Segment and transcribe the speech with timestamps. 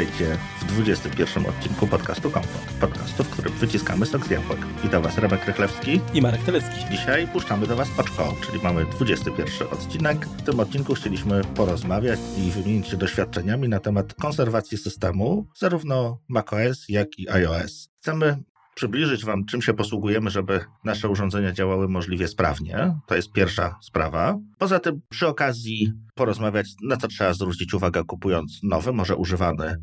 [0.00, 2.60] Witajcie w 21 odcinku podcastu Kompot.
[2.80, 4.58] Podcastu, w którym wyciskamy sok z jabłek.
[4.82, 6.84] Witam Was Remek Rychlewski i Marek Telecki.
[6.90, 10.26] Dzisiaj puszczamy do Was oczko, czyli mamy 21 odcinek.
[10.26, 16.84] W tym odcinku chcieliśmy porozmawiać i wymienić się doświadczeniami na temat konserwacji systemu, zarówno macOS,
[16.88, 17.88] jak i iOS.
[18.00, 18.36] Chcemy
[18.80, 22.94] przybliżyć Wam, czym się posługujemy, żeby nasze urządzenia działały możliwie sprawnie.
[23.06, 24.38] To jest pierwsza sprawa.
[24.58, 29.76] Poza tym, przy okazji porozmawiać, na co trzeba zwrócić uwagę, kupując nowy, może używany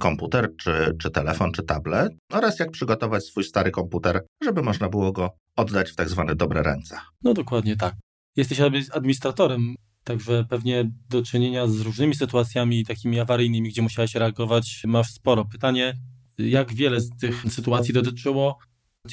[0.00, 5.12] komputer, czy, czy telefon, czy tablet, oraz jak przygotować swój stary komputer, żeby można było
[5.12, 6.96] go oddać w tak zwane dobre ręce.
[7.22, 7.94] No dokładnie tak.
[8.36, 8.60] Jesteś
[8.92, 15.44] administratorem, także pewnie do czynienia z różnymi sytuacjami takimi awaryjnymi, gdzie musiałeś reagować, masz sporo.
[15.44, 15.94] Pytanie,
[16.38, 18.58] jak wiele z tych sytuacji dotyczyło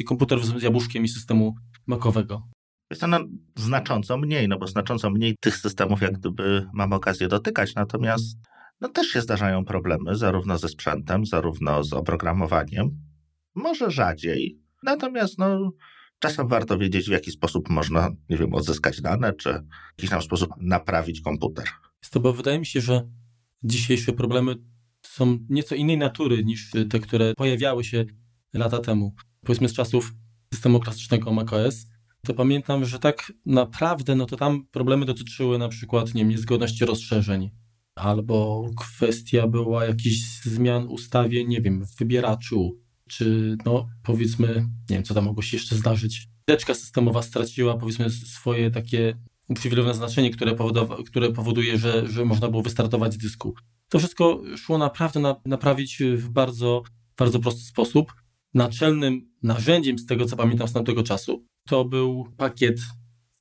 [0.06, 1.56] komputerów z jabłuszkiem i systemu
[1.88, 2.48] makowego?
[2.90, 3.20] Jest to no,
[3.58, 8.38] znacząco mniej, no bo znacząco mniej tych systemów jak gdyby mam okazję dotykać, natomiast
[8.82, 12.90] no, też się zdarzają problemy zarówno ze sprzętem, zarówno z oprogramowaniem.
[13.56, 15.72] Może rzadziej, natomiast no,
[16.20, 20.22] czasem warto wiedzieć, w jaki sposób można, nie wiem, odzyskać dane, czy w jakiś tam
[20.22, 21.66] sposób naprawić komputer.
[22.04, 23.08] Jest to, bo wydaje mi się, że
[23.64, 24.56] dzisiejsze problemy
[25.02, 28.06] są nieco innej natury niż te, które pojawiały się
[28.54, 29.16] lata temu.
[29.46, 30.14] Powiedzmy z czasów
[30.54, 31.86] systemu klasycznego macOS,
[32.26, 36.86] to pamiętam, że tak naprawdę, no to tam problemy dotyczyły na przykład, nie wiem, niezgodności
[36.86, 37.50] rozszerzeń,
[37.96, 42.80] albo kwestia była jakichś zmian w ustawie, nie wiem, w wybieraczu,
[43.10, 44.48] czy no powiedzmy,
[44.90, 46.28] nie wiem, co tam mogło się jeszcze zdarzyć.
[46.46, 49.18] Teczka systemowa straciła powiedzmy swoje takie
[49.50, 50.56] uprzywilejowane znaczenie, które,
[51.06, 53.54] które powoduje, że, że można było wystartować z dysku.
[53.92, 56.84] To wszystko szło naprawdę na, naprawić w bardzo,
[57.18, 58.14] bardzo prosty sposób.
[58.54, 62.80] Naczelnym narzędziem, z tego co pamiętam z tamtego czasu, to był pakiet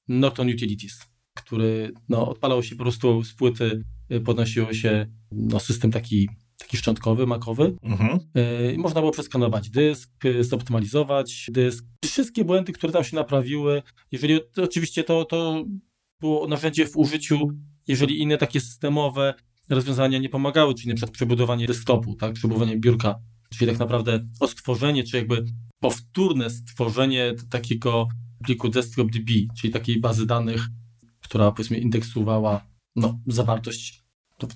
[0.08, 1.00] Nocton Utilities,
[1.34, 3.84] który no, odpalał się po prostu z płyty,
[4.24, 7.76] podnosiło się no, system taki, taki szczątkowy, makowy.
[7.82, 8.19] Mhm.
[8.72, 10.10] Y, można było przeskanować dysk,
[10.41, 11.84] zoptymalizować dysk.
[12.04, 13.82] Wszystkie błędy, które tam się naprawiły,
[14.12, 15.64] jeżeli to, oczywiście to, to
[16.20, 17.48] było narzędzie w użyciu,
[17.86, 19.34] jeżeli inne takie systemowe
[19.70, 23.19] rozwiązania nie pomagały, czyli przykład przebudowanie desktopu, tak, przebudowanie biurka,
[23.50, 25.44] czyli tak naprawdę odtworzenie, czy jakby
[25.81, 28.08] powtórne stworzenie takiego
[28.44, 30.66] pliku desktop.db, czyli takiej bazy danych,
[31.20, 32.66] która powiedzmy indeksowała
[32.97, 34.04] no, zawartość.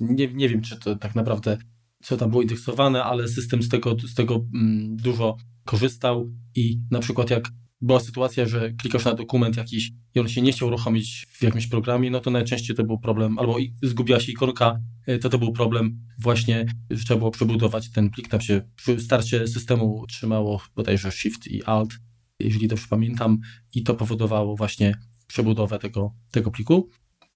[0.00, 1.58] Nie, nie wiem, czy to tak naprawdę
[2.04, 6.98] co tam było indeksowane, ale system z tego, z tego mm, dużo korzystał i na
[6.98, 7.48] przykład jak
[7.80, 11.66] była sytuacja, że klikasz na dokument jakiś i on się nie chciał uruchomić w jakimś
[11.66, 15.52] programie, no to najczęściej to był problem, albo zgubiła się ikonka, e, to to był
[15.52, 21.12] problem właśnie, że trzeba było przebudować ten plik, tam się przy starcie systemu trzymało bodajże
[21.12, 21.90] Shift i Alt,
[22.38, 23.38] jeżeli dobrze pamiętam,
[23.74, 26.90] i to powodowało właśnie przebudowę tego, tego pliku.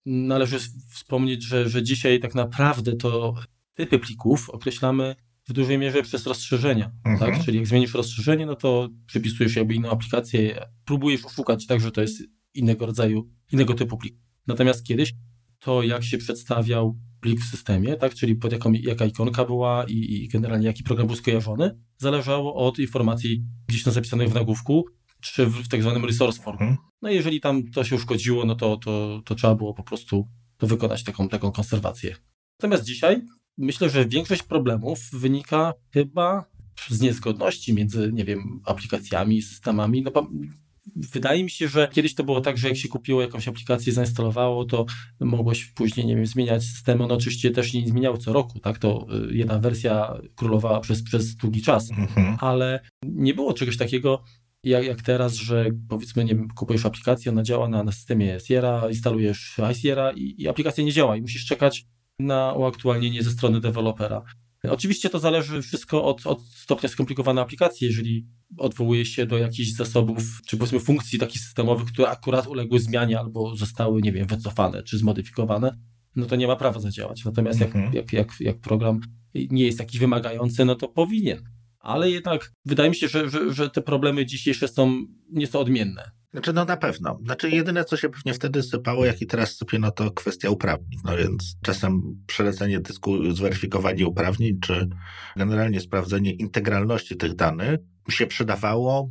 [0.06, 0.58] Należy
[0.90, 3.34] wspomnieć, że, że dzisiaj tak naprawdę to
[3.74, 5.16] typy plików określamy
[5.48, 6.90] w dużej mierze przez rozszerzenia.
[7.04, 7.18] Mhm.
[7.18, 7.44] Tak?
[7.44, 12.00] Czyli jak zmienisz rozszerzenie, no to przypisujesz jakby inną aplikację, próbujesz oszukać tak, że to
[12.00, 12.22] jest
[12.54, 14.16] innego rodzaju, innego typu plik.
[14.46, 15.14] Natomiast kiedyś
[15.58, 19.94] to, jak się przedstawiał plik w systemie, tak, czyli pod jaką, jaka ikonka była i,
[19.94, 24.84] i generalnie jaki program był skojarzony, zależało od informacji gdzieś tam zapisanych w nagłówku,
[25.20, 26.58] czy w, w tak zwanym resource form.
[26.58, 26.76] Mhm.
[27.02, 30.28] No i jeżeli tam to się uszkodziło, no to, to, to trzeba było po prostu
[30.56, 32.16] to wykonać taką, taką konserwację.
[32.58, 33.22] Natomiast dzisiaj
[33.58, 36.44] myślę, że większość problemów wynika chyba
[36.88, 40.02] z niezgodności między, nie wiem, aplikacjami i systemami.
[40.02, 40.30] No,
[40.96, 44.64] wydaje mi się, że kiedyś to było tak, że jak się kupiło jakąś aplikację, zainstalowało,
[44.64, 44.86] to
[45.20, 47.04] mogłeś później, nie wiem, zmieniać systemy.
[47.04, 48.78] One oczywiście też nie zmieniały co roku, tak?
[48.78, 52.36] To y, jedna wersja królowała przez, przez długi czas, mhm.
[52.40, 54.22] ale nie było czegoś takiego,
[54.64, 58.88] jak, jak teraz, że powiedzmy, nie wiem, kupujesz aplikację, ona działa na, na systemie Sierra,
[58.88, 61.86] instalujesz iSierra i, i aplikacja nie działa i musisz czekać
[62.18, 64.22] na uaktualnienie ze strony dewelopera.
[64.70, 67.86] Oczywiście to zależy wszystko od, od stopnia skomplikowanej aplikacji.
[67.86, 73.18] Jeżeli odwołuje się do jakichś zasobów, czy powiedzmy funkcji takich systemowych, które akurat uległy zmianie
[73.18, 75.78] albo zostały, nie wiem, wycofane czy zmodyfikowane,
[76.16, 77.24] no to nie ma prawa zadziałać.
[77.24, 77.94] Natomiast jak, mhm.
[77.94, 79.00] jak, jak, jak program
[79.34, 81.44] nie jest taki wymagający, no to powinien.
[81.78, 86.10] Ale jednak wydaje mi się, że, że, że te problemy dzisiejsze są nieco odmienne.
[86.32, 87.18] Znaczy, no na pewno.
[87.24, 91.00] Znaczy, jedyne, co się pewnie wtedy sypało, jak i teraz sypie, no to kwestia uprawnień.
[91.04, 94.88] No więc czasem przelecenie dysku, zweryfikowanie uprawnień, czy
[95.36, 99.10] generalnie sprawdzenie integralności tych danych się przydawało.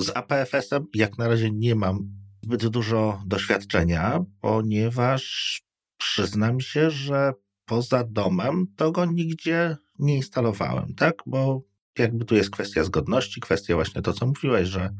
[0.00, 1.98] Z APFS-em jak na razie nie mam
[2.42, 5.62] zbyt dużo doświadczenia, ponieważ
[5.98, 7.32] przyznam się, że
[7.64, 11.14] poza domem to go nigdzie nie instalowałem, tak?
[11.26, 11.62] Bo
[11.98, 14.90] jakby tu jest kwestia zgodności, kwestia właśnie to, co mówiłeś, że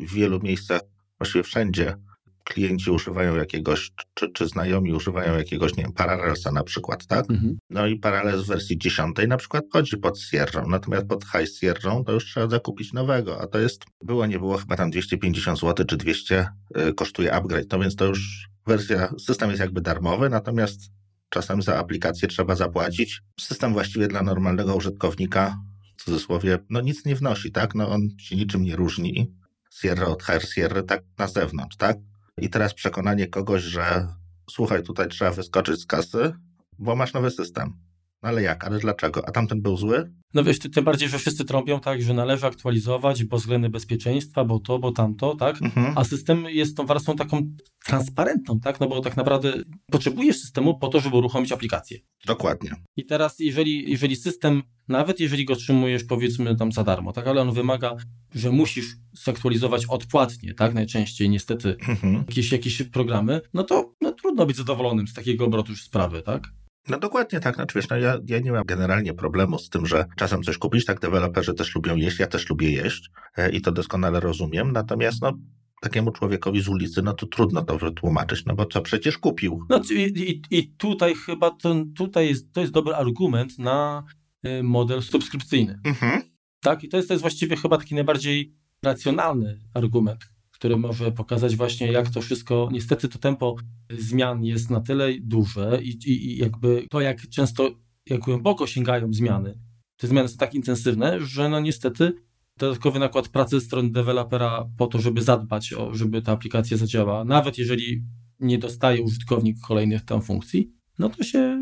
[0.00, 0.80] w wielu miejscach,
[1.18, 1.96] właściwie wszędzie,
[2.44, 7.30] klienci używają jakiegoś, czy, czy znajomi używają jakiegoś, nie wiem, Parallelsa na przykład, tak?
[7.30, 7.58] Mhm.
[7.70, 12.02] No i Parallels w wersji 10 na przykład chodzi pod Sierra, natomiast pod High Sierra
[12.06, 15.86] to już trzeba zakupić nowego, a to jest, było, nie było chyba tam 250 zł
[15.86, 16.48] czy 200
[16.88, 20.80] y, kosztuje upgrade, no więc to już wersja, system jest jakby darmowy, natomiast
[21.28, 23.22] czasem za aplikację trzeba zapłacić.
[23.40, 25.58] System właściwie dla normalnego użytkownika,
[25.96, 27.74] w cudzysłowie, no nic nie wnosi, tak?
[27.74, 29.34] No on się niczym nie różni.
[29.74, 31.96] Sierra od High Sierra tak na zewnątrz, tak?
[32.38, 34.08] I teraz przekonanie kogoś, że
[34.50, 36.32] słuchaj, tutaj trzeba wyskoczyć z kasy,
[36.78, 37.83] bo masz nowy system.
[38.24, 38.64] No ale jak?
[38.64, 39.28] Ale dlaczego?
[39.28, 40.12] A tamten był zły?
[40.34, 44.44] No wiesz, ty- tym bardziej, że wszyscy trąbią tak, że należy aktualizować, bo względy bezpieczeństwa,
[44.44, 45.62] bo to, bo tamto, tak?
[45.62, 45.98] Mhm.
[45.98, 47.42] A system jest tą warstwą taką
[47.84, 48.80] transparentną, tak?
[48.80, 49.52] No bo tak naprawdę
[49.90, 51.98] potrzebujesz systemu po to, żeby uruchomić aplikację.
[52.26, 52.70] Dokładnie.
[52.96, 57.40] I teraz, jeżeli, jeżeli system, nawet jeżeli go otrzymujesz powiedzmy tam za darmo, tak, ale
[57.42, 57.96] on wymaga,
[58.34, 62.14] że musisz zaktualizować odpłatnie, tak, najczęściej niestety Mhm.
[62.28, 66.48] jakieś, jakieś programy, no to no, trudno być zadowolonym z takiego obrotu już sprawy, tak?
[66.88, 70.04] No dokładnie tak, znaczy wiesz, no ja, ja nie mam generalnie problemu z tym, że
[70.16, 73.72] czasem coś kupić, tak deweloperzy też lubią jeść, ja też lubię jeść e, i to
[73.72, 75.32] doskonale rozumiem, natomiast no
[75.80, 79.66] takiemu człowiekowi z ulicy, no to trudno to wytłumaczyć, no bo co przecież kupił.
[79.68, 84.04] No i, i, i tutaj chyba to, tutaj jest, to jest dobry argument na
[84.46, 86.22] y, model subskrypcyjny, Mhm.
[86.60, 86.84] tak?
[86.84, 90.20] I to jest, to jest właściwie chyba taki najbardziej racjonalny argument,
[90.54, 93.56] który może pokazać właśnie, jak to wszystko, niestety to tempo
[93.98, 97.70] zmian jest na tyle duże i, i, i jakby to, jak często,
[98.06, 99.58] jak głęboko sięgają zmiany,
[99.96, 102.12] te zmiany są tak intensywne, że no niestety
[102.58, 107.24] dodatkowy nakład pracy ze strony dewelopera po to, żeby zadbać o, żeby ta aplikacja zadziałała,
[107.24, 108.04] nawet jeżeli
[108.40, 111.60] nie dostaje użytkownik kolejnych tam funkcji, no to się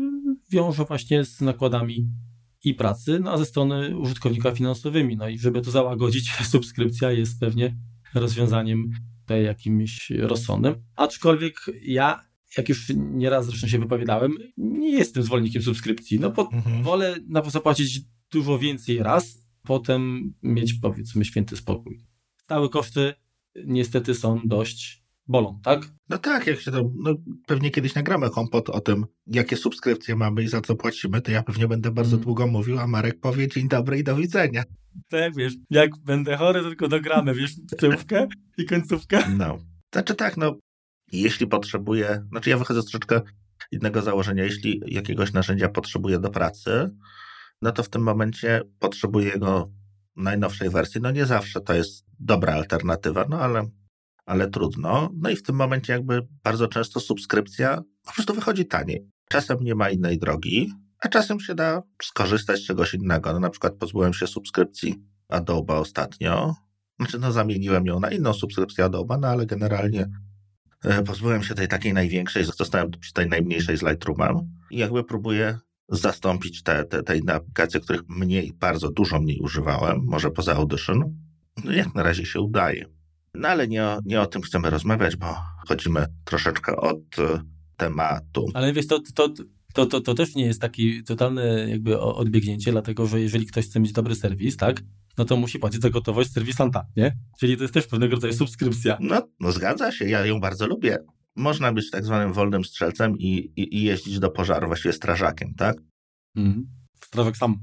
[0.51, 2.07] wiąże właśnie z nakładami
[2.63, 5.17] i pracy, no a ze strony użytkownika finansowymi.
[5.17, 7.77] No i żeby to załagodzić, subskrypcja jest pewnie
[8.15, 8.89] rozwiązaniem
[9.21, 10.75] tutaj jakimś rozsądnym.
[10.95, 12.25] Aczkolwiek ja,
[12.57, 16.83] jak już nieraz zresztą się wypowiadałem, nie jestem zwolennikiem subskrypcji, no bo Mhm.
[16.83, 18.01] wolę na- zapłacić
[18.31, 21.99] dużo więcej raz, potem mieć powiedzmy święty spokój.
[22.37, 23.13] Stałe koszty
[23.65, 25.81] niestety są dość bolą, tak?
[26.09, 27.15] No tak, jak się to, no
[27.47, 31.43] pewnie kiedyś nagramy kompot o tym, jakie subskrypcje mamy i za co płacimy, to ja
[31.43, 32.23] pewnie będę bardzo Mm.
[32.23, 34.63] długo mówił, a Marek powie dzień dobry i do widzenia.
[35.09, 38.27] Tak, wiesz, jak będę chory, to tylko dogramy, wiesz, tyłówkę
[38.57, 39.23] i końcówkę.
[39.37, 39.57] No.
[39.93, 40.55] Znaczy tak, no,
[41.11, 43.21] jeśli potrzebuję, znaczy ja wychodzę z troszeczkę
[43.71, 46.89] innego założenia, jeśli jakiegoś narzędzia potrzebuję do pracy,
[47.61, 49.71] no to w tym momencie potrzebuję jego
[50.15, 51.01] najnowszej wersji.
[51.01, 53.67] No nie zawsze to jest dobra alternatywa, no ale,
[54.25, 55.09] ale trudno.
[55.17, 59.07] No i w tym momencie jakby bardzo często subskrypcja po prostu wychodzi taniej.
[59.29, 63.33] Czasem nie ma innej drogi, a czasem się da skorzystać z czegoś innego.
[63.33, 64.95] No na przykład pozbyłem się subskrypcji
[65.29, 66.55] Adobe ostatnio,
[66.99, 70.09] znaczy, no zamieniłem ją na inną subskrypcję Adobe, no ale generalnie
[70.83, 74.35] e, pozbyłem się tej takiej największej, zostałem przy tej najmniejszej z Lightroomem
[74.71, 75.59] i jakby próbuję
[75.89, 81.15] zastąpić te, te, te inne aplikacje, których mniej, bardzo dużo mniej używałem, może poza Audition.
[81.63, 82.85] No jak na razie się udaje.
[83.35, 85.35] No ale nie o, nie o tym chcemy rozmawiać, bo
[85.67, 87.41] chodzimy troszeczkę od e,
[87.77, 88.45] tematu.
[88.53, 89.29] Ale wiesz, to, to,
[89.73, 93.79] to, to, to też nie jest takie totalne jakby odbiegnięcie, dlatego że jeżeli ktoś chce
[93.79, 94.81] mieć dobry serwis, tak,
[95.17, 97.17] no to musi płacić za gotowość serwisanta, nie?
[97.39, 98.97] Czyli to jest też pewnego rodzaju subskrypcja.
[98.99, 100.97] No, no zgadza się, ja ją bardzo lubię.
[101.35, 105.77] Można być tak zwanym wolnym strzelcem i, i, i jeździć do pożaru, właściwie strażakiem, tak?
[106.35, 106.67] Mhm.
[107.05, 107.55] Strawek sam.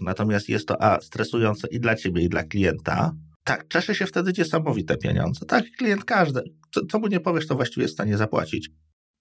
[0.00, 3.12] Natomiast jest to A, stresujące i dla ciebie, i dla klienta.
[3.50, 5.46] Tak, cieszy się wtedy niesamowite pieniądze.
[5.46, 6.40] Tak, klient każdy.
[6.74, 8.70] Co, co mu nie powiesz, to właściwie jest w stanie zapłacić.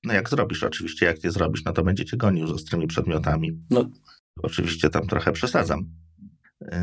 [0.03, 3.51] No jak zrobisz, oczywiście, jak nie zrobisz, no to będzie cię gonił z ostrymi przedmiotami.
[3.69, 3.89] No.
[4.43, 5.79] Oczywiście tam trochę przesadzam.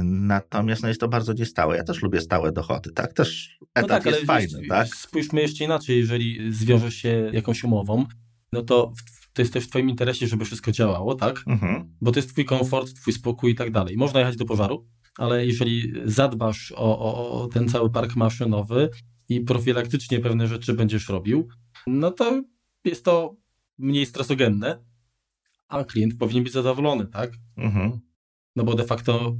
[0.04, 1.76] Natomiast no jest to bardzo niestałe.
[1.76, 3.12] Ja też lubię stałe dochody, tak?
[3.12, 4.88] Też etat jest wiesz, fajny, tak?
[4.88, 8.06] Spójrzmy jeszcze inaczej, jeżeli zwiążesz się jakąś umową,
[8.52, 11.42] no to w, to jest też w twoim interesie, żeby wszystko działało, tak?
[11.46, 11.96] Mhm.
[12.00, 13.96] Bo to jest twój komfort, twój spokój i tak dalej.
[13.96, 14.86] Można jechać do pożaru,
[15.18, 18.90] ale jeżeli zadbasz o, o, o ten cały park maszynowy
[19.28, 21.48] i profilaktycznie pewne rzeczy będziesz robił,
[21.86, 22.42] no to
[22.84, 23.36] jest to
[23.78, 24.84] mniej stresogenne,
[25.68, 27.32] a klient powinien być zadowolony, tak?
[27.56, 28.00] Mhm.
[28.56, 29.36] No bo de facto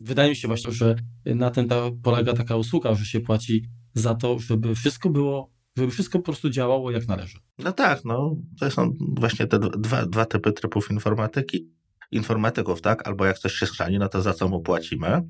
[0.00, 4.14] wydaje mi się właśnie, że na tym ta, polega taka usługa, że się płaci za
[4.14, 7.38] to, żeby wszystko było, żeby wszystko po prostu działało jak należy.
[7.58, 11.77] No tak, no to są właśnie te dwa, dwa typy trybów informatyki.
[12.10, 13.08] Informatyków, tak?
[13.08, 15.22] Albo jak coś się schrzani, no to za co mu płacimy?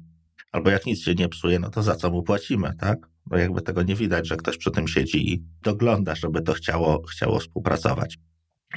[0.53, 2.99] Albo jak nic się nie psuje, no to za co mu płacimy, tak?
[3.27, 7.03] Bo jakby tego nie widać, że ktoś przy tym siedzi i dogląda, żeby to chciało,
[7.03, 8.19] chciało współpracować.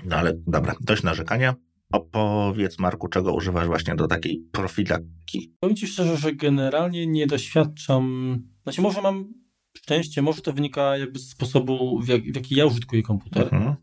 [0.05, 1.55] No ale dobra, dość narzekania.
[1.91, 5.53] Opowiedz, Marku, czego używasz właśnie do takiej profilaktyki.
[5.59, 9.33] Powiem Ci szczerze, że generalnie nie doświadczam, znaczy może mam
[9.77, 13.43] szczęście może to wynika jakby z sposobu, w, jak, w jaki ja użytkuję komputer.
[13.43, 13.75] Mhm.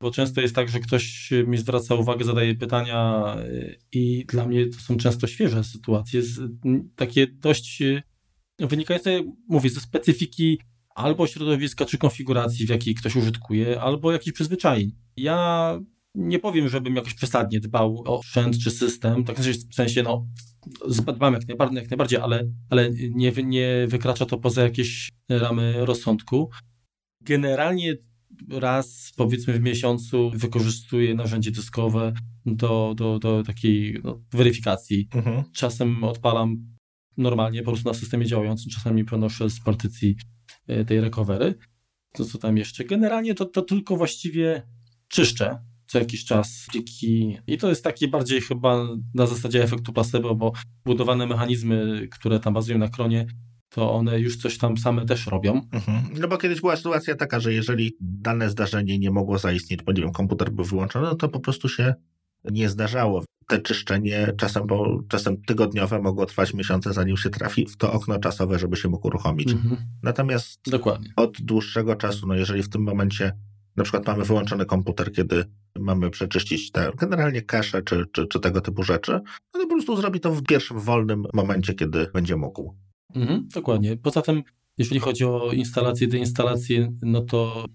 [0.00, 4.66] Bo często jest tak, że ktoś mi zwraca uwagę, zadaje pytania y, i dla mnie
[4.66, 6.22] to są często świeże sytuacje,
[6.96, 8.02] takie dość y,
[8.58, 9.10] wynikające,
[9.48, 10.60] mówię, ze specyfiki
[10.94, 14.92] albo środowiska czy konfiguracji, w jakiej ktoś użytkuje, albo jakichś przyzwyczajeń.
[15.16, 15.78] Ja
[16.14, 20.26] nie powiem, żebym jakoś przesadnie dbał o sprzęt czy system, tak w sensie, no,
[21.14, 26.50] dbam jak najbardziej, jak najbardziej ale, ale nie, nie wykracza to poza jakieś ramy rozsądku.
[27.20, 27.96] Generalnie
[28.50, 32.12] raz, powiedzmy w miesiącu wykorzystuję narzędzie dyskowe
[32.46, 35.08] do, do, do takiej no, weryfikacji.
[35.14, 35.42] Mhm.
[35.52, 36.74] Czasem odpalam
[37.16, 40.16] normalnie po prostu na systemie działającym, czasami przenoszę z partycji
[40.66, 41.54] e, tej recovery.
[42.12, 42.84] To co tam jeszcze?
[42.84, 44.62] Generalnie to, to tylko właściwie
[45.08, 50.34] czyszczę co jakiś czas pliki i to jest takie bardziej chyba na zasadzie efektu placebo,
[50.34, 50.52] bo
[50.84, 53.26] budowane mechanizmy, które tam bazują na kronie,
[53.74, 55.68] to one już coś tam same też robią.
[55.72, 56.02] Mhm.
[56.20, 60.02] No bo kiedyś była sytuacja taka, że jeżeli dane zdarzenie nie mogło zaistnieć, bo nie
[60.02, 61.94] wiem, komputer był wyłączony, no to po prostu się
[62.44, 63.24] nie zdarzało.
[63.48, 68.18] Te czyszczenie czasem, bo czasem tygodniowe mogło trwać miesiące, zanim się trafi w to okno
[68.18, 69.52] czasowe, żeby się mógł uruchomić.
[69.52, 69.76] Mhm.
[70.02, 71.12] Natomiast Dokładnie.
[71.16, 73.32] od dłuższego czasu, no jeżeli w tym momencie
[73.76, 75.44] na przykład mamy wyłączony komputer, kiedy
[75.78, 79.12] mamy przeczyścić te generalnie cache czy, czy, czy tego typu rzeczy,
[79.54, 82.74] no to po prostu zrobi to w pierwszym wolnym momencie, kiedy będzie mógł.
[83.14, 83.96] Mhm, dokładnie.
[83.96, 84.42] Poza tym,
[84.78, 87.66] jeżeli chodzi o instalację, deinstalację, no to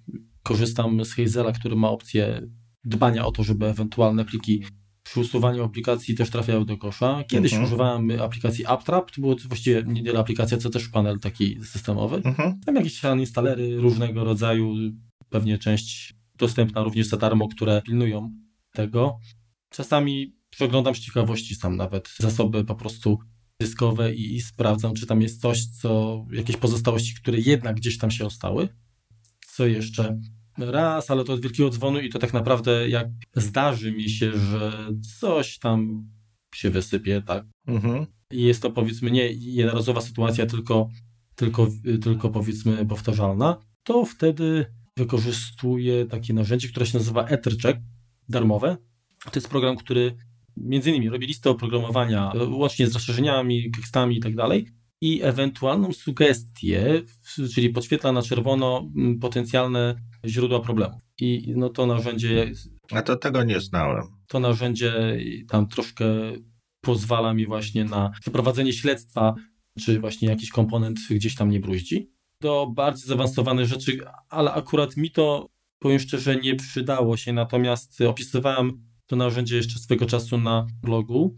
[0.44, 2.42] korzystam z Hazela, który ma opcję
[2.84, 4.64] dbania o to, żeby ewentualne pliki
[5.04, 7.24] przy usuwaniu aplikacji też trafiały do kosza.
[7.24, 7.68] Kiedyś mhm.
[7.68, 12.16] używałem aplikacji AppTrap, to było właściwie nie tyle aplikacja, co też panel taki systemowy.
[12.16, 12.60] Mhm.
[12.66, 14.76] Tam jakieś instalery różnego rodzaju,
[15.30, 18.34] pewnie część dostępna również za darmo, które pilnują
[18.74, 19.20] tego.
[19.70, 23.20] Czasami przeglądam z ciekawości sam nawet zasoby po prostu
[23.62, 28.12] dyskowe i, i, sprawdzam, czy tam jest coś, co jakieś pozostałości, które jednak gdzieś tam
[28.12, 28.70] się ostały.
[29.48, 30.20] Co jeszcze?
[30.58, 34.90] Raz, ale to od wielkiego dzwonu i to tak naprawdę jak zdarzy mi się, że
[35.20, 36.10] coś tam
[36.56, 37.46] się wysypie, tak?
[37.68, 38.06] Mhm.
[38.32, 40.90] I jest to powiedzmy nie jednorazowa sytuacja, tylko,
[41.36, 41.68] tylko,
[42.02, 44.66] tylko powiedzmy powtarzalna, to wtedy
[44.98, 47.80] wykorzystuję takie narzędzie, które się nazywa EtherCheck,
[48.30, 48.78] darmowe.
[49.24, 50.16] To jest program, który
[50.58, 54.68] między innymi robi listę oprogramowania, łącznie z rozszerzeniami, tekstami i tak dalej,
[55.02, 57.02] i ewentualną sugestię,
[57.54, 58.90] czyli podświetla na czerwono
[59.22, 61.02] potencjalne źródła problemów.
[61.22, 62.52] I no to narzędzie.
[62.92, 64.04] A to tego nie znałem.
[64.28, 66.06] To narzędzie tam troszkę
[66.82, 69.36] pozwala mi właśnie na przeprowadzenie śledztwa,
[69.80, 75.12] czy właśnie jakiś komponent gdzieś tam nie bruździ do bardziej zaawansowanych rzeczy, ale akurat mi
[75.12, 75.48] to,
[75.80, 81.36] powiem szczerze, nie przydało się, natomiast opisywałem to narzędzie jeszcze swego czasu na blogu.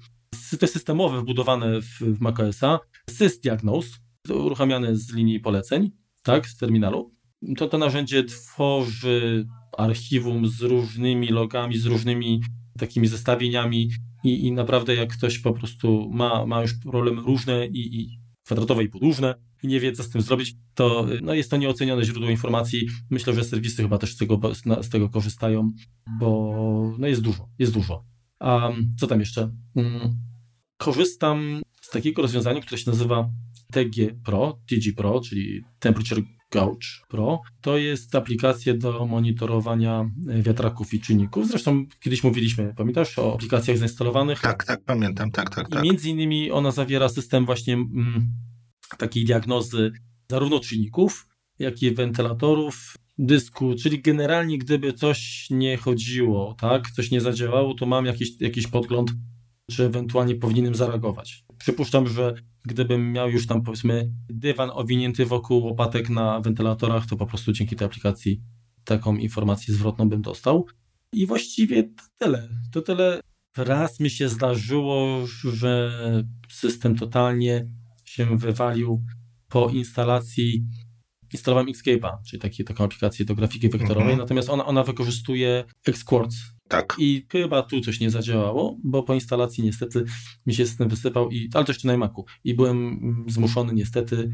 [0.60, 3.90] To systemowe wbudowane w, w macOSa, SysDiagnose,
[4.30, 5.92] uruchamiane z linii poleceń,
[6.24, 7.16] tak, z terminalu.
[7.58, 9.48] To to narzędzie tworzy
[9.78, 12.42] archiwum z różnymi logami, z różnymi
[12.78, 13.90] takimi zestawieniami
[14.24, 18.21] i, i naprawdę jak ktoś po prostu ma, ma już problemy różne i, i
[18.52, 22.04] kwadratowe i podłużne, i nie wie, co z tym zrobić, to no, jest to nieocenione
[22.04, 22.88] źródło informacji.
[23.10, 24.40] Myślę, że serwisy chyba też z tego,
[24.82, 25.72] z tego korzystają,
[26.20, 26.54] bo
[27.00, 28.06] no, jest dużo, jest dużo.
[28.40, 29.52] A co tam jeszcze?
[29.74, 30.16] Hmm,
[30.78, 33.30] korzystam z takiego rozwiązania, które się nazywa
[33.72, 37.42] TG Pro, TG Pro, czyli Temperature Gauge Pro.
[37.62, 41.48] To jest aplikacja do monitorowania wiatraków i czynników.
[41.48, 44.42] Zresztą kiedyś mówiliśmy, pamiętasz, o aplikacjach zainstalowanych?
[44.42, 45.70] Tak, tak, pamiętam, tak, tak.
[45.70, 45.84] tak.
[45.84, 48.32] I między innymi ona zawiera system właśnie mm,
[48.98, 49.92] takiej diagnozy
[50.30, 51.28] zarówno czynników,
[51.60, 57.86] jak i wentylatorów, dysku, czyli generalnie gdyby coś nie chodziło, tak, coś nie zadziałało, to
[57.86, 59.12] mam jakiś, jakiś podgląd,
[59.72, 61.44] czy ewentualnie powinienem zareagować.
[61.58, 62.34] Przypuszczam, że
[62.66, 67.76] gdybym miał już tam powiedzmy dywan owinięty wokół łopatek na wentylatorach, to po prostu dzięki
[67.76, 68.42] tej aplikacji
[68.84, 70.66] taką informację zwrotną bym dostał.
[71.14, 72.50] I właściwie to tyle.
[72.72, 73.20] To tyle.
[73.58, 75.92] Raz mi się zdarzyło, że
[76.50, 77.68] system totalnie
[78.06, 79.04] się wywalił
[79.50, 80.66] po instalacji
[81.34, 84.20] instalowałem Xscape'a, czyli taki, taką aplikację do grafiki wektorowej, mhm.
[84.20, 86.36] natomiast ona, ona wykorzystuje Xquartz.
[86.72, 86.96] Tak.
[87.00, 90.04] I chyba tu coś nie zadziałało, bo po instalacji niestety
[90.46, 92.26] mi się system wysypał, i, ale to jeszcze na Macu.
[92.44, 94.32] I byłem zmuszony niestety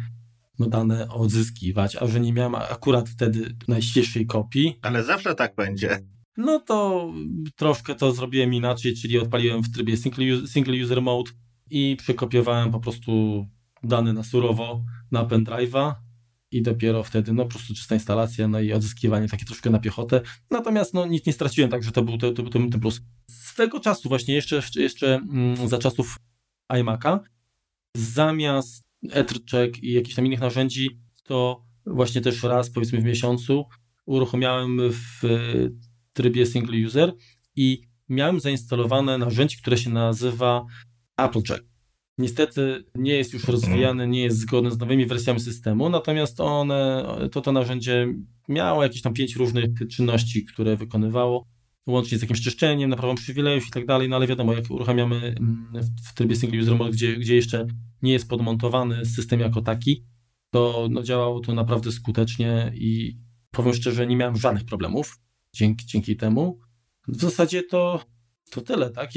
[0.60, 4.79] no, dane odzyskiwać, a że nie miałem akurat wtedy najświeższej kopii.
[4.82, 6.00] Ale zawsze tak będzie.
[6.38, 7.10] No to
[7.56, 11.32] troszkę to zrobiłem inaczej, czyli odpaliłem w trybie single, single user mode
[11.70, 13.46] i przekopiowałem po prostu
[13.84, 15.94] dane na surowo na pendrive'a
[16.51, 20.22] i dopiero wtedy, no po prostu czysta instalacja, no i odzyskiwanie takie troszkę na piechotę.
[20.51, 23.01] Natomiast no nic nie straciłem, także to był, to, to, to ten plus.
[23.32, 26.18] Swego czasu właśnie, jeszcze, jeszcze mm, za czasów
[26.74, 27.20] iMac'a,
[27.96, 33.66] zamiast EtherCheck i jakichś tam innych narzędzi, to właśnie też raz powiedzmy w miesiącu
[34.06, 35.22] uruchomiałem w
[36.13, 37.13] trybie single user
[37.56, 40.66] i miałem zainstalowane narzędzie, które się nazywa
[41.16, 41.63] Applejack.
[42.17, 47.41] Niestety nie jest już rozwijane, nie jest zgodne z nowymi wersjami systemu, natomiast one, to
[47.41, 48.13] to narzędzie
[48.47, 51.45] miało jakieś tam pięć różnych czynności, które wykonywało,
[51.88, 55.71] łącznie z jakimś czyszczeniem, naprawą przywilejów i tak dalej, no ale wiadomo, jak uruchamiamy mm,
[56.03, 57.67] w trybie single user mode, gdzie, gdzie jeszcze
[58.01, 60.03] nie jest podmontowany system jako taki,
[60.51, 63.17] to no, działało to naprawdę skutecznie i
[63.51, 65.19] powiem szczerze, nie miałem żadnych problemów
[65.53, 66.59] dzięki, dzięki temu.
[67.07, 68.01] W zasadzie to,
[68.51, 69.10] to tyle, tak?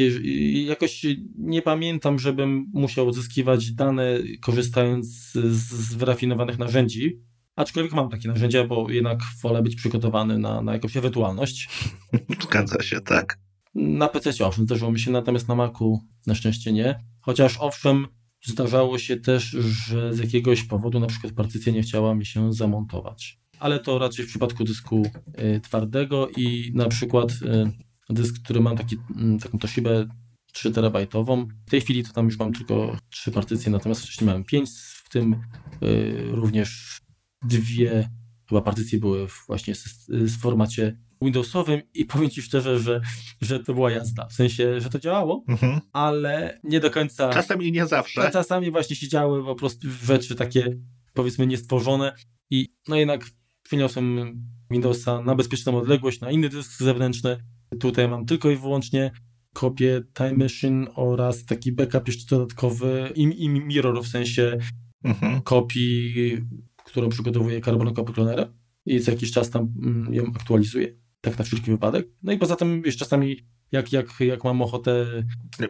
[0.64, 1.06] Jakoś
[1.38, 7.20] nie pamiętam, żebym musiał uzyskiwać dane korzystając z, z wyrafinowanych narzędzi,
[7.56, 11.68] aczkolwiek mam takie narzędzia, bo jednak wolę być przygotowany na, na jakąś ewentualność.
[12.44, 13.38] Zgadza się, tak.
[13.74, 17.00] Na PC owszem, zdarzyło mi się, natomiast na Macu na szczęście nie.
[17.20, 18.06] Chociaż owszem,
[18.44, 19.44] zdarzało się też,
[19.88, 24.24] że z jakiegoś powodu na przykład partycja nie chciała mi się zamontować ale to raczej
[24.24, 25.02] w przypadku dysku
[25.38, 27.72] y, twardego i na przykład y,
[28.12, 30.08] dysk, który mam taki, mm, taką Toshibę
[30.52, 31.48] 3 terabajtową.
[31.66, 34.70] W tej chwili to tam już mam tylko trzy partycje, natomiast wcześniej miałem pięć,
[35.04, 35.36] w tym
[35.82, 37.00] y, również
[37.42, 38.08] dwie
[38.48, 39.74] chyba partycje były właśnie
[40.08, 43.00] w formacie Windowsowym i powiem Ci szczerze, że,
[43.40, 44.26] że to była jazda.
[44.26, 45.80] W sensie, że to działało, mhm.
[45.92, 47.32] ale nie do końca.
[47.32, 48.30] Czasami nie zawsze.
[48.32, 50.78] Czasami właśnie się działy po prostu rzeczy takie
[51.14, 52.14] powiedzmy niestworzone
[52.50, 53.30] i no jednak
[53.62, 54.34] przeniosłem
[54.70, 57.36] Windowsa na bezpieczną odległość, na inny dysk zewnętrzny.
[57.78, 59.10] Tutaj mam tylko i wyłącznie
[59.52, 64.58] kopię Time Machine oraz taki backup jeszcze dodatkowy i, i mirror w sensie
[65.04, 65.42] mhm.
[65.42, 66.36] kopii,
[66.84, 68.12] którą przygotowuje Carbon Copy
[68.86, 72.08] i co jakiś czas tam mm, ją aktualizuję, tak na wszelki wypadek.
[72.22, 73.36] No i poza tym jeszcze czasami
[73.72, 75.06] jak, jak, jak mam ochotę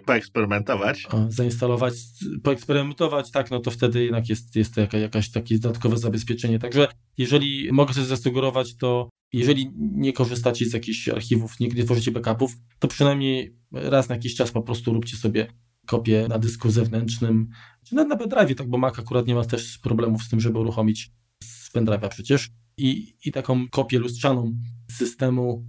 [0.07, 1.95] poeksperymentować, zainstalować,
[2.43, 6.59] poeksperymentować, tak, no to wtedy jednak jest, jest to jaka, jakaś takie dodatkowe zabezpieczenie.
[6.59, 6.89] Także
[7.19, 12.57] jeżeli mogę sobie zasugerować, to jeżeli nie korzystacie z jakichś archiwów, nie, nie tworzycie backupów,
[12.79, 15.47] to przynajmniej raz na jakiś czas po prostu róbcie sobie
[15.87, 17.49] kopię na dysku zewnętrznym,
[17.85, 20.59] czy nawet na pendrive, tak, bo Mac akurat nie ma też problemów z tym, żeby
[20.59, 21.13] uruchomić
[21.45, 22.51] z pendrive'a przecież.
[22.77, 24.53] I, I taką kopię lustrzaną
[24.91, 25.67] systemu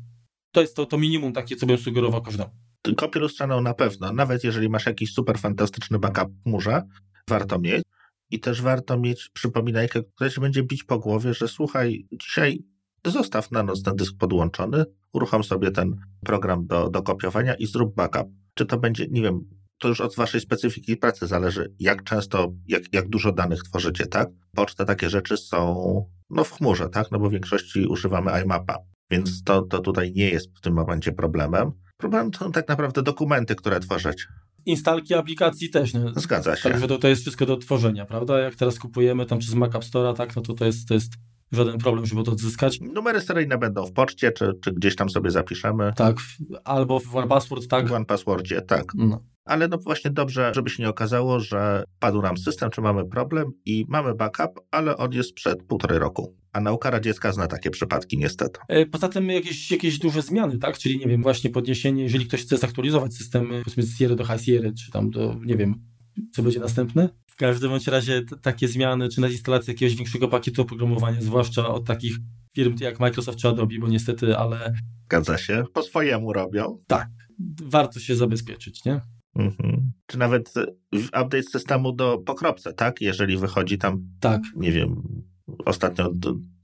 [0.52, 2.50] to jest to, to minimum takie, co bym sugerował każdemu.
[2.98, 6.82] Kopię lustrzaną na pewno, nawet jeżeli masz jakiś super fantastyczny backup w chmurze,
[7.30, 7.84] warto mieć.
[8.32, 12.64] I też warto mieć przypominajkę, która ci będzie bić po głowie, że słuchaj, dzisiaj
[13.06, 17.96] zostaw na noc ten dysk podłączony, uruchom sobie ten program do, do kopiowania i zrób
[17.96, 18.28] backup.
[18.54, 22.94] Czy to będzie, nie wiem, to już od waszej specyfiki pracy zależy, jak często, jak,
[22.94, 24.30] jak dużo danych tworzycie, tak?
[24.56, 25.76] Poczta, takie rzeczy są
[26.30, 27.12] no w chmurze, tak?
[27.12, 28.78] No bo w większości używamy iMapa.
[29.12, 31.72] Więc to, to tutaj nie jest w tym momencie problemem.
[31.98, 34.28] Problem to tak naprawdę dokumenty, które tworzyć.
[34.66, 35.94] Instalki aplikacji też.
[35.94, 36.02] Nie?
[36.16, 36.70] Zgadza się.
[36.70, 38.40] Także to, to jest wszystko do tworzenia, prawda?
[38.40, 40.94] Jak teraz kupujemy tam czy z Mac App Store'a, tak, no to to jest, to
[40.94, 41.14] jest
[41.52, 42.80] żaden problem, żeby to odzyskać.
[42.82, 45.94] Numery seryjne będą w poczcie, czy, czy gdzieś tam sobie zapiszemy.
[45.96, 46.16] Tak,
[46.64, 47.90] albo w OnePassword, tak.
[47.90, 48.86] W OnePasswordzie, tak.
[48.96, 49.24] No.
[49.46, 53.52] Ale no właśnie dobrze, żeby się nie okazało, że padł nam system, czy mamy problem
[53.66, 56.36] i mamy backup, ale on jest przed półtorej roku.
[56.54, 58.60] A nauka radziecka zna takie przypadki, niestety.
[58.68, 60.78] E, poza tym jakieś, jakieś duże zmiany, tak?
[60.78, 64.42] Czyli, nie wiem, właśnie podniesienie, jeżeli ktoś chce zaktualizować system, powiedzmy z Sierra do High
[64.42, 65.76] Sierra, czy tam do, nie wiem,
[66.32, 67.10] co będzie następne.
[67.28, 71.86] W każdym bądź razie takie zmiany, czy na instalację jakiegoś większego pakietu oprogramowania, zwłaszcza od
[71.86, 72.18] takich
[72.56, 74.74] firm jak Microsoft czy Adobe, bo niestety, ale...
[75.06, 76.78] Zgadza się, po swojemu robią.
[76.88, 77.08] Tak,
[77.64, 79.02] warto się zabezpieczyć, nie?
[79.36, 79.92] Mhm.
[80.06, 80.54] Czy nawet
[81.08, 83.02] update systemu do pokropce, tak?
[83.02, 84.42] Jeżeli wychodzi tam, tak.
[84.56, 85.04] nie wiem,
[85.66, 86.12] ostatnio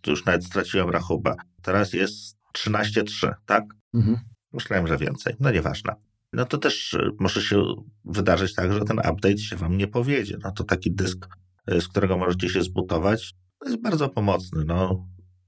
[0.08, 1.36] już nawet straciłem rachubę.
[1.62, 3.64] Teraz jest 13.3, tak?
[3.94, 4.18] Mhm.
[4.54, 5.34] Myślałem, że więcej.
[5.40, 5.96] No nieważne.
[6.34, 7.64] No to też y, może się
[8.06, 10.38] wydarzyć tak, że ten update się wam nie powiedzie.
[10.44, 11.28] No to taki dysk,
[11.72, 13.34] y, z którego możecie się zbutować,
[13.66, 14.64] jest bardzo pomocny.
[14.66, 15.08] No.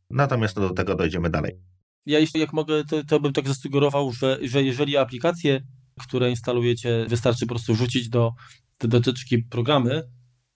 [0.10, 1.60] Natomiast do tego dojdziemy dalej.
[2.06, 5.62] Ja jeśli jak mogę, to, to bym tak zasugerował, że, że jeżeli aplikacje,
[6.00, 8.34] które instalujecie, wystarczy po prostu wrzucić do,
[8.80, 10.04] do dotyczki programy,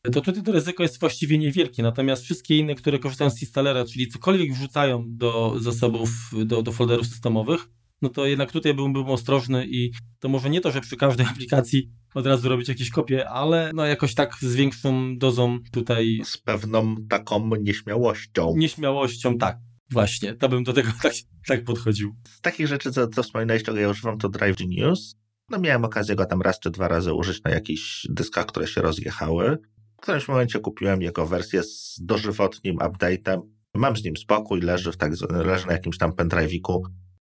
[0.03, 1.83] to tutaj to ryzyko jest właściwie niewielkie.
[1.83, 6.09] Natomiast wszystkie inne, które korzystają z instalera, czyli cokolwiek wrzucają do zasobów,
[6.45, 7.67] do, do folderów systemowych,
[8.03, 11.89] no to jednak tutaj byłbym ostrożny i to może nie to, że przy każdej aplikacji
[12.13, 16.21] od razu robić jakieś kopie, ale no jakoś tak z większą dozą tutaj.
[16.23, 18.53] Z pewną taką nieśmiałością.
[18.57, 19.57] Nieśmiałością, tak.
[19.91, 21.13] Właśnie, to bym do tego tak,
[21.47, 22.15] tak podchodził.
[22.27, 25.15] Z takich rzeczy, co, co wspominałeś, czego ja używam, to Drive Genius.
[25.49, 28.81] No miałem okazję go tam raz czy dwa razy użyć na jakichś dyskach, które się
[28.81, 29.57] rozjechały.
[29.97, 33.41] W którymś momencie kupiłem jego wersję z dożywotnim update'em.
[33.73, 36.81] Mam z nim spokój, leży, w tak, leży na jakimś tam pendrive'iku.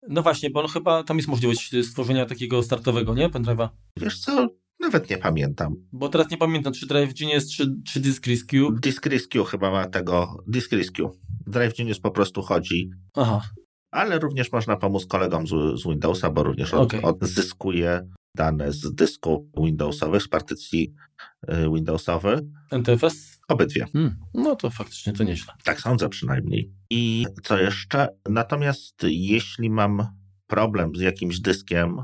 [0.09, 3.29] No właśnie, bo chyba tam jest możliwość stworzenia takiego startowego, nie?
[3.29, 3.69] Pendrive'a.
[3.97, 4.47] Wiesz co,
[4.79, 5.75] nawet nie pamiętam.
[5.91, 8.71] Bo teraz nie pamiętam, czy Drive Genius, czy, czy Disk Rescue.
[8.81, 11.11] Disk Rescue chyba ma tego, Disk Rescue.
[11.47, 12.89] Drive Genius po prostu chodzi.
[13.15, 13.41] Aha.
[13.91, 17.01] Ale również można pomóc kolegom z, z Windowsa, bo również okay.
[17.01, 20.93] od, odzyskuje dane z dysku Windowsowych, z partycji
[21.49, 22.39] y, Windowsowych.
[22.71, 23.39] NTFS?
[23.47, 23.85] Obydwie.
[23.93, 24.15] Hmm.
[24.33, 25.53] No to faktycznie to nieźle.
[25.63, 26.71] Tak sądzę przynajmniej.
[26.89, 28.07] I co jeszcze?
[28.29, 30.07] Natomiast jeśli mam
[30.47, 31.97] problem z jakimś dyskiem,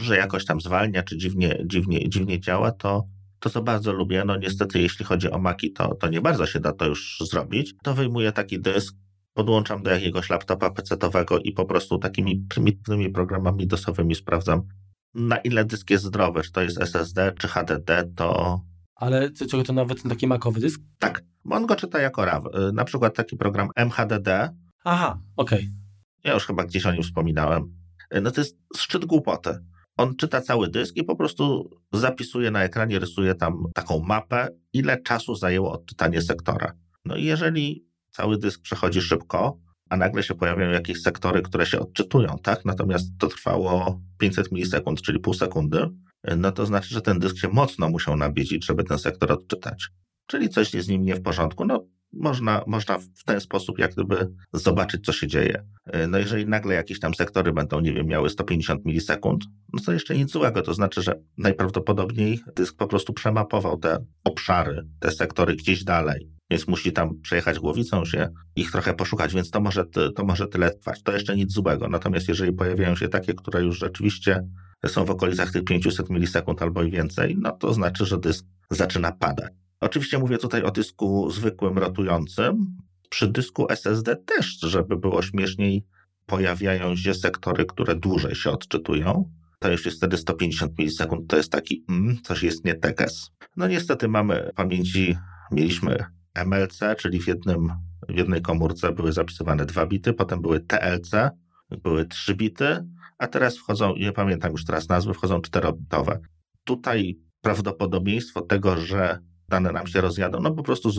[0.00, 3.06] że jakoś tam zwalnia, czy dziwnie, dziwnie, dziwnie działa, to
[3.40, 6.60] to, co bardzo lubię, no niestety jeśli chodzi o Maki, to, to nie bardzo się
[6.60, 8.96] da to już zrobić, to wyjmuję taki dysk,
[9.34, 14.62] podłączam do jakiegoś laptopa PC-owego i po prostu takimi prymitywnymi programami dosowymi sprawdzam,
[15.14, 18.60] na ile dysk jest zdrowy, czy to jest SSD, czy HDD, to...
[18.94, 20.80] Ale czego to nawet taki makowy dysk?
[20.98, 22.46] Tak, bo on go czyta jako RAW.
[22.46, 24.54] Y, na przykład taki program MHDD.
[24.84, 25.58] Aha, okej.
[25.58, 25.70] Okay.
[26.24, 27.74] Ja już chyba gdzieś o nim wspominałem.
[28.16, 29.58] Y, no to jest szczyt głupoty.
[29.96, 35.02] On czyta cały dysk i po prostu zapisuje na ekranie, rysuje tam taką mapę, ile
[35.02, 36.72] czasu zajęło odczytanie sektora.
[37.04, 39.58] No i jeżeli cały dysk przechodzi szybko,
[39.90, 42.64] a nagle się pojawiają jakieś sektory, które się odczytują, tak?
[42.64, 45.88] Natomiast to trwało 500 milisekund, czyli pół sekundy,
[46.36, 49.88] no to znaczy, że ten dysk się mocno musiał nabiecić, żeby ten sektor odczytać.
[50.26, 51.64] Czyli coś jest z nim nie w porządku.
[51.64, 55.66] No, można, można w ten sposób jak gdyby zobaczyć, co się dzieje.
[56.08, 60.16] No jeżeli nagle jakieś tam sektory będą, nie wiem, miały 150 milisekund, no to jeszcze
[60.16, 60.62] nic złego.
[60.62, 66.68] To znaczy, że najprawdopodobniej dysk po prostu przemapował te obszary, te sektory gdzieś dalej więc
[66.68, 69.84] musi tam przejechać głowicą się, ich trochę poszukać, więc to może,
[70.16, 71.02] to może tyle trwać.
[71.02, 71.88] To jeszcze nic złego.
[71.88, 74.42] Natomiast jeżeli pojawiają się takie, które już rzeczywiście
[74.86, 79.12] są w okolicach tych 500 milisekund albo i więcej, no to znaczy, że dysk zaczyna
[79.12, 79.52] padać.
[79.80, 82.76] Oczywiście mówię tutaj o dysku zwykłym, rotującym.
[83.10, 85.84] Przy dysku SSD też, żeby było śmieszniej,
[86.26, 89.30] pojawiają się sektory, które dłużej się odczytują.
[89.58, 93.30] To już jest wtedy 150 milisekund, to jest taki, mm, coś jest nie tekes.
[93.56, 95.16] No niestety mamy pamięci,
[95.52, 97.72] mieliśmy MLC, czyli w, jednym,
[98.08, 101.10] w jednej komórce były zapisywane dwa bity, potem były TLC,
[101.82, 102.86] były trzy bity,
[103.18, 106.20] a teraz wchodzą, nie pamiętam już teraz nazwy, wchodzą czterobitowe.
[106.64, 110.90] Tutaj prawdopodobieństwo tego, że dane nam się rozjadą, no po prostu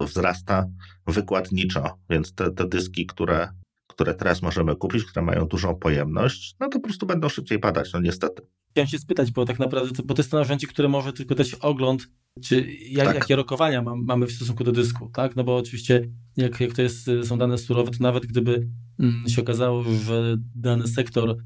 [0.00, 0.66] wzrasta
[1.06, 3.48] wykładniczo, więc te, te dyski, które,
[3.86, 7.92] które teraz możemy kupić, które mają dużą pojemność, no to po prostu będą szybciej padać,
[7.92, 8.42] no niestety.
[8.70, 11.54] Chciałem się spytać, bo tak naprawdę, bo to jest to narzędzie, które może tylko dać
[11.54, 12.08] ogląd,
[12.42, 13.14] czy jak, tak.
[13.14, 15.36] jakie rokowania mam, mamy w stosunku do dysku, tak?
[15.36, 18.68] No bo oczywiście jak, jak to jest, są dane surowe, to nawet gdyby
[19.00, 21.36] mm, się okazało, że dany sektor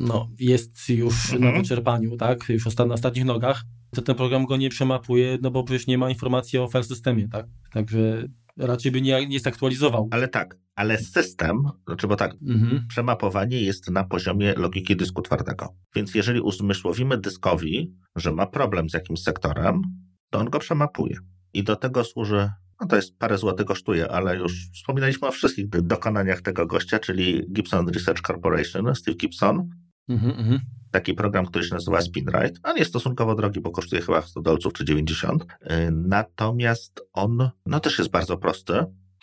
[0.00, 1.54] no, jest już mhm.
[1.54, 2.48] na wyczerpaniu, tak?
[2.48, 6.10] Już na ostatnich nogach, to ten program go nie przemapuje, no bo przecież nie ma
[6.10, 7.46] informacji o file systemie, tak?
[7.72, 10.08] Także raczej by nie, nie jest aktualizował.
[10.10, 12.86] Ale tak, ale system, znaczy bo tak, mhm.
[12.88, 15.74] przemapowanie jest na poziomie logiki dysku twardego.
[15.94, 19.82] Więc jeżeli uzmysłowimy dyskowi, że ma problem z jakimś sektorem,
[20.30, 21.16] to on go przemapuje.
[21.54, 25.68] I do tego służy, no to jest parę złotych kosztuje, ale już wspominaliśmy o wszystkich
[25.68, 29.70] dokonaniach tego gościa, czyli Gibson Research Corporation, Steve Gibson.
[30.08, 30.60] Mhm, mhm
[30.92, 32.60] taki program, który się nazywa SpinRite.
[32.62, 35.42] On jest stosunkowo drogi, bo kosztuje chyba 100 dolców czy 90.
[35.42, 35.46] Y,
[35.92, 38.72] natomiast on no też jest bardzo prosty,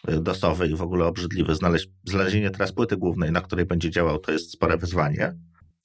[0.09, 1.55] y, dosowy i w ogóle obrzydliwy.
[1.55, 5.33] Znaleźć, znalezienie teraz płyty głównej, na której będzie działał, to jest spore wyzwanie,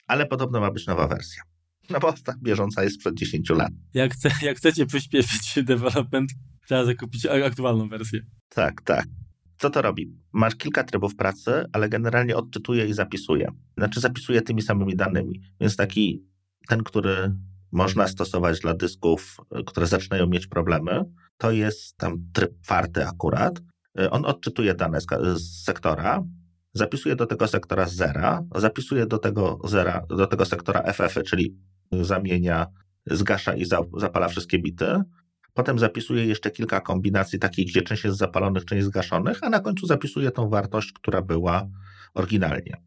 [0.06, 1.42] ale podobno ma być nowa wersja.
[1.90, 3.72] No bo ta bieżąca jest sprzed 10 lat.
[3.94, 6.30] Jak, chce, jak chcecie przyspieszyć development,
[6.66, 8.20] trzeba zakupić aktualną wersję.
[8.48, 9.06] Tak, tak.
[9.58, 10.12] Co to robi?
[10.32, 13.48] Masz kilka trybów pracy, ale generalnie odczytuje i zapisuje.
[13.78, 15.40] Znaczy zapisuje tymi samymi danymi.
[15.60, 16.24] Więc taki
[16.68, 17.32] ten, który
[17.72, 19.36] można stosować dla dysków,
[19.66, 21.04] które zaczynają mieć problemy,
[21.38, 23.60] to jest tam tryb czwarty akurat.
[24.10, 25.06] On odczytuje dane z,
[25.64, 26.24] sektora,
[26.72, 31.56] zapisuje do tego sektora zera, zapisuje do tego zera, do tego sektora FF, czyli
[31.92, 32.66] zamienia,
[33.06, 33.64] zgasza i
[33.96, 35.02] zapala wszystkie bity,
[35.54, 39.86] Potem zapisuje jeszcze kilka kombinacji takich, gdzie część jest zapalonych, część zgaszonych, a na końcu
[39.86, 41.68] zapisuje tą wartość, która była
[42.14, 42.82] oryginalnie.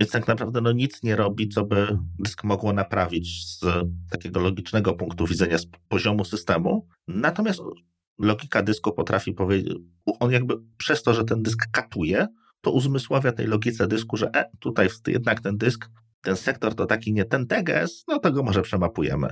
[0.00, 3.60] Więc tak naprawdę no, nic nie robi, co by dysk mogło naprawić z
[4.10, 6.88] takiego logicznego punktu widzenia, z poziomu systemu.
[7.08, 7.60] Natomiast
[8.18, 9.74] logika dysku potrafi powiedzieć,
[10.20, 12.28] on jakby przez to, że ten dysk katuje,
[12.60, 17.12] to uzmysławia tej logice dysku, że e, tutaj jednak ten dysk, ten sektor to taki
[17.12, 19.28] nie ten teges, no to go może przemapujemy.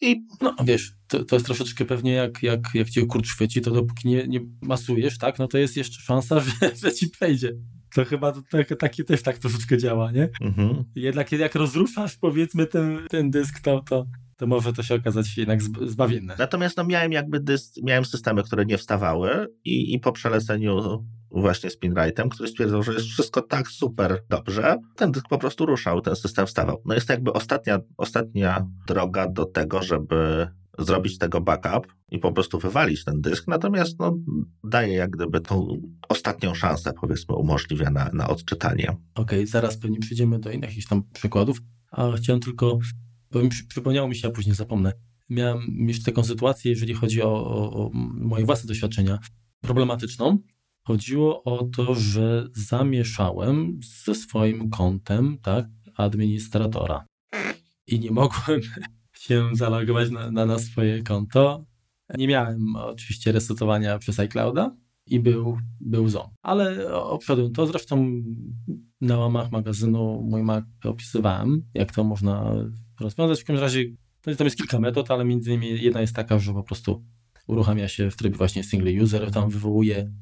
[0.00, 3.70] I no wiesz, to, to jest troszeczkę pewnie jak, jak, jak cię kurcz chwyci, to
[3.70, 7.52] dopóki nie, nie masujesz, tak, no to jest jeszcze szansa, że, że ci przejdzie.
[7.94, 10.28] To chyba to, to, taki też tak troszeczkę działa, nie?
[10.40, 10.84] Mhm.
[10.94, 14.06] Jednak jak rozruszasz powiedzmy ten, ten dysk, to, to,
[14.44, 16.36] to może to się okazać jednak zbawienne.
[16.38, 21.70] Natomiast no, miałem jakby dysk, miałem systemy, które nie wstawały i, i po przeleceniu właśnie
[21.70, 26.16] Spinrightem, który stwierdzał, że jest wszystko tak super dobrze, ten dysk po prostu ruszał, ten
[26.16, 26.82] system wstawał.
[26.84, 32.32] No jest to jakby ostatnia, ostatnia droga do tego, żeby zrobić tego backup i po
[32.32, 34.16] prostu wywalić ten dysk, natomiast no,
[34.64, 38.88] daje jak gdyby tą ostatnią szansę, powiedzmy, umożliwia na, na odczytanie.
[39.14, 41.58] Okej, okay, zaraz pewnie przejdziemy do innych jakichś tam przykładów,
[41.90, 42.78] a chciałem tylko,
[43.34, 44.92] bo przypomniało mi się, a później zapomnę,
[45.28, 49.18] miałem jeszcze taką sytuację, jeżeli chodzi o, o, o moje własne doświadczenia,
[49.60, 50.38] problematyczną.
[50.86, 55.66] Chodziło o to, że zamieszałem ze swoim kontem, tak,
[55.96, 57.06] administratora
[57.86, 58.60] i nie mogłem
[59.24, 61.64] się zalogować na, na, na swoje konto.
[62.18, 66.26] Nie miałem oczywiście resetowania przez iClouda i był, był ZOM.
[66.42, 68.22] Ale obszedłem to, zresztą
[69.00, 72.54] na łamach magazynu mój Mac opisywałem, jak to można
[73.00, 73.40] rozwiązać.
[73.40, 73.84] W każdym razie
[74.26, 77.04] no tam jest kilka metod, ale między innymi jedna jest taka, że po prostu
[77.46, 80.12] uruchamia się w trybie właśnie single user, tam wywołuje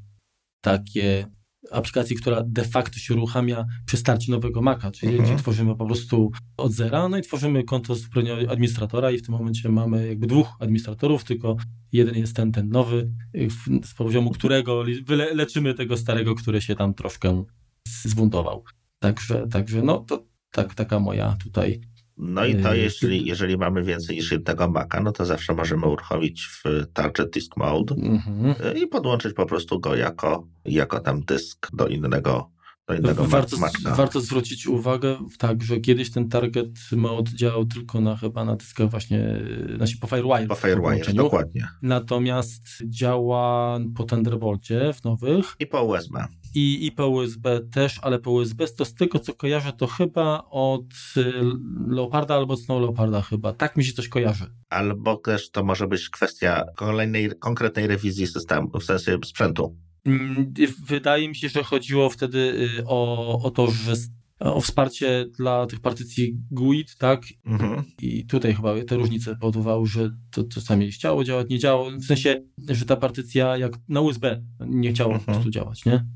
[0.61, 1.27] takie
[1.71, 5.39] aplikacji, która de facto się uruchamia przy starcie nowego Maca, czyli mhm.
[5.39, 9.69] tworzymy po prostu od zera, no i tworzymy konto zupełnie administratora i w tym momencie
[9.69, 11.57] mamy jakby dwóch administratorów, tylko
[11.93, 13.11] jeden jest ten, ten nowy,
[13.85, 14.85] z poziomu którego
[15.35, 17.45] leczymy tego starego, który się tam troszkę
[17.89, 18.65] zbuntował.
[18.99, 21.81] Także, także no to tak, taka moja tutaj
[22.23, 26.47] no i to, jeśli, jeżeli mamy więcej niż jednego Maca, no to zawsze możemy uruchomić
[26.47, 28.77] w Target Disk Mode mhm.
[28.77, 32.51] i podłączyć po prostu go jako, jako tam dysk do innego
[32.89, 33.57] do innego warto,
[33.97, 38.91] warto zwrócić uwagę, tak, że kiedyś ten target mode działał tylko na chyba na dyskach
[38.91, 39.41] właśnie,
[39.77, 40.47] znaczy po Firewire.
[40.47, 41.69] Po Firewire, dokładnie.
[41.83, 45.57] Natomiast działa po Thunderbolcie w nowych.
[45.59, 49.35] I po USB i, i po USB też, ale po USB to z tego co
[49.35, 50.85] kojarzę to chyba od
[51.17, 51.33] y,
[51.89, 53.53] Leoparda albo Snow Leoparda chyba.
[53.53, 54.45] Tak mi się coś kojarzy.
[54.69, 59.77] Albo też to może być kwestia kolejnej, konkretnej rewizji systemu, w sensie sprzętu.
[60.05, 60.53] Mm,
[60.87, 62.39] wydaje mi się, że chodziło wtedy
[62.79, 63.95] y, o, o to, że
[64.39, 67.23] o wsparcie dla tych partycji GUID, tak?
[67.45, 67.83] Mhm.
[68.03, 71.91] I tutaj chyba te różnice powodowały, że to czasami chciało działać, nie działo.
[71.91, 75.27] W sensie, że ta partycja jak na USB nie chciało mhm.
[75.27, 76.07] po prostu działać, nie?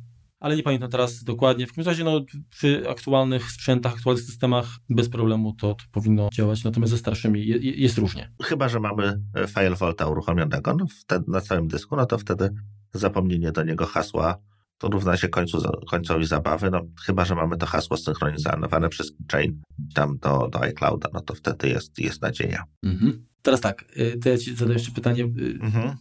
[0.40, 1.66] Ale nie pamiętam teraz dokładnie.
[1.66, 6.64] W każdym razie no, przy aktualnych sprzętach, aktualnych systemach bez problemu to, to powinno działać,
[6.64, 8.32] natomiast ze starszymi je, jest różnie.
[8.42, 12.50] Chyba, że mamy file Volta uruchomionego no, wtedy, na całym dysku, no to wtedy
[12.94, 14.38] zapomnienie do niego hasła
[14.78, 19.62] to równa się końcu, końcowi zabawy, no chyba, że mamy to hasło synchronizowane przez chain
[19.94, 22.64] tam do, do iClouda, no to wtedy jest, jest nadzieja.
[22.82, 23.26] Mhm.
[23.42, 25.96] Teraz tak, y, to ja ci zadaję jeszcze pytanie, y, mhm.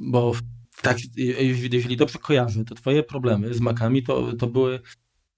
[0.00, 0.32] bo
[0.82, 4.80] tak, jeżeli dobrze kojarzę, to twoje problemy z makami to, to były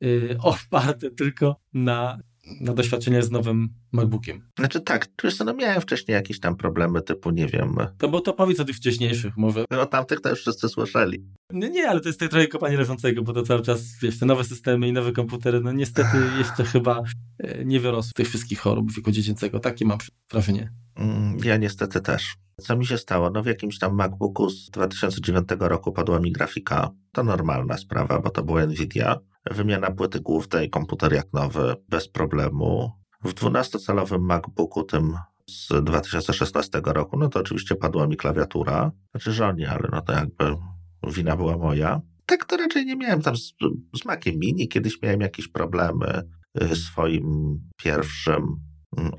[0.01, 2.19] yy, oparte tylko na,
[2.61, 4.49] na doświadczeniach z nowym MacBookiem.
[4.59, 7.77] Znaczy tak, wiesz no miałem wcześniej jakieś tam problemy typu, nie wiem...
[7.99, 9.65] To bo to powiedz o tych wcześniejszych może.
[9.71, 11.25] No tamtych to już wszyscy słyszeli.
[11.53, 14.45] No nie, ale to jest trochę kopanie leżącego, bo to cały czas, wiesz, te nowe
[14.45, 17.03] systemy i nowe komputery, no niestety jeszcze chyba
[17.39, 19.61] e, nie wyrosły tych wszystkich chorób wieku dziecięcego.
[19.61, 19.99] Takie mam
[20.31, 20.73] wrażenie.
[21.01, 22.37] Mm, ja niestety też.
[22.61, 23.31] Co mi się stało?
[23.31, 26.91] No w jakimś tam MacBooku z 2009 roku padła mi grafika.
[27.13, 29.17] To normalna sprawa, bo to było Nvidia.
[29.51, 32.93] Wymiana płyty głównej, komputer jak nowy, bez problemu.
[33.25, 35.15] W 12-calowym MacBooku, tym
[35.51, 38.91] z 2016 roku, no to oczywiście padła mi klawiatura.
[39.11, 40.57] Znaczy żonie, ale no to jakby
[41.07, 42.01] wina była moja.
[42.27, 43.53] Tak to raczej nie miałem tam z,
[44.03, 44.69] z Maciem Mini.
[44.69, 46.23] Kiedyś miałem jakieś problemy
[46.63, 48.57] y, swoim pierwszym,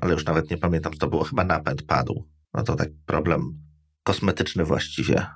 [0.00, 1.24] ale już nawet nie pamiętam, to było.
[1.24, 3.58] Chyba napęd padł no to tak problem
[4.02, 5.26] kosmetyczny właściwie.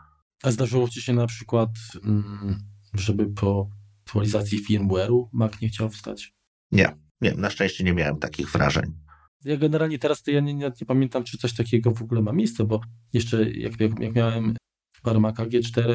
[0.42, 1.70] A zdarzyło Ci się na przykład,
[2.05, 2.59] mm,
[2.94, 3.70] żeby po
[4.07, 6.35] aktualizacji firmware'u Mac nie chciał wstać?
[6.72, 8.92] Nie, nie, na szczęście nie miałem takich wrażeń.
[9.44, 12.33] Ja generalnie teraz to ja nie, nie, nie pamiętam, czy coś takiego w ogóle ma
[12.33, 12.81] miejsce, bo
[13.12, 14.57] jeszcze jak, jak, jak miałem
[15.03, 15.94] parę Maca G4,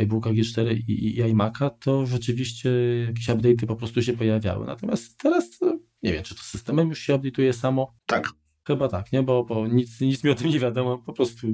[0.00, 2.70] iBooka G4 i, i iMac'a, to rzeczywiście
[3.06, 4.66] jakieś update'y po prostu się pojawiały.
[4.66, 5.50] Natomiast teraz
[6.04, 7.94] nie wiem, czy to systemem już się update'uje samo.
[8.06, 8.32] Tak,
[8.66, 9.22] Chyba tak, nie?
[9.22, 11.46] Bo, bo nic, nic mi o tym nie wiadomo, po prostu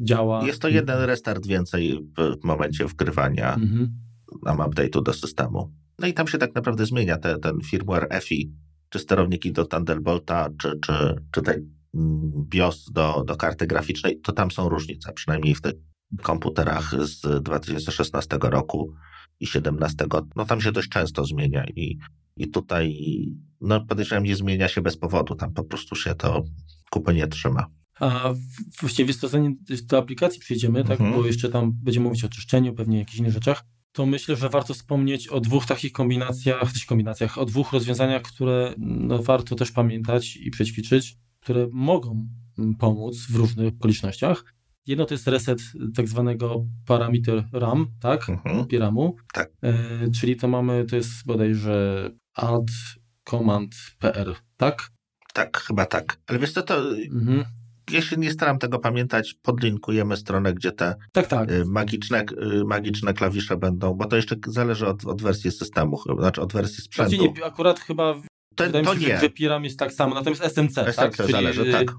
[0.00, 0.46] działa.
[0.46, 2.00] Jest to jeden restart więcej
[2.42, 3.88] w momencie wgrywania mhm.
[4.42, 5.72] nam update'u do systemu.
[5.98, 8.52] No i tam się tak naprawdę zmienia te, ten firmware EFI,
[8.88, 11.70] czy sterowniki do Thunderbolta, czy, czy, czy ten
[12.48, 15.74] BIOS do, do karty graficznej, to tam są różnice, przynajmniej w tych
[16.22, 18.94] komputerach z 2016 roku
[19.40, 20.04] i 2017.
[20.36, 21.98] No tam się dość często zmienia i
[22.36, 22.96] i tutaj,
[23.60, 25.34] no podejrzewam, nie zmienia się bez powodu.
[25.34, 26.44] Tam po prostu się to
[26.90, 27.66] kupy nie trzyma.
[28.00, 28.34] A
[28.80, 31.12] właściwie zanim do aplikacji przejdziemy, tak, mhm.
[31.12, 34.74] bo jeszcze tam będziemy mówić o czyszczeniu, pewnie jakichś innych rzeczach, to myślę, że warto
[34.74, 40.50] wspomnieć o dwóch takich kombinacjach, kombinacjach, o dwóch rozwiązaniach, które no, warto też pamiętać i
[40.50, 42.28] przećwiczyć, które mogą
[42.78, 44.44] pomóc w różnych okolicznościach.
[44.86, 45.60] Jedno to jest reset
[45.96, 48.28] tak zwanego parameter RAM, tak?
[48.28, 48.66] Mhm.
[48.66, 49.16] PRAMu.
[49.32, 49.50] Tak.
[49.62, 49.74] E,
[50.20, 52.70] czyli to mamy, to jest bodajże add
[53.24, 54.90] command pr, tak?
[55.34, 56.20] Tak, chyba tak.
[56.26, 57.44] Ale wiesz co, to mhm.
[57.90, 61.50] ja się nie staram tego pamiętać, podlinkujemy stronę, gdzie te tak, tak.
[61.50, 66.40] Y, magiczne, y, magiczne klawisze będą, bo to jeszcze zależy od, od wersji systemu, znaczy
[66.40, 67.16] od wersji sprzętu.
[67.16, 68.14] Znaczy nie, akurat chyba
[68.54, 69.20] to, to się, nie.
[69.20, 71.16] że Piram jest tak samo, natomiast SMC, SMC tak?
[71.16, 71.92] Czyli, zależy, tak.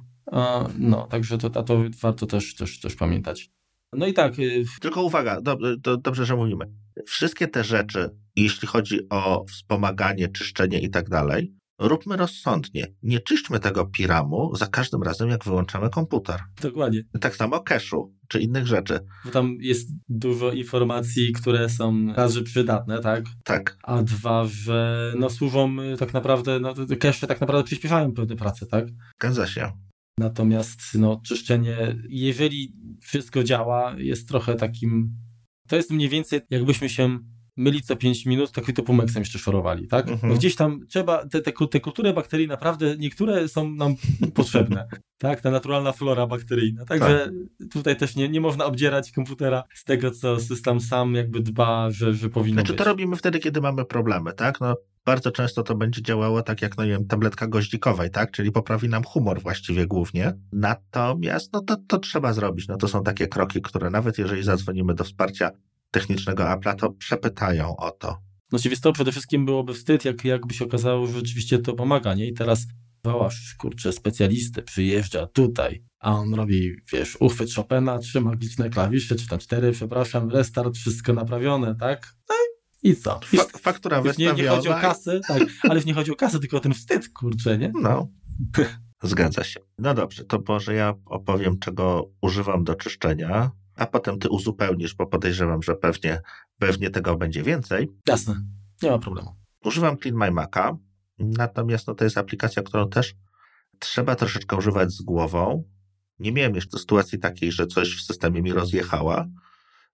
[0.77, 3.49] No, także to, a to warto też, też, też pamiętać.
[3.93, 4.33] No i tak.
[4.81, 6.65] Tylko uwaga, do, do, dobrze, że mówimy.
[7.05, 12.87] Wszystkie te rzeczy, jeśli chodzi o wspomaganie, czyszczenie i tak dalej, róbmy rozsądnie.
[13.03, 16.39] Nie czyśćmy tego piramu za każdym razem, jak wyłączamy komputer.
[16.61, 17.03] Dokładnie.
[17.21, 18.99] Tak samo cache'u, czy innych rzeczy.
[19.25, 23.25] Bo tam jest dużo informacji, które są raz, że przydatne, tak?
[23.43, 23.77] Tak.
[23.83, 28.65] A dwa, że no, służą y, tak naprawdę, no, cache tak naprawdę przyspieszają pewne prace,
[28.65, 28.85] tak?
[29.19, 29.71] Zgadza się.
[30.21, 35.15] Natomiast no, czyszczenie, jeżeli wszystko działa, jest trochę takim.
[35.67, 37.19] To jest mniej więcej, jakbyśmy się
[37.57, 40.09] myli co 5 minut, tak to pumeksem jeszcze szorowali, tak?
[40.09, 40.35] Mhm.
[40.35, 43.95] gdzieś tam trzeba, te, te, te kultury bakterii naprawdę, niektóre są nam
[44.33, 45.41] potrzebne, tak?
[45.41, 46.85] Ta naturalna flora bakteryjna.
[46.85, 47.69] Także tak.
[47.69, 52.13] tutaj też nie, nie można obdzierać komputera z tego, co system sam jakby dba, że,
[52.13, 52.77] że powinno znaczy, być.
[52.77, 54.61] to robimy wtedy, kiedy mamy problemy, tak?
[54.61, 58.31] No, bardzo często to będzie działało tak jak, no nie wiem, tabletka goździkowej, tak?
[58.31, 60.33] Czyli poprawi nam humor właściwie głównie.
[60.51, 62.67] Natomiast, no to, to trzeba zrobić.
[62.67, 65.51] No to są takie kroki, które nawet jeżeli zadzwonimy do wsparcia
[65.91, 68.07] technicznego Apple'a, to przepytają o to.
[68.51, 72.13] No oczywiście to przede wszystkim byłoby wstyd, jak, jakby się okazało, że rzeczywiście to pomaga,
[72.13, 72.27] nie?
[72.27, 72.67] I teraz
[73.03, 79.27] wołasz, kurczę, specjalistę, przyjeżdża tutaj, a on robi, wiesz, uchwyt Chopina, trzy magiczne klawisze, czy
[79.27, 82.13] tam cztery, przepraszam, restart, wszystko naprawione, tak?
[82.29, 82.35] No
[82.83, 83.19] i co?
[83.25, 84.35] Fa faktura wystawiona.
[84.35, 87.09] Nie, nie chodzi o kasę, tak, ale nie chodzi o kasę, tylko o ten wstyd,
[87.09, 87.71] kurczę, nie?
[87.81, 88.07] No.
[89.03, 89.59] Zgadza się.
[89.77, 95.07] No dobrze, to może ja opowiem, czego używam do czyszczenia a potem ty uzupełnisz, bo
[95.07, 96.21] podejrzewam, że pewnie,
[96.57, 97.89] pewnie tego będzie więcej.
[98.07, 98.41] Jasne,
[98.81, 99.35] nie ma problemu.
[99.63, 100.77] Używam Clean My Maca,
[101.19, 103.15] natomiast no, to jest aplikacja, którą też
[103.79, 105.63] trzeba troszeczkę używać z głową.
[106.19, 109.27] Nie miałem jeszcze sytuacji takiej, że coś w systemie mi rozjechała,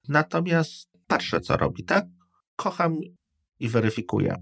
[0.08, 2.06] natomiast patrzę, co robi, tak?
[2.58, 2.98] Kocham
[3.60, 4.36] i weryfikuję.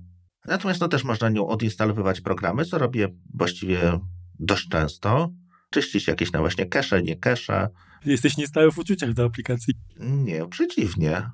[0.45, 3.99] Natomiast no też można nią odinstalowywać programy, co robię właściwie
[4.39, 5.29] dość często.
[5.69, 7.69] Czyścić jakieś na właśnie cache, nie cache,
[8.05, 9.73] Jesteś niestały w uczuciach do aplikacji.
[9.99, 11.29] Nie, przeciwnie.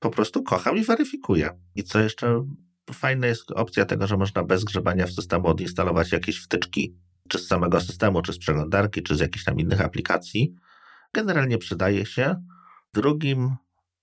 [0.00, 1.50] Po prostu kocham i weryfikuję.
[1.74, 2.44] I co jeszcze
[2.92, 6.96] fajna jest opcja tego, że można bez grzebania w systemu odinstalować jakieś wtyczki,
[7.28, 10.54] czy z samego systemu, czy z przeglądarki, czy z jakichś tam innych aplikacji.
[11.14, 12.44] Generalnie przydaje się.
[12.94, 13.56] Drugim,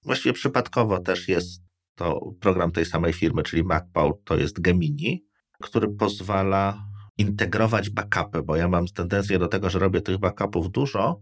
[0.03, 1.61] właściwie przypadkowo też jest
[1.95, 5.25] to program tej samej firmy, czyli MacPaul, to jest Gemini,
[5.61, 6.85] który pozwala
[7.17, 11.21] integrować backupy, bo ja mam tendencję do tego, że robię tych backupów dużo,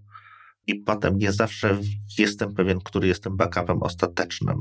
[0.68, 1.78] i potem nie zawsze
[2.18, 4.58] jestem pewien, który jest tym backupem ostatecznym.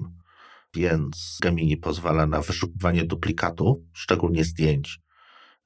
[0.75, 5.01] Więc Gemini pozwala na wyszukiwanie duplikatów, szczególnie zdjęć.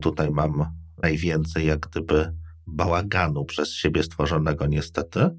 [0.02, 0.64] Tutaj mam
[1.02, 2.34] najwięcej jak gdyby
[2.66, 5.30] bałaganu przez siebie stworzonego niestety.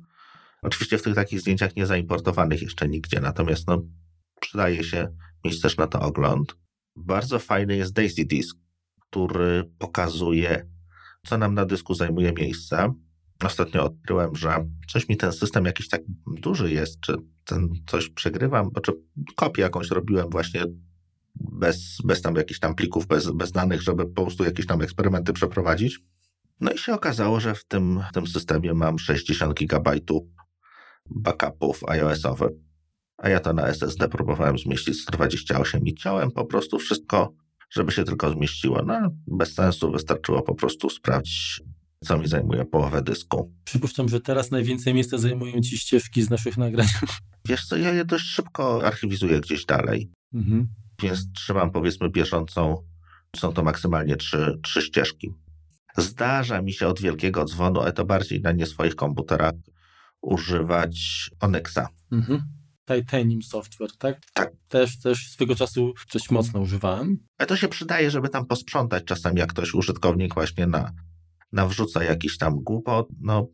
[0.62, 3.82] Oczywiście w tych takich zdjęciach nie zaimportowanych jeszcze nigdzie, natomiast no,
[4.54, 5.08] przydaje się
[5.46, 6.56] mieć też na to ogląd.
[6.96, 8.58] Bardzo fajny jest Daisy Disk,
[9.00, 10.68] który pokazuje,
[11.26, 12.94] co nam na dysku zajmuje miejsce
[13.44, 18.70] ostatnio odkryłem, że coś mi ten system jakiś tak duży jest, czy ten coś przegrywam,
[18.84, 18.92] czy
[19.36, 20.64] kopię jakąś robiłem właśnie
[21.36, 25.34] bez, bez tam jakichś tam plików, bez, bez danych, żeby po prostu jakieś tam eksperymenty
[25.34, 26.00] przeprowadzić.
[26.60, 29.92] No i się okazało, że w tym, w tym systemie mam 60 GB
[31.10, 32.52] backupów iOS-owych,
[33.24, 37.34] a ja to na SSD próbowałem zmieścić 128 i chciałem po prostu wszystko,
[37.70, 38.84] żeby się tylko zmieściło.
[38.86, 41.62] No, bez sensu, wystarczyło po prostu sprawdzić
[42.04, 43.52] co mi zajmuje połowę dysku.
[43.64, 46.88] Przypuszczam, że teraz najwięcej miejsca zajmują ci ścieżki z naszych nagrań.
[47.50, 50.10] Wiesz co, ja je dość szybko archiwizuję gdzieś dalej.
[50.34, 50.68] Mhm.
[51.02, 52.84] Więc trzymam powiedzmy bieżącą,
[53.36, 55.34] są to maksymalnie trzy, trzy ścieżki.
[55.98, 59.54] Zdarza mi się od wielkiego dzwonu, ale to bardziej na nie swoich komputerach,
[60.22, 61.88] używać Onyxa.
[62.12, 62.63] Mhm.
[62.86, 64.22] Titanium Software, tak?
[64.34, 64.52] Tak.
[64.68, 67.18] Też, też swego czasu coś mocno używałem.
[67.38, 70.92] Ale to się przydaje, żeby tam posprzątać czasem, jak ktoś użytkownik właśnie na
[71.52, 73.48] nawrzuca jakiś tam głupot, no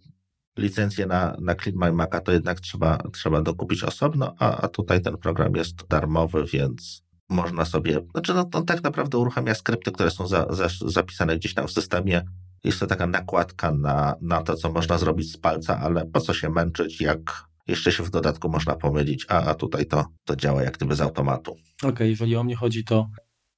[0.57, 5.01] licencję na, na Clean My Maca to jednak trzeba, trzeba dokupić osobno, a, a tutaj
[5.01, 10.11] ten program jest darmowy, więc można sobie, znaczy no, on tak naprawdę uruchamia skrypty, które
[10.11, 12.25] są za, za, zapisane gdzieś tam w systemie.
[12.63, 16.33] Jest to taka nakładka na, na to, co można zrobić z palca, ale po co
[16.33, 20.63] się męczyć, jak jeszcze się w dodatku można pomylić, a, a tutaj to, to działa
[20.63, 21.51] jak gdyby z automatu.
[21.51, 23.09] Okej, okay, jeżeli o mnie chodzi, to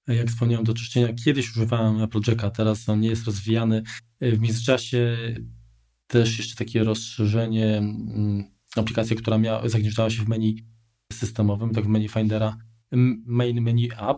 [0.08, 3.84] jak wspomniałem, do czyszczenia kiedyś używałem Applejacka, teraz on nie jest rozwijany.
[4.22, 5.18] W międzyczasie
[6.08, 8.44] też jeszcze takie rozszerzenie, mm,
[8.76, 10.66] aplikacja, która miała, zagnieżdżała się w menu
[11.14, 12.58] systemowym, tak w menu Findera,
[13.26, 14.18] main menu app,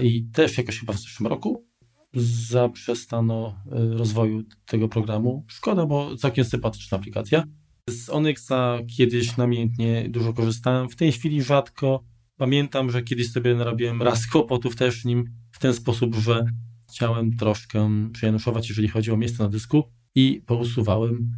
[0.00, 1.66] i też jakoś chyba w zeszłym roku
[2.14, 5.44] zaprzestano y, rozwoju tego programu.
[5.48, 7.44] Szkoda, bo całkiem sympatyczna aplikacja.
[7.88, 12.04] Z Onyxa kiedyś namiętnie dużo korzystałem, w tej chwili rzadko.
[12.36, 16.44] Pamiętam, że kiedyś sobie narobiłem raz kłopotów też nim w ten sposób, że
[16.90, 21.32] chciałem troszkę przejanuszować, jeżeli chodzi o miejsce na dysku i pousuwałem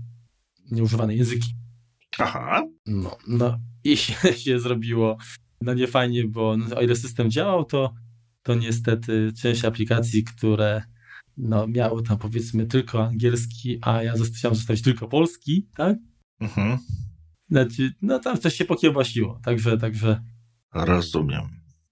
[0.70, 1.54] nieużywane języki.
[2.18, 2.66] Aha.
[2.86, 5.16] No, no i się, się zrobiło
[5.62, 7.94] no niefajnie, bo o ile system działał, to,
[8.42, 10.82] to niestety część aplikacji, które
[11.36, 15.96] no, miały tam powiedzmy tylko angielski, a ja chciałem zostawić tylko polski, tak?
[16.42, 16.78] Mhm.
[17.50, 20.22] Znaczy, no tam coś się pokiełbasiło, także, także...
[20.74, 21.42] Rozumiem.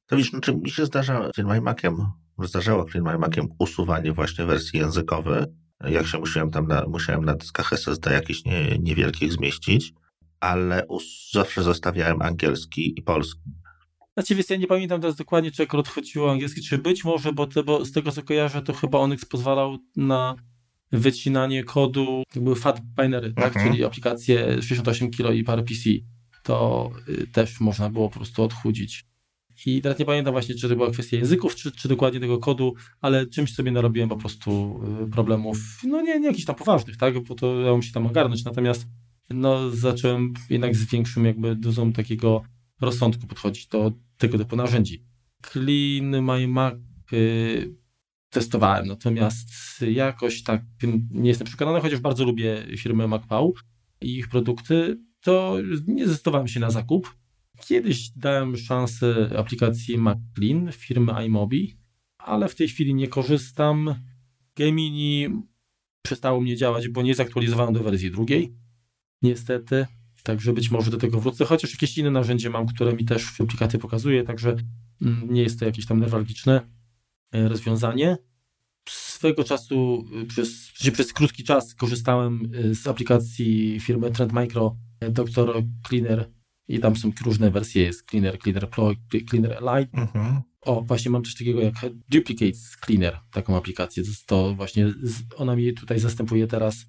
[0.06, 1.96] To widzisz, znaczy mi się zdarza CleanMyMaciem,
[2.38, 5.44] zdarzało CleanMyMaciem usuwanie właśnie wersji językowej,
[5.80, 9.92] jak się musiałem tam na, musiałem na dyskach SSD jakichś nie, niewielkich zmieścić,
[10.40, 13.40] ale us, zawsze zostawiałem angielski i polski.
[14.14, 17.32] Znaczy, więc ja nie pamiętam teraz dokładnie, czy akurat chodziło o angielski, czy być może,
[17.32, 20.34] bo, to, bo z tego co kojarzę, to chyba Onyx pozwalał na
[20.92, 23.46] wycinanie kodu, to były fat binery, tak?
[23.46, 23.66] Mhm.
[23.66, 25.90] czyli aplikacje 68 kilo i parę PC,
[26.42, 29.04] to y, też można było po prostu odchudzić.
[29.66, 32.74] I teraz nie pamiętam właśnie, czy to była kwestia języków, czy, czy dokładnie tego kodu,
[33.00, 37.20] ale czymś sobie narobiłem po prostu y, problemów, no nie, nie jakichś tam poważnych, tak,
[37.20, 38.86] bo to dało mi się tam ogarnąć, natomiast
[39.30, 42.42] no zacząłem jednak z większym jakby dozą takiego
[42.80, 45.04] rozsądku podchodzić do tego typu narzędzi.
[45.52, 46.74] Clean My Mac
[47.12, 47.74] y,
[48.30, 49.50] testowałem, natomiast
[49.82, 50.62] jakoś tak
[51.10, 53.54] nie jestem przekonany, chociaż bardzo lubię firmę MacPow
[54.00, 55.56] i ich produkty, to
[55.86, 57.16] nie zdecydowałem się na zakup.
[57.60, 61.76] Kiedyś dałem szansę aplikacji MacClean firmy iMobi,
[62.18, 63.94] ale w tej chwili nie korzystam.
[64.56, 65.28] Gemini
[66.02, 68.54] przestało mnie działać, bo nie zaktualizowano do wersji drugiej.
[69.22, 69.86] Niestety.
[70.22, 73.40] Także być może do tego wrócę, chociaż jakieś inne narzędzie mam, które mi też w
[73.40, 74.56] aplikacji pokazuje, także
[75.02, 76.79] mm, nie jest to jakieś tam newralgiczne
[77.32, 78.16] rozwiązanie.
[78.88, 84.76] Swego czasu, e, przez, przez krótki czas korzystałem e, z aplikacji firmy Trend Micro
[85.10, 86.30] Doctor Cleaner
[86.68, 88.92] i tam są różne wersje, jest Cleaner, Cleaner Pro,
[89.30, 89.98] Cleaner Lite.
[89.98, 90.40] Mhm.
[90.60, 91.74] O, właśnie mam coś takiego jak
[92.08, 94.02] Duplicates Cleaner, taką aplikację.
[94.26, 94.92] To właśnie
[95.36, 96.86] ona mi tutaj zastępuje teraz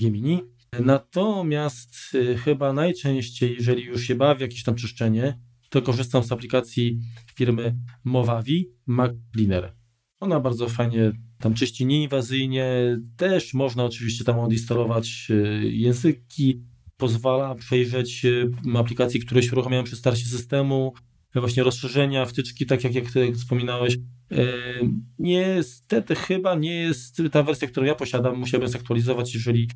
[0.00, 0.40] Gemini.
[0.80, 1.96] Natomiast
[2.44, 5.38] chyba najczęściej, jeżeli już się bawię jakieś tam czyszczenie,
[5.70, 7.00] to korzystam z aplikacji
[7.34, 9.83] firmy Movavi Mac Cleaner.
[10.24, 16.62] Ona bardzo fajnie tam czyści nieinwazyjnie, też można oczywiście tam odinstalować y, języki,
[16.96, 20.92] pozwala przejrzeć y, aplikacje, które się uruchamiają przy starcie systemu,
[21.34, 23.96] właśnie rozszerzenia, wtyczki, tak jak, jak ty wspominałeś.
[25.18, 29.68] Niestety chyba nie jest ta wersja, którą ja posiadam, musiałbym zaktualizować, jeżeli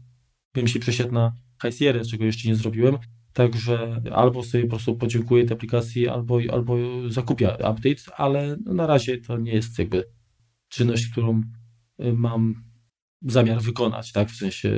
[0.55, 1.32] bym się przesiadł na
[1.62, 2.99] High czego jeszcze nie zrobiłem.
[3.32, 6.76] Także albo sobie po prostu podziękuję tej aplikacji, albo, albo
[7.09, 10.18] zakupię update, ale na razie to nie jest jakby
[10.69, 11.43] czynność, którą
[12.01, 12.64] y, mam
[13.23, 14.31] zamiar wykonać, tak?
[14.31, 14.71] W sensie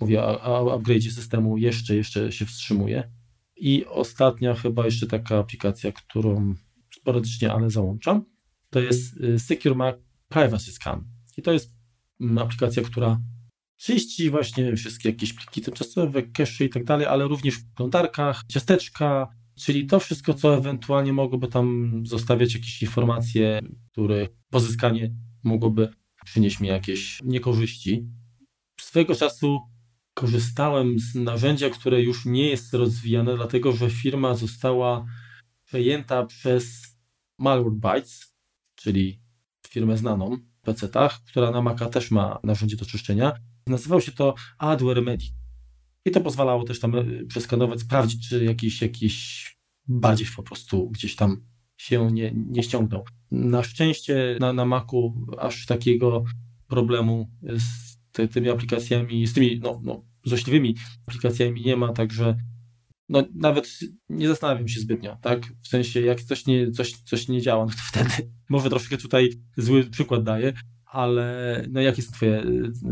[0.00, 3.12] mówię o upgrade'zie systemu jeszcze, jeszcze się wstrzymuję.
[3.56, 6.54] I ostatnia chyba jeszcze taka aplikacja, którą
[6.94, 8.24] sporadycznie, ale załączam,
[8.70, 9.96] to jest y, Secure Mac
[10.28, 11.04] Privacy Scan.
[11.36, 11.74] I to jest
[12.20, 13.20] mm, aplikacja, która
[13.76, 19.28] czyści właśnie wszystkie jakieś pliki tymczasowe, cache i tak dalej, ale również w prądarkach, ciasteczka,
[19.58, 23.60] czyli to wszystko, co ewentualnie mogłoby tam zostawiać jakieś informacje,
[23.92, 25.88] które pozyskanie mogłoby
[26.24, 28.08] przynieść mi jakieś niekorzyści.
[28.80, 29.60] Swego czasu
[30.14, 35.06] korzystałem z narzędzia, które już nie jest rozwijane, dlatego że firma została
[35.64, 36.96] przejęta przez
[37.38, 38.34] Malwarebytes,
[38.74, 39.20] czyli
[39.68, 43.32] firmę znaną w PC-tach, która na Maca też ma narzędzie do czyszczenia.
[43.66, 45.37] Nazywał się to Adware Medic.
[46.08, 49.46] I to pozwalało też tam e, przeskanować, sprawdzić, czy jakiś, jakiś
[49.88, 51.44] badziew po prostu gdzieś tam
[51.76, 53.04] się nie, nie ściągnął.
[53.30, 56.24] Na szczęście na, na Macu aż takiego
[56.66, 57.98] problemu z
[58.32, 62.36] tymi aplikacjami, z tymi no, no, złośliwymi aplikacjami nie ma, także
[63.08, 63.78] no, nawet
[64.08, 65.52] nie zastanawiam się zbytnio, tak?
[65.62, 69.30] W sensie, jak coś nie, coś, coś nie działa, no to wtedy może troszkę tutaj
[69.56, 70.52] zły przykład daję,
[70.90, 72.44] ale no jakie są twoje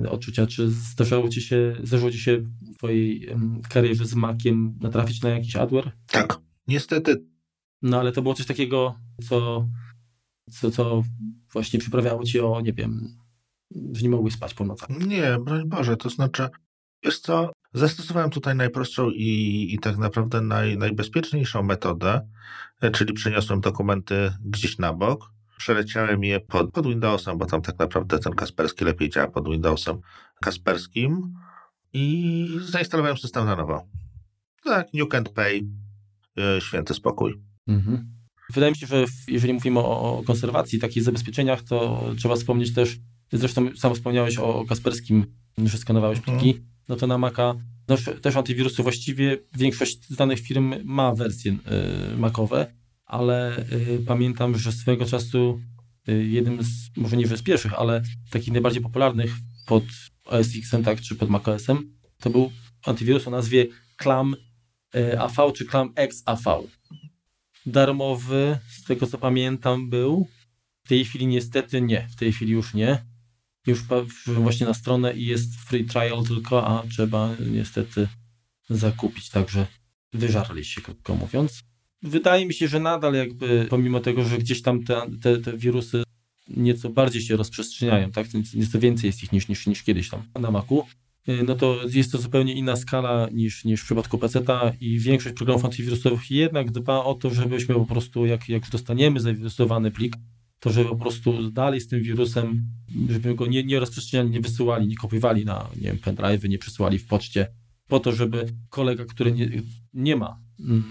[0.05, 0.47] y, odczucia?
[0.47, 3.29] Czy zdarzało ci się, zdarzyło ci się w twojej
[3.69, 5.93] karierze z Maciem natrafić na jakiś adware?
[6.07, 6.39] Tak,
[6.69, 7.25] niestety.
[7.83, 8.95] No ale to było coś takiego,
[9.29, 9.67] co,
[10.51, 11.03] co, co
[11.53, 13.17] właśnie przyprawiało ci o, nie wiem,
[13.93, 14.89] że nie mogłeś spać po nocach.
[15.07, 16.49] Nie, broń Boże, to znaczy,
[17.05, 22.29] wiesz co, zastosowałem tutaj najprostszą i, i tak naprawdę naj, najbezpieczniejszą metodę,
[22.81, 27.79] e, czyli przeniosłem dokumenty gdzieś na bok, przeleciałem je pod, pod Windowsem, bo tam tak
[27.79, 30.01] naprawdę ten Kasperski lepiej działa pod Windowsem
[30.41, 31.35] Kasperskim
[31.93, 33.87] i zainstalowałem system na nowo.
[34.65, 35.63] Tak, New Can't Pay,
[36.37, 37.43] yy, święty spokój.
[37.69, 38.17] Mhm.
[38.55, 42.99] Wydaje mi się, że jeżeli mówimy o, konserwacji, takich zabezpieczeniach, to trzeba wspomnieć też,
[43.33, 45.27] zresztą sam wspomniałeś o Kasperskim,
[45.59, 46.39] że skanowałeś mhm.
[46.39, 47.55] pliki, no to na Maca
[47.89, 52.75] no, też antywirusy właściwie większość znanych firm ma wersje y, makowe,
[53.07, 55.61] ale y, pamiętam, że swego czasu
[56.09, 59.35] y, jednym z, może nie z pierwszych, ale takich najbardziej popularnych
[59.67, 59.85] pod
[60.25, 62.53] OS X-em, tak, czy pod macOS-em, to był
[62.85, 63.67] antywirus o nazwie
[64.03, 64.37] Clam
[64.97, 66.63] y, AV czy Clam X AV.
[67.67, 70.29] Darmowy, z tego co pamiętam, był.
[70.85, 73.05] W tej chwili niestety nie, w tej chwili już nie.
[73.67, 73.85] Już
[74.27, 78.09] właśnie na stronę i jest free trial tylko, a trzeba niestety
[78.71, 79.67] zakupić, także
[80.13, 81.63] wyżarli się, krótko mówiąc.
[82.07, 86.03] Wydaje mi się, że nadal jakby, pomimo tego, że gdzieś tam te, te, te wirusy
[86.49, 88.27] nieco bardziej się rozprzestrzeniają, tak?
[88.55, 90.85] Nieco więcej jest ich niż, niż, niż kiedyś tam na Macu,
[91.29, 95.35] y, no to jest to zupełnie inna skala niż, niż w przypadku PC-ta i większość
[95.35, 100.17] programów antywirusowych jednak dba o to, żebyśmy po prostu, jak, jak dostaniemy zawirusowany plik,
[100.61, 102.67] to żeby po prostu dalej z tym wirusem,
[103.11, 107.07] żeby go nie, nie rozprzestrzeniali, nie wysyłali, nie kopiowali na nie wiem, nie przesyłali w
[107.07, 107.47] poczcie,
[107.89, 109.63] po to, żeby kolega, który nie,
[109.95, 110.46] nie ma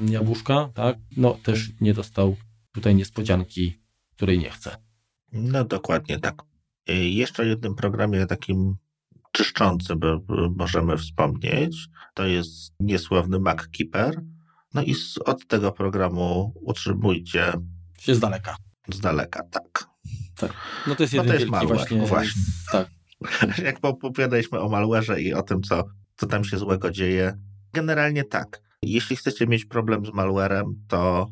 [0.09, 2.35] jabłuszka, tak, no też nie dostał
[2.71, 3.81] tutaj niespodzianki,
[4.15, 4.77] której nie chce.
[5.31, 6.41] No dokładnie tak.
[6.87, 8.75] Jeszcze o jednym programie takim
[9.31, 9.99] czyszczącym
[10.55, 11.87] możemy wspomnieć.
[12.13, 14.21] To jest niesławny MacKeeper.
[14.73, 14.95] No i
[15.25, 17.53] od tego programu utrzymujcie
[17.99, 18.55] się z daleka.
[18.93, 19.85] Z daleka, tak.
[20.35, 20.53] tak.
[20.87, 22.41] No to jest jeden no to jest malware, właśnie, właśnie.
[22.71, 22.87] Tak.
[23.65, 25.83] Jak opowiadaliśmy o malware'ze i o tym, co,
[26.15, 27.37] co tam się złego dzieje,
[27.73, 28.61] generalnie tak.
[28.85, 31.27] Jeśli chcecie mieć problem z malwarem, to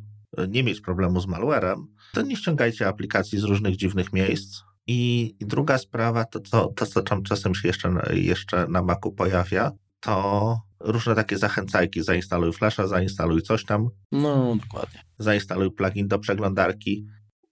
[0.47, 4.61] nie mieć problemu z malwarem, to nie ściągajcie aplikacji z różnych dziwnych miejsc.
[4.87, 9.71] I druga sprawa, to co, to, co tam czasem się jeszcze, jeszcze na Macu pojawia,
[9.99, 12.03] to różne takie zachęcajki.
[12.03, 13.89] Zainstaluj Flasha, zainstaluj coś tam.
[14.11, 15.01] No, dokładnie.
[15.17, 17.05] Zainstaluj plugin do przeglądarki.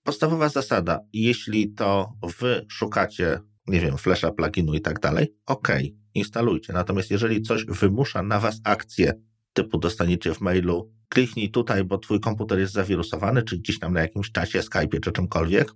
[0.04, 5.68] Podstawowa zasada, jeśli to wy szukacie, nie wiem, Flasha, pluginu i tak dalej, ok,
[6.14, 6.74] instalujcie.
[6.74, 9.14] Natomiast jeżeli coś wymusza na was akcję,
[9.54, 14.02] typu dostaniecie w mailu, kliknij tutaj, bo twój komputer jest zawirusowany, czy gdzieś tam na
[14.02, 15.74] jakimś czasie, Skype'ie czy czymkolwiek.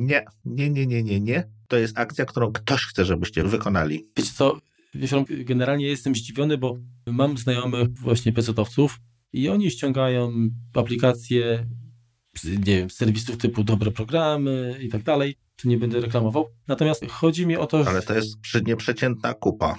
[0.00, 1.48] Nie, nie, nie, nie, nie, nie.
[1.68, 4.08] To jest akcja, którą ktoś chce, żebyście wykonali.
[4.16, 4.58] Wiecie co,
[4.94, 9.00] wiesz, generalnie jestem zdziwiony, bo mam znajomych właśnie pecetowców
[9.32, 10.32] i oni ściągają
[10.74, 11.66] aplikacje
[12.44, 16.46] nie wiem, serwisów typu dobre programy i tak dalej, tu nie będę reklamował.
[16.68, 17.84] Natomiast chodzi mi o to.
[17.88, 19.76] Ale to jest nieprzeciętna kupa.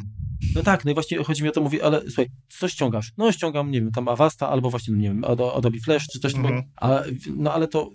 [0.56, 3.12] No tak, no i właśnie chodzi mi o to, mówię, ale słuchaj, co ściągasz?
[3.18, 5.24] No ściągam, nie wiem, tam Avasta albo właśnie, no nie wiem,
[5.56, 7.04] Adobe Flash czy coś takiego, a,
[7.36, 7.90] no ale to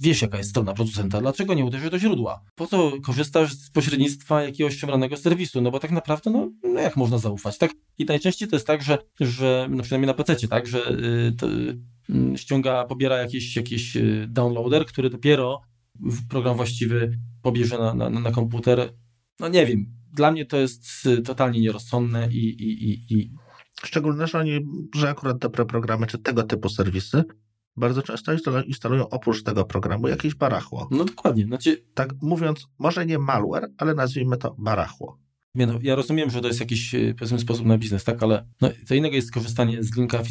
[0.00, 2.44] wiesz, jaka jest strona producenta, dlaczego nie uderzysz do źródła?
[2.54, 5.60] Po co korzystasz z pośrednictwa jakiegoś przebranego serwisu?
[5.60, 7.70] No bo tak naprawdę, no, no jak można zaufać, tak?
[7.98, 11.48] I najczęściej to jest tak, że, że no przynajmniej na PC, tak, że y, to,
[11.50, 15.60] y, ściąga, pobiera jakiś, jakiś y, downloader, który dopiero
[16.28, 18.92] program właściwy pobierze na, na, na komputer.
[19.40, 23.30] No nie wiem, dla mnie to jest y, totalnie nierozsądne i, i, i, i...
[23.84, 24.60] Szczególnie, że oni,
[24.94, 27.24] że akurat dobre programy czy tego typu serwisy
[27.76, 28.32] bardzo często
[28.62, 30.88] instalują oprócz tego programu jakieś barachło.
[30.90, 31.44] No dokładnie.
[31.44, 31.84] Znaczy...
[31.94, 35.18] Tak mówiąc, może nie malware, ale nazwijmy to barachło.
[35.54, 38.46] Nie no, ja rozumiem, że to jest jakiś y, powiedzmy sposób na biznes, tak, ale
[38.60, 40.22] no, to innego jest korzystanie z linka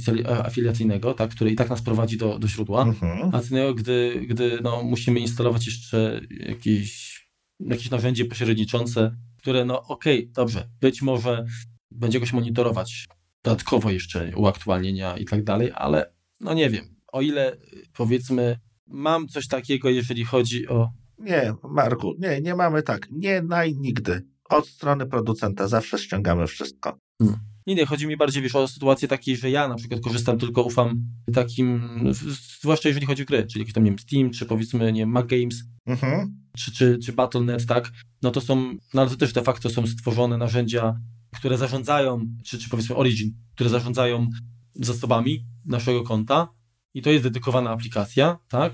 [0.43, 3.35] afiliacyjnego, tak, który i tak nas prowadzi do, do źródła, mhm.
[3.35, 7.16] a co innego, gdy, gdy no, musimy instalować jeszcze jakieś,
[7.59, 11.45] jakieś narzędzie pośredniczące, które no okej, okay, dobrze, być może
[11.91, 13.07] będzie jakoś monitorować
[13.43, 17.57] dodatkowo jeszcze uaktualnienia i tak dalej, ale no nie wiem, o ile
[17.93, 20.89] powiedzmy mam coś takiego, jeżeli chodzi o...
[21.19, 24.21] Nie, Marku, nie, nie mamy tak, nie naj nigdy.
[24.49, 26.97] Od strony producenta zawsze ściągamy wszystko.
[27.21, 27.39] Hmm.
[27.67, 30.63] Nie, nie, chodzi mi bardziej wiesz, o sytuację takiej, że ja na przykład korzystam, tylko
[30.63, 31.01] ufam
[31.33, 31.99] takim,
[32.61, 35.09] zwłaszcza jeżeli chodzi o gry, czyli jakiś tam, nie wiem, Steam, czy powiedzmy, nie wiem,
[35.09, 36.37] Mac Games, mhm.
[36.57, 37.91] czy, czy, czy Battle.net, tak,
[38.21, 40.99] no to są, no to też de facto są stworzone narzędzia,
[41.35, 44.29] które zarządzają, czy, czy powiedzmy Origin, które zarządzają
[44.75, 46.47] zasobami naszego konta
[46.93, 48.73] i to jest dedykowana aplikacja, tak,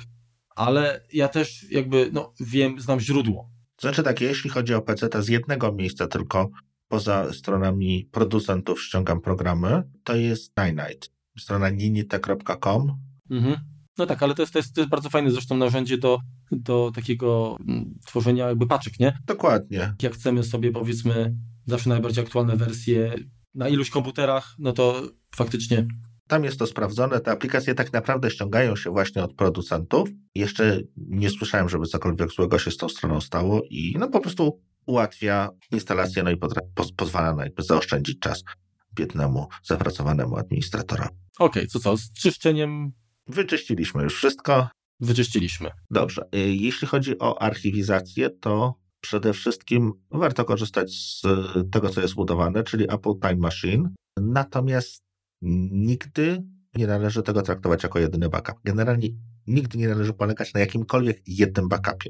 [0.55, 3.49] ale ja też jakby, no wiem, znam źródło.
[3.81, 6.49] Znaczy tak, jeśli chodzi o PC, to z jednego miejsca tylko
[6.93, 11.11] poza stronami producentów ściągam programy, to jest Night.
[11.39, 12.97] Strona ninite.com.
[13.29, 13.55] Mhm.
[13.97, 16.19] No tak, ale to jest, to, jest, to jest bardzo fajne zresztą narzędzie do,
[16.51, 19.17] do takiego mm, tworzenia jakby paczek, nie?
[19.25, 19.93] Dokładnie.
[20.01, 21.35] Jak chcemy sobie powiedzmy
[21.65, 23.15] zawsze najbardziej aktualne wersje
[23.55, 25.01] na iluś komputerach, no to
[25.35, 25.87] faktycznie
[26.27, 27.19] tam jest to sprawdzone.
[27.19, 30.09] Te aplikacje tak naprawdę ściągają się właśnie od producentów.
[30.35, 34.61] Jeszcze nie słyszałem, żeby cokolwiek złego się z tą stroną stało i no po prostu
[34.85, 36.37] ułatwia instalację, no i
[36.95, 38.43] pozwala na jakby zaoszczędzić czas
[38.95, 41.15] biednemu, zapracowanemu administratorowi.
[41.39, 42.91] Okej, okay, co co, z czyszczeniem?
[43.27, 44.69] Wyczyściliśmy już wszystko.
[44.99, 45.69] wyczyściliśmy.
[45.89, 46.21] Dobrze.
[46.35, 51.21] Y, jeśli chodzi o archiwizację, to przede wszystkim warto korzystać z
[51.71, 53.89] tego, co jest budowane, czyli Apple Time Machine.
[54.17, 55.01] Natomiast
[55.71, 56.43] nigdy
[56.75, 58.55] nie należy tego traktować jako jedyny backup.
[58.63, 59.09] Generalnie
[59.47, 62.09] nigdy nie należy polegać na jakimkolwiek jednym backupie.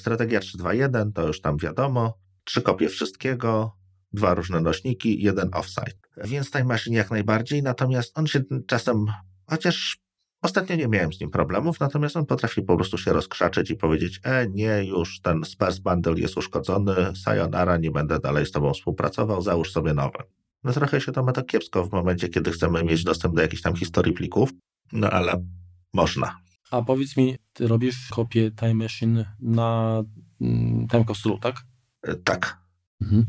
[0.00, 2.18] Strategia 3.2.1 to już tam wiadomo.
[2.44, 3.76] Trzy kopie wszystkiego,
[4.12, 5.92] dwa różne nośniki, jeden offsite.
[6.24, 9.06] Więc Time Machine jak najbardziej, natomiast on się czasem,
[9.46, 9.98] chociaż
[10.42, 14.20] ostatnio nie miałem z nim problemów, natomiast on potrafi po prostu się rozkrzaczyć i powiedzieć,
[14.24, 19.42] e, nie, już ten sparse bundle jest uszkodzony, sayonara, nie będę dalej z tobą współpracował,
[19.42, 20.24] załóż sobie nowe.
[20.64, 23.62] No trochę się to ma tak kiepsko w momencie, kiedy chcemy mieć dostęp do jakichś
[23.62, 24.50] tam historii plików,
[24.92, 25.44] no ale
[25.92, 26.36] można.
[26.70, 30.02] A powiedz mi, ty robisz kopię Time Machine na
[30.40, 31.66] mm, Time Capsule, tak?
[32.02, 32.58] E, tak.
[33.02, 33.26] Mhm.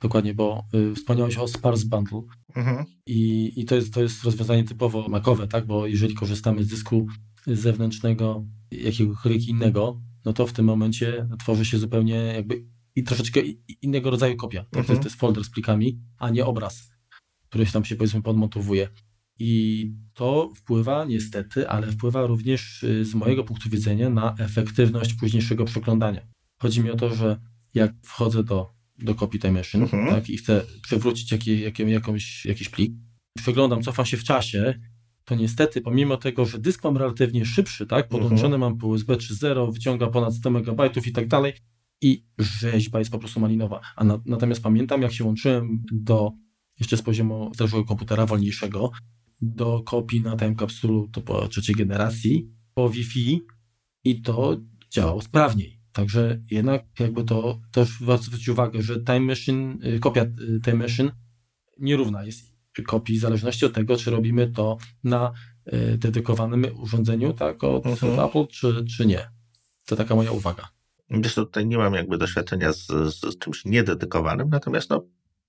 [0.00, 2.22] Dokładnie, bo y, wspomniałeś o Sparse Bundle
[2.56, 2.84] mhm.
[3.06, 5.66] i, i to, jest, to jest rozwiązanie typowo makowe, tak?
[5.66, 7.06] Bo jeżeli korzystamy z dysku
[7.46, 12.64] zewnętrznego jakiegokolwiek innego, no to w tym momencie tworzy się zupełnie jakby
[12.96, 13.40] i troszeczkę
[13.82, 14.60] innego rodzaju kopia.
[14.60, 14.84] Mhm.
[14.84, 16.90] To, jest, to jest folder z plikami, a nie obraz,
[17.48, 18.88] który się tam się powiedzmy podmontowuje.
[19.42, 25.64] I to wpływa niestety, ale wpływa również y, z mojego punktu widzenia na efektywność późniejszego
[25.64, 26.20] przeglądania.
[26.62, 27.40] Chodzi mi o to, że
[27.74, 30.08] jak wchodzę do, do Copy Time Machine mhm.
[30.08, 32.92] tak, i chcę przewrócić jakie, jakie, jakąś, jakiś plik,
[33.38, 34.80] przeglądam, cofam się w czasie,
[35.24, 38.60] to niestety, pomimo tego, że dysk mam relatywnie szybszy, tak, podłączony mhm.
[38.60, 41.52] mam po USB 3.0, wyciąga ponad 100 MB i tak dalej,
[42.00, 43.80] i rzeźba jest po prostu malinowa.
[43.96, 46.32] A na, natomiast pamiętam, jak się łączyłem do
[46.80, 48.90] jeszcze z poziomu zdarzonego komputera wolniejszego,
[49.42, 53.40] do kopii na time capsule to po trzeciej generacji, po Wi-Fi
[54.04, 54.56] i to
[54.90, 55.80] działało sprawniej.
[55.92, 60.76] Także jednak jakby to też warto zwrócić uwagę, że Time Machine, y, kopia y, Time
[60.76, 61.12] Machine
[61.78, 62.50] nierówna jest
[62.86, 65.32] kopii w zależności od tego, czy robimy to na
[65.72, 68.20] y, dedykowanym urządzeniu, tak, od mhm.
[68.20, 69.30] Apple, czy, czy nie.
[69.86, 70.68] To taka moja uwaga.
[71.10, 75.06] Wiesz, tutaj nie mam jakby doświadczenia z, z czymś niededykowanym, natomiast no,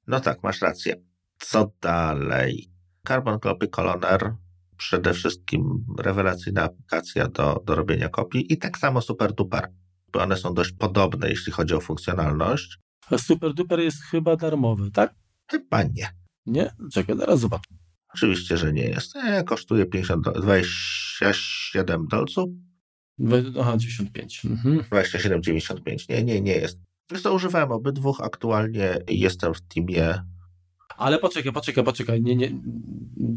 [0.08, 0.96] no tak, masz rację.
[1.40, 2.72] Co dalej?
[3.08, 4.36] Carbon Copy Coloner
[4.78, 9.68] przede wszystkim rewelacyjna aplikacja do, do robienia kopii i tak samo Super Duper,
[10.14, 12.78] bo one są dość podobne, jeśli chodzi o funkcjonalność.
[13.12, 15.16] A Super Duper jest chyba darmowy, tak?
[15.52, 16.10] Chyba nie.
[16.46, 16.72] Nie?
[16.94, 17.76] Czekaj, zaraz zobaczę.
[18.14, 19.16] Oczywiście, że nie jest.
[19.16, 22.50] E, kosztuje 50 do, 27 dolców.
[23.60, 24.46] Aha, 95.
[24.46, 24.80] Mhm.
[24.80, 26.10] 27,95.
[26.10, 26.80] Nie, nie, nie jest.
[27.10, 30.24] Zresztą używałem obydwu aktualnie jestem w teamie
[31.02, 32.52] ale poczekaj, poczekaj, poczekaj, nie, nie,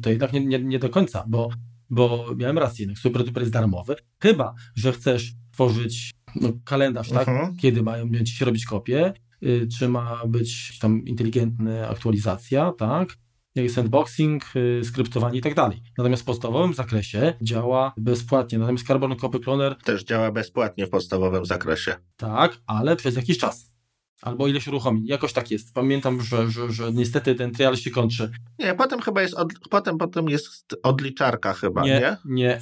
[0.02, 1.50] to jednak nie, nie, nie do końca, bo,
[1.90, 6.10] bo miałem rację, jednak Super Duper jest darmowy, chyba, że chcesz tworzyć
[6.40, 7.56] no, kalendarz, tak, mhm.
[7.56, 9.12] kiedy mają ci się robić kopie,
[9.42, 13.16] y, czy ma być tam inteligentna aktualizacja, tak,
[13.54, 15.82] jak jest sandboxing, y, skryptowanie i tak dalej.
[15.98, 18.58] Natomiast w podstawowym zakresie działa bezpłatnie.
[18.58, 21.96] Natomiast Carbon Copy Cloner też działa bezpłatnie w podstawowym zakresie.
[22.16, 23.73] Tak, ale przez jakiś czas
[24.22, 25.06] albo ileś uruchomień.
[25.06, 25.74] Jakoś tak jest.
[25.74, 28.30] Pamiętam, że, że, że niestety ten trial się kończy.
[28.58, 31.90] Nie, potem chyba jest, od, potem, potem jest odliczarka chyba, nie?
[31.90, 32.60] Nie, nie.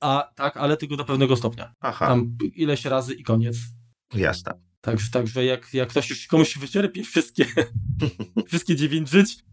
[0.00, 1.72] A tak, ale tylko do pewnego stopnia.
[1.80, 2.06] Aha.
[2.06, 3.56] Tam ileś razy i koniec.
[4.14, 4.52] Jasne.
[4.80, 7.46] Także, także jak, jak ktoś już komuś wyczerpie wszystkie,
[8.48, 9.44] wszystkie dziewięć żyć,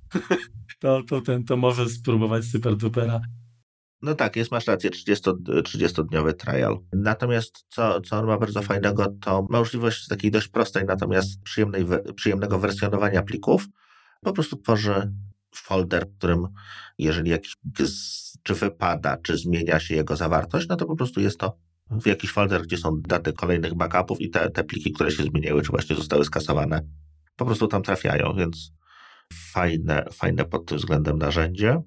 [0.80, 3.22] to, to ten to może spróbować super dupera.
[4.02, 6.80] No tak, jest, masz rację, 30, 30-dniowy trial.
[6.94, 11.86] Natomiast co, co on ma bardzo fajnego, to możliwość takiej dość prostej, natomiast przyjemnej,
[12.16, 13.68] przyjemnego wersjonowania plików.
[14.22, 15.12] Po prostu tworzy
[15.56, 16.48] folder, w którym
[16.98, 17.56] jeżeli jakiś
[18.44, 21.58] czy wypada, czy zmienia się jego zawartość, no to po prostu jest to
[21.92, 25.62] w jakiś folder, gdzie są daty kolejnych backupów i te, te pliki, które się zmieniły,
[25.62, 26.82] czy właśnie zostały skasowane,
[27.36, 28.74] po prostu tam trafiają, więc
[29.34, 31.82] fajne, fajne pod tym względem narzędzie.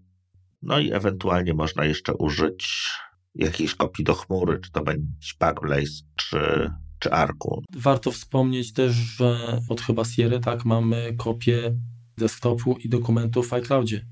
[0.64, 2.90] No i ewentualnie można jeszcze użyć
[3.34, 7.62] jakiejś kopii do chmury, czy to będzie Backblaze, czy, czy Arku.
[7.76, 11.76] Warto wspomnieć też, że od chyba Sierra tak mamy kopię
[12.18, 14.06] desktopu i dokumentów w iCloudzie.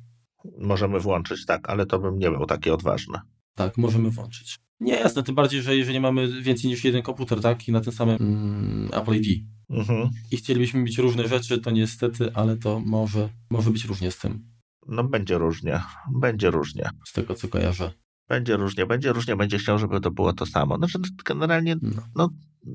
[0.59, 3.19] Możemy włączyć, tak, ale to bym nie był taki odważny.
[3.55, 4.59] Tak, możemy włączyć.
[4.81, 7.93] Nie jasne, tym bardziej, że jeżeli mamy więcej niż jeden komputer, tak, i na tym
[7.93, 10.11] samym mm, Apple ID mhm.
[10.31, 14.52] i chcielibyśmy mieć różne rzeczy, to niestety, ale to może, może być różnie z tym.
[14.87, 15.81] No będzie różnie,
[16.13, 16.91] będzie różnie.
[17.05, 17.93] Z tego co kojarzę.
[18.29, 20.77] Będzie różnie, będzie różnie, będzie chciał, żeby to było to samo.
[20.77, 22.03] Znaczy generalnie no.
[22.15, 22.29] no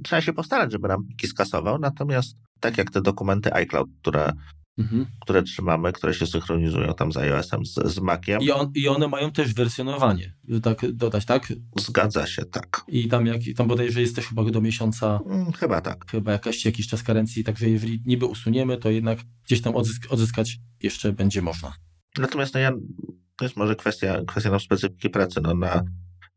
[0.04, 4.34] trzeba się postarać, żeby nam pliki skasował, natomiast tak jak te dokumenty iCloud, które,
[4.78, 5.06] mhm.
[5.22, 8.42] które trzymamy, które się synchronizują tam z iOS-em, z, z Maciem.
[8.42, 10.34] I, on, I one mają też wersjonowanie,
[10.64, 11.54] tak dodać, tak?
[11.76, 12.82] Zgadza się, tak.
[12.88, 15.20] I tam, jak, tam bodajże jest też chyba do miesiąca.
[15.28, 16.12] Hmm, chyba tak.
[16.12, 20.58] Chyba jakaś, jakiś czas karencji, także jeżeli niby usuniemy, to jednak gdzieś tam odzysk odzyskać
[20.84, 21.74] jeszcze będzie można.
[22.18, 22.72] Natomiast no ja,
[23.38, 25.42] to jest może kwestia, kwestia no, specyfiki pracy.
[25.44, 25.84] No, na,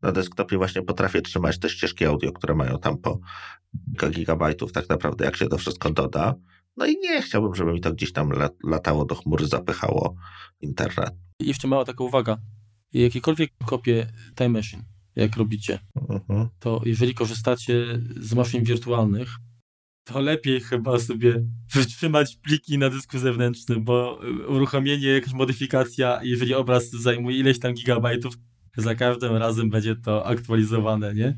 [0.01, 3.19] na desktopie właśnie potrafię trzymać te ścieżki audio, które mają tam po
[3.87, 6.35] kilka gigabajtów tak naprawdę, jak się to wszystko doda.
[6.77, 8.31] No i nie chciałbym, żeby mi to gdzieś tam
[8.63, 10.15] latało do chmury, zapychało
[10.61, 11.13] internet.
[11.39, 12.37] I jeszcze mała taka uwaga.
[12.93, 14.83] Jakiekolwiek kopie Time Machine,
[15.15, 16.49] jak robicie, mhm.
[16.59, 17.85] to jeżeli korzystacie
[18.21, 19.29] z maszyn wirtualnych,
[20.03, 21.43] to lepiej chyba sobie
[21.73, 28.37] wytrzymać pliki na dysku zewnętrznym, bo uruchomienie, jakaś modyfikacja, jeżeli obraz zajmuje ileś tam gigabajtów,
[28.77, 31.37] za każdym razem będzie to aktualizowane, nie?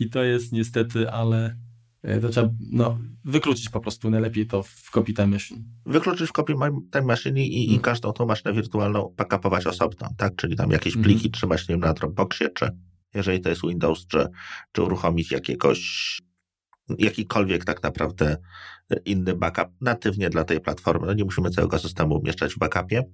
[0.00, 1.56] I to jest niestety, ale
[2.02, 5.64] e, to trzeba no, wykluczyć po prostu najlepiej to w kopii Time Machine.
[5.86, 6.54] Wykluczyć w kopii
[6.92, 7.82] Time Machine i, i hmm.
[7.82, 10.36] każdą tą maszynę wirtualną backupować osobno, tak?
[10.36, 11.32] Czyli tam jakieś pliki hmm.
[11.32, 12.70] trzymać nie wiem, na Dropboxie, czy
[13.14, 14.26] jeżeli to jest Windows, czy,
[14.72, 16.20] czy uruchomić jakiegoś
[16.98, 18.36] jakikolwiek tak naprawdę
[19.04, 21.06] inny backup natywnie dla tej platformy.
[21.06, 23.04] No nie musimy całego systemu umieszczać w backupie.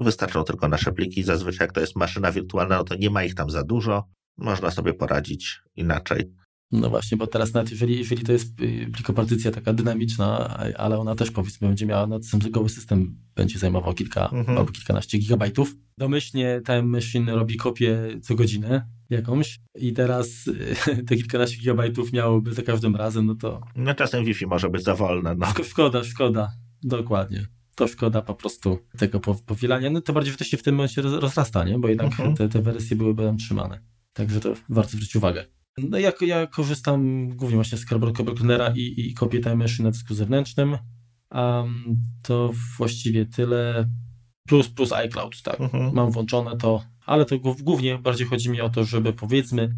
[0.00, 1.22] Wystarczą tylko nasze pliki.
[1.22, 4.08] Zazwyczaj jak to jest maszyna wirtualna, no to nie ma ich tam za dużo.
[4.36, 6.32] Można sobie poradzić inaczej.
[6.72, 11.14] No właśnie, bo teraz nawet jeżeli, jeżeli to jest y, plikopartycja taka dynamiczna, ale ona
[11.14, 14.58] też powiedzmy będzie miała, no sam goły system będzie zajmował kilka mhm.
[14.58, 15.74] albo kilkanaście gigabajtów.
[15.98, 20.44] Domyślnie Time Machine robi kopię co godzinę jakąś i teraz
[21.06, 23.60] te kilkanaście gigabajtów miałoby za każdym razem, no to...
[23.76, 25.46] No czasem Wi-Fi może być za wolne, no.
[25.64, 26.52] Szkoda, szkoda,
[26.82, 27.46] dokładnie
[27.76, 29.90] to szkoda po prostu tego powielania.
[29.90, 31.78] No to bardziej, że to się w tym momencie rozrasta, nie?
[31.78, 32.36] Bo jednak mhm.
[32.36, 33.80] te, te wersje byłyby tam trzymane.
[34.12, 35.44] Także to warto zwrócić uwagę.
[35.78, 39.90] No ja, ja korzystam głównie właśnie z Carbon Cleanera i, i kopię Time Machine na
[39.90, 40.78] dysku zewnętrznym.
[41.30, 43.90] Um, to właściwie tyle.
[44.48, 45.60] Plus, plus iCloud, tak.
[45.60, 45.94] Mhm.
[45.94, 49.76] Mam włączone to, ale to głównie bardziej chodzi mi o to, żeby powiedzmy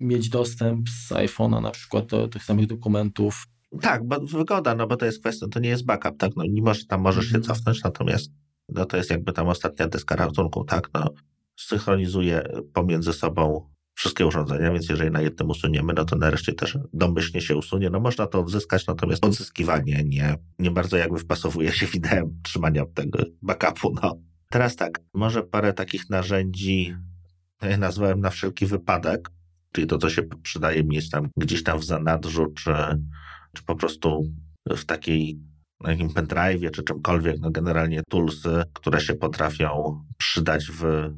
[0.00, 3.46] mieć dostęp z iPhone'a na przykład do tych samych dokumentów.
[3.80, 6.62] Tak, bo wygoda, no bo to jest kwestia, to nie jest backup, tak, no nie
[6.62, 7.44] możesz, tam możesz się mhm.
[7.44, 8.30] cofnąć, natomiast
[8.68, 11.10] no to jest jakby tam ostatnia deska ratunku, tak, no
[11.56, 12.42] synchronizuje
[12.72, 17.56] pomiędzy sobą wszystkie urządzenia, więc jeżeli na jednym usuniemy, no to nareszcie też domyślnie się
[17.56, 17.90] usunie.
[17.90, 22.84] No można to odzyskać, natomiast odzyskiwanie nie, nie bardzo jakby wpasowuje się w ideę trzymania
[22.94, 23.94] tego backupu.
[24.02, 24.18] No.
[24.54, 26.96] Teraz tak, może parę takich narzędzi
[27.62, 29.30] ja nazwałem na wszelki wypadek,
[29.72, 32.72] czyli to, co się przydaje mieć tam gdzieś tam w zanadrzu, czy,
[33.54, 34.22] czy po prostu
[34.76, 35.40] w takiej
[35.80, 41.10] na jakim pendrive'ie, czy czymkolwiek, no generalnie toolsy, które się potrafią przydać w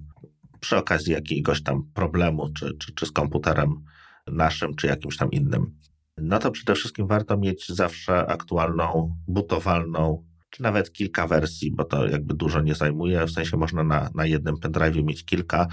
[0.60, 3.84] przy okazji jakiegoś tam problemu, czy, czy, czy z komputerem
[4.26, 5.78] naszym, czy jakimś tam innym.
[6.18, 10.25] No to przede wszystkim warto mieć zawsze aktualną, butowalną,
[10.56, 13.26] czy nawet kilka wersji, bo to jakby dużo nie zajmuje.
[13.26, 15.66] W sensie można na, na jednym pendrive mieć kilka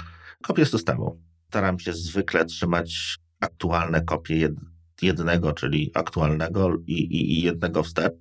[0.43, 1.21] kopii systemu.
[1.47, 4.53] Staram się zwykle trzymać aktualne kopie jed,
[5.01, 8.13] jednego, czyli aktualnego i, i, i jednego wstecz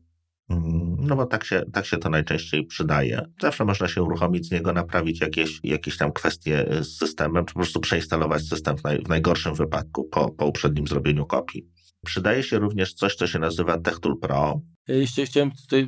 [0.52, 3.26] Mm, no bo tak się, tak się to najczęściej przydaje.
[3.40, 7.60] Zawsze można się uruchomić z niego, naprawić jakieś, jakieś tam kwestie z systemem, czy po
[7.60, 11.68] prostu przeinstalować system w, naj, w najgorszym wypadku po, po uprzednim zrobieniu kopii.
[12.06, 14.60] Przydaje się również coś, co się nazywa TechTool Pro.
[14.88, 15.86] Jeszcze chciałem tutaj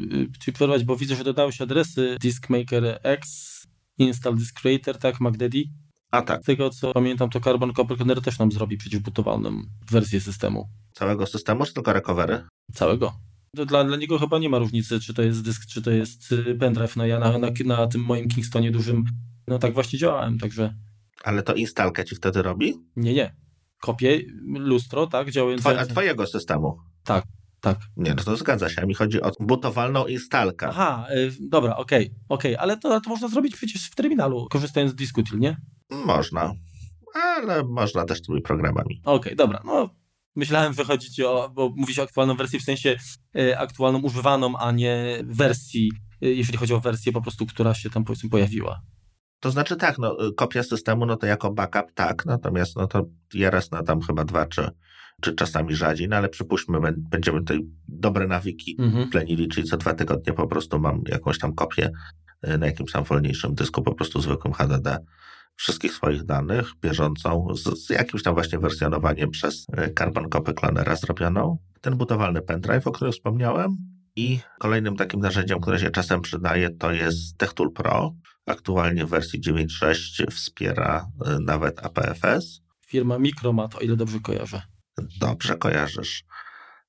[0.48, 3.52] y, przerwać, bo widzę, że dodały się adresy Diskmaker X,
[3.98, 5.64] Install Disk Creator, tak, MacDaddy.
[6.10, 6.42] A tak.
[6.42, 10.68] Z tego co pamiętam, to Carbon Copy Container też nam zrobi przeciwbutowalną wersję systemu.
[10.92, 12.42] Całego systemu, czy tylko recovery?
[12.72, 13.12] Całego.
[13.54, 16.54] Dla, dla niego chyba nie ma różnicy, czy to jest dysk, czy to jest y,
[16.54, 16.96] pendrive.
[16.96, 19.04] No ja na, na, na tym moim Kingstonie dużym,
[19.48, 20.74] no tak właśnie działałem, także...
[21.24, 22.74] Ale to instalkę ci wtedy robi?
[22.96, 23.34] Nie, nie.
[23.80, 25.62] Kopię, lustro, tak, działające...
[25.62, 26.78] Twoje, a twojego systemu?
[27.04, 27.24] Tak,
[27.64, 27.78] tak.
[27.96, 28.82] Nie, no to zgadza się.
[28.82, 30.68] A mi chodzi o butowalną instalkę.
[30.68, 32.62] Aha, y, dobra, okej, okay, okej, okay.
[32.62, 35.56] ale to, to można zrobić przecież w terminalu, korzystając z Diskutil, nie?
[35.90, 36.54] Można,
[37.14, 39.00] ale można też tymi programami.
[39.04, 39.90] Okej, okay, dobra, no
[40.36, 42.96] Myślałem wychodzić o, bo mówisz o aktualną wersji w sensie
[43.38, 45.92] y, aktualną używaną, a nie wersji,
[46.24, 48.80] y, jeżeli chodzi o wersję po prostu, która się tam powiedzmy pojawiła.
[49.40, 53.50] To znaczy tak, no, kopia systemu, no to jako backup tak, natomiast no to ja
[53.50, 54.70] raz na tam chyba dwa, czy,
[55.20, 59.10] czy czasami rzadziej, no ale przypuśćmy, będziemy tutaj dobre nawiki mhm.
[59.10, 61.90] plenili, czyli co dwa tygodnie po prostu mam jakąś tam kopię
[62.58, 64.98] na jakimś tam wolniejszym dysku, po prostu zwykłym HDD
[65.56, 70.96] wszystkich swoich danych bieżącą z, z jakimś tam właśnie wersjonowaniem przez e, Carbon Copy Clonera
[70.96, 71.58] zrobioną.
[71.80, 73.76] Ten butowalny pendrive, o którym wspomniałem
[74.16, 78.14] i kolejnym takim narzędziem, które się czasem przydaje, to jest TechTool Pro.
[78.46, 82.60] Aktualnie w wersji 9.6 wspiera e, nawet APFS.
[82.86, 84.62] Firma Micromat, o ile dobrze kojarzę.
[85.20, 86.24] Dobrze kojarzysz.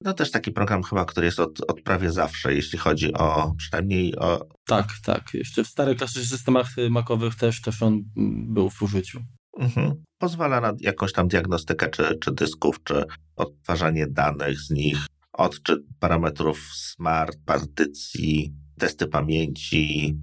[0.02, 4.16] No też taki program chyba, który jest od, od prawie zawsze, jeśli chodzi o przynajmniej
[4.16, 4.48] o...
[4.66, 5.34] Tak, tak.
[5.34, 9.20] Jeszcze w starych klasycznych systemach y, makowych też, też on mm, był w użyciu.
[9.60, 10.04] Mhm.
[10.18, 14.98] Pozwala na jakąś tam diagnostykę czy, czy dysków, czy odtwarzanie danych z nich,
[15.34, 20.16] odczyt parametrów smart, partycji, testy pamięci,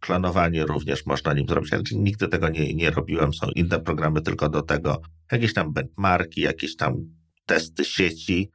[0.00, 3.34] klonowanie również można nim zrobić, ale nigdy tego nie, nie robiłem.
[3.34, 5.02] Są inne programy tylko do tego.
[5.32, 6.96] jakieś tam benchmarki, jakieś tam
[7.50, 8.50] testy sieci,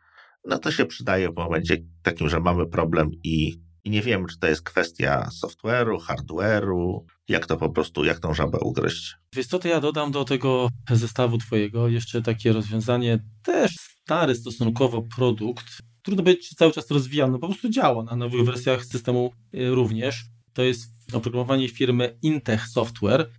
[0.45, 4.39] no to się przydaje w momencie takim, że mamy problem i, i nie wiemy, czy
[4.39, 9.15] to jest kwestia software'u, hardware'u, jak to po prostu, jak tą żabę ugryźć.
[9.35, 15.01] Wiesz co, to ja dodam do tego zestawu twojego jeszcze takie rozwiązanie, też stary stosunkowo
[15.15, 15.65] produkt,
[16.01, 20.25] trudno czy cały czas rozwijany, no po prostu działa na nowych wersjach systemu y, również.
[20.53, 23.29] To jest oprogramowanie firmy Intech Software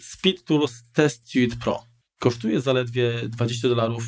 [0.00, 1.84] Speed Tools Test Suite Pro.
[2.18, 4.04] Kosztuje zaledwie 20 dolarów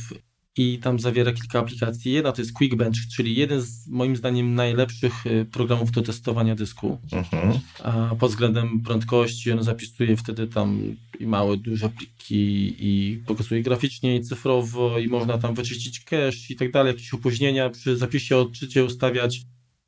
[0.59, 2.13] i tam zawiera kilka aplikacji.
[2.13, 6.99] Jedna to jest Quickbench, czyli jeden z moim zdaniem najlepszych y, programów do testowania dysku.
[7.13, 7.59] Mhm.
[7.85, 14.17] A pod względem prędkości on zapisuje wtedy tam i małe, duże pliki i pokazuje graficznie
[14.17, 18.85] i cyfrowo i można tam wyczyścić cache i tak dalej, jakieś opóźnienia przy zapisie odczycie
[18.85, 19.43] ustawiać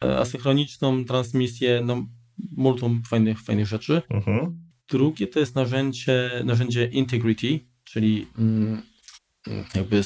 [0.04, 2.06] e, asynchroniczną transmisję, no
[2.56, 4.02] multum fajnych, fajnych rzeczy.
[4.10, 4.60] Mhm.
[4.88, 8.82] Drugie to jest narzędzie, narzędzie Integrity, czyli mm,
[9.74, 10.02] jakby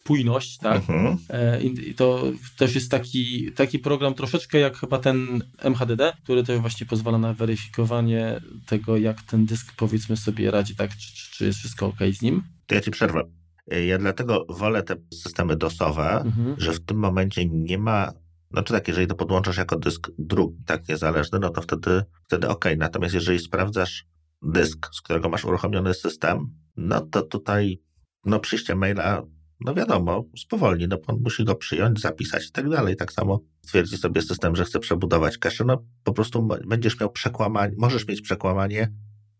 [0.00, 0.76] spójność, tak?
[0.76, 1.16] Mhm.
[1.28, 2.22] E, I to
[2.58, 7.34] też jest taki, taki program troszeczkę jak chyba ten MHDD, który też właśnie pozwala na
[7.34, 10.90] weryfikowanie tego, jak ten dysk powiedzmy sobie radzi, tak?
[10.96, 12.42] Czy, czy, czy jest wszystko ok z nim.
[12.66, 13.22] To ja ci przerwę.
[13.70, 16.54] E, ja dlatego wolę te systemy DOSowe, mhm.
[16.58, 18.12] że w tym momencie nie ma
[18.50, 22.64] znaczy tak, jeżeli to podłączasz jako dysk drugi, tak, niezależny, no to wtedy, wtedy ok.
[22.76, 24.06] Natomiast jeżeli sprawdzasz
[24.42, 26.46] dysk, z którego masz uruchomiony system,
[26.76, 27.80] no to tutaj
[28.24, 29.22] no przyjście maila,
[29.60, 32.96] no wiadomo, spowolni, no on musi go przyjąć, zapisać i tak dalej.
[32.96, 37.74] Tak samo stwierdzi sobie system, że chce przebudować cache, no po prostu będziesz miał przekłamanie,
[37.78, 38.92] możesz mieć przekłamanie,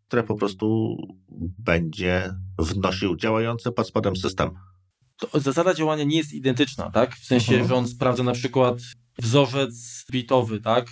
[0.08, 0.96] które po prostu
[1.58, 4.50] będzie wnosił działający pod spodem system.
[5.16, 7.16] To zasada działania nie jest identyczna, tak?
[7.16, 7.68] W sensie, mhm.
[7.68, 8.78] że on sprawdza na przykład
[9.18, 10.90] wzorzec bitowy, tak?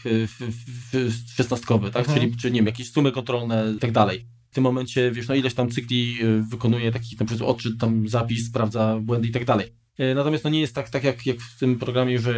[1.36, 2.08] Szesnastkowy, tak?
[2.08, 2.20] Mhm.
[2.20, 5.34] Czyli, czyli nie wiem, jakieś sumy kontrolne i tak dalej w tym momencie, wiesz, no
[5.34, 9.44] ileś tam cykli y, wykonuje taki na przykład odczyt, tam zapis, sprawdza błędy i tak
[9.44, 9.72] dalej.
[10.01, 12.34] Y, natomiast no nie jest tak, tak jak, jak w tym programie, że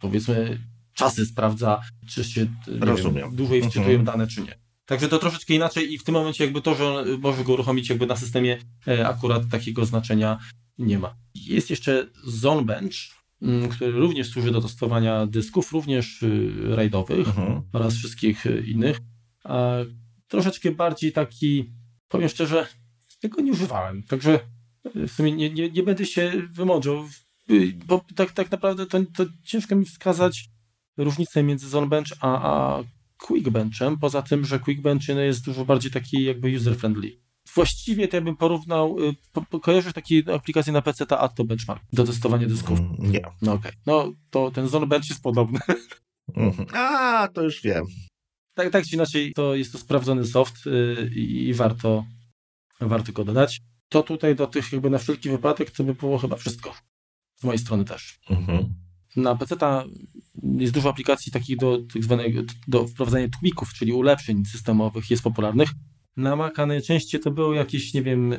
[0.00, 0.58] powiedzmy
[0.94, 2.46] czasy sprawdza, czy się
[2.80, 3.24] Rozumiem.
[3.24, 3.70] Wiem, dłużej mhm.
[3.70, 4.04] wczytują uh-huh.
[4.04, 4.58] dane, czy nie.
[4.86, 8.06] Także to troszeczkę inaczej i w tym momencie jakby to, że może go uruchomić jakby
[8.06, 8.58] na systemie
[9.04, 10.38] akurat takiego znaczenia
[10.78, 11.16] nie ma.
[11.34, 12.94] Jest jeszcze ZoneBench,
[13.70, 17.62] który również służy do testowania dysków, również y, rajdowych uh-huh.
[17.72, 19.00] oraz wszystkich innych
[20.28, 21.72] troszeczkę bardziej taki,
[22.08, 22.66] powiem szczerze,
[23.20, 24.02] tego nie używałem.
[24.02, 24.40] Także
[24.94, 27.04] w sumie nie, nie, nie będę się wymądrzał,
[27.86, 30.48] bo tak, tak naprawdę to, to ciężko mi wskazać
[30.96, 32.82] różnicę między Zonebench a, a
[33.18, 37.10] Quickbenchem, poza tym, że Quickbench no, jest dużo bardziej taki jakby user-friendly.
[37.54, 39.14] Właściwie to ja bym porównał, y,
[39.50, 42.80] po, kojarzysz takie aplikacje na PC ta Atto Benchmark do testowania dysków?
[42.80, 43.20] Mm, nie.
[43.42, 43.70] No okej.
[43.70, 43.82] Okay.
[43.86, 45.58] No to ten Zonebench jest podobny.
[46.36, 46.66] Mhm.
[46.72, 47.84] A, to już wiem
[48.54, 52.04] tak, tak czy inaczej, to jest to sprawdzony soft yy, i warto,
[52.80, 53.60] warto go dodać.
[53.88, 56.74] To tutaj do tych jakby na wszelki wypadek to by było chyba wszystko.
[57.36, 58.18] Z mojej strony też.
[58.30, 58.74] Mhm.
[59.16, 59.56] Na PC
[60.58, 65.70] jest dużo aplikacji takich do tak zwanego, do wprowadzania tweaków, czyli ulepszeń systemowych jest popularnych.
[66.16, 68.34] Na Maca najczęściej to było jakieś, nie wiem,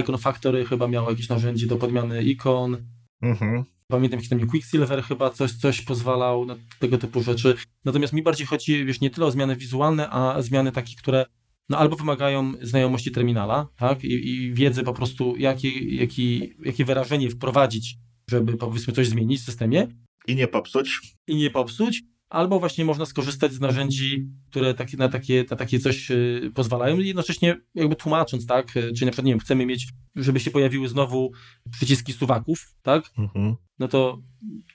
[0.00, 2.76] Icon Factory chyba miało jakieś narzędzie do podmiany ikon.
[3.22, 3.64] Mhm.
[3.88, 7.54] Pamiętam, że tam Quicksilver chyba coś, coś pozwalał na tego typu rzeczy.
[7.84, 11.26] Natomiast mi bardziej chodzi, wiesz, nie tyle o zmiany wizualne, a zmiany takie, które
[11.68, 17.30] no albo wymagają znajomości terminala, tak, i, i wiedzy po prostu, jakie, jaki, jakie wyrażenie
[17.30, 17.96] wprowadzić,
[18.30, 19.88] żeby powiedzmy coś zmienić w systemie.
[20.26, 21.00] I nie popsuć.
[21.26, 25.78] I nie popsuć, albo właśnie można skorzystać z narzędzi, które takie, na, takie, na takie
[25.78, 29.88] coś y, pozwalają, jednocześnie jakby tłumacząc, tak, y, czy na przykład, nie wiem, chcemy mieć,
[30.16, 31.32] żeby się pojawiły znowu
[31.70, 33.56] przyciski suwaków, tak, mhm.
[33.78, 34.22] no to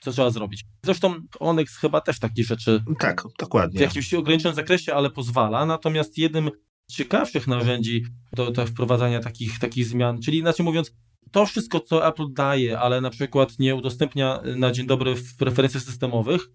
[0.00, 0.64] co trzeba zrobić?
[0.84, 3.78] Zresztą Onyx chyba też takie rzeczy tak, dokładnie.
[3.78, 6.50] w jakimś ograniczonym zakresie, ale pozwala, natomiast jednym
[6.90, 10.92] z ciekawszych narzędzi do, do wprowadzania takich, takich zmian, czyli inaczej mówiąc,
[11.30, 15.82] to wszystko, co Apple daje, ale na przykład nie udostępnia na dzień dobry w preferencjach
[15.82, 16.48] systemowych,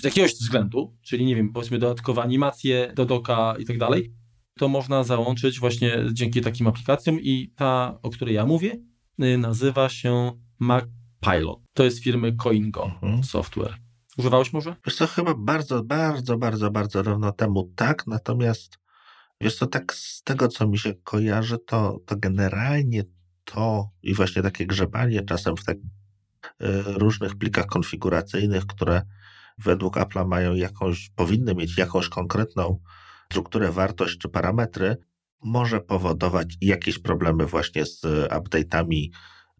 [0.00, 4.12] z jakiegoś względu, czyli nie wiem, powiedzmy dodatkowe animacje do doka i tak dalej,
[4.58, 8.78] to można załączyć właśnie dzięki takim aplikacjom i ta, o której ja mówię,
[9.22, 10.84] y, nazywa się Mac
[11.20, 11.60] Pilot.
[11.74, 13.24] To jest firmy CoinGo mhm.
[13.24, 13.74] Software.
[14.18, 14.76] Używałeś może?
[14.86, 18.78] Wiesz co, chyba bardzo, bardzo, bardzo, bardzo dawno temu tak, natomiast
[19.40, 23.04] wiesz co, tak z tego, co mi się kojarzy, to, to generalnie
[23.44, 25.82] to i właśnie takie grzebanie czasem w tak, y,
[26.86, 29.02] różnych plikach konfiguracyjnych, które
[29.58, 32.80] według Apple'a mają jakąś, powinny mieć jakąś konkretną
[33.32, 34.96] strukturę, wartość czy parametry,
[35.44, 39.08] może powodować jakieś problemy właśnie z update'ami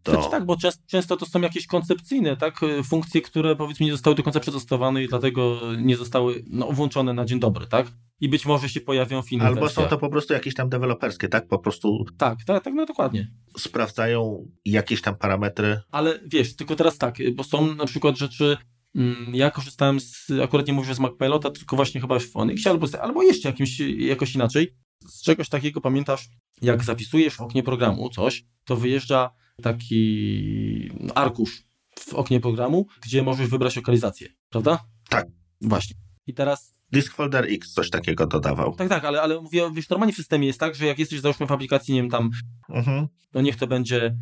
[0.05, 0.13] do...
[0.13, 4.23] Znaczy tak, bo często, to są jakieś koncepcyjne tak, funkcje, które powiedzmy nie zostały do
[4.23, 7.87] końca przetestowane i dlatego nie zostały no, włączone na dzień dobry, tak?
[8.21, 11.29] I być może się pojawią w innych Albo są to po prostu jakieś tam deweloperskie,
[11.29, 11.49] tak?
[11.49, 13.31] Po prostu Tak, tak, tak, no dokładnie.
[13.59, 15.81] sprawdzają jakieś tam parametry.
[15.91, 18.57] Ale wiesz, tylko teraz tak, bo są na przykład rzeczy,
[19.33, 23.23] ja korzystałem z, akurat nie mówię z MacPilota, tylko właśnie chyba w Onyxie albo, albo
[23.23, 24.75] jeszcze jakimś, jakoś inaczej.
[25.09, 26.29] Z czegoś takiego pamiętasz,
[26.63, 29.31] jak zapisujesz w oknie programu coś, to wyjeżdża
[29.63, 31.63] taki no, arkusz
[31.99, 34.85] w oknie programu, gdzie możesz wybrać lokalizację, prawda?
[35.09, 35.27] Tak.
[35.61, 35.97] Właśnie.
[36.27, 38.75] I teraz Disk Folder X coś takiego dodawał.
[38.77, 41.47] tak, tak, ale, ale mówię, wiesz, normalnie w systemie jest tak, że jak jesteś załóżmy
[41.47, 42.31] w aplikacji, nie wiem, tam,
[42.69, 43.07] Mhm.
[43.35, 44.17] no niech to będzie,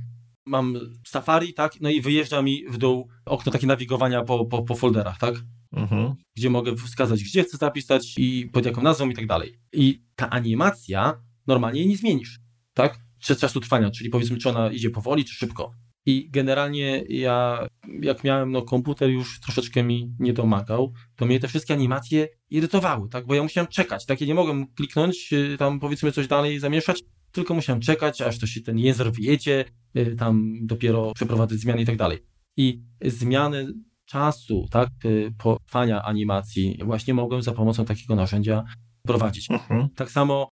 [0.47, 4.75] mam Safari, tak, no i wyjeżdża mi w dół okno takie nawigowania po, po, po
[4.75, 5.35] folderach, tak,
[5.77, 6.15] Mhm.
[6.37, 9.59] gdzie mogę wskazać, gdzie chcę zapisać i pod jaką nazwą i tak dalej.
[9.73, 12.39] I ta animacja normalnie jej nie zmienisz,
[12.75, 15.73] tak, przez czasu trwania, czyli powiedzmy, czy ona idzie powoli, czy szybko.
[16.07, 17.67] I generalnie ja,
[18.01, 23.09] jak miałem no, komputer już troszeczkę mi nie domagał, to mnie te wszystkie animacje irytowały,
[23.09, 23.27] tak?
[23.27, 24.21] Bo ja musiałem czekać, tak?
[24.21, 27.03] Ja nie mogłem kliknąć, y, tam powiedzmy coś dalej zamieszać,
[27.35, 29.65] tylko musiałem czekać, aż to się ten język wyjedzie,
[29.97, 32.19] y, tam dopiero przeprowadzać zmiany i tak dalej.
[32.57, 33.75] I zmiany
[34.07, 38.65] czasu, tak, y, potrwania animacji właśnie mogłem za pomocą takiego narzędzia
[39.03, 39.51] prowadzić.
[39.51, 39.89] Mhm.
[39.89, 40.49] Tak samo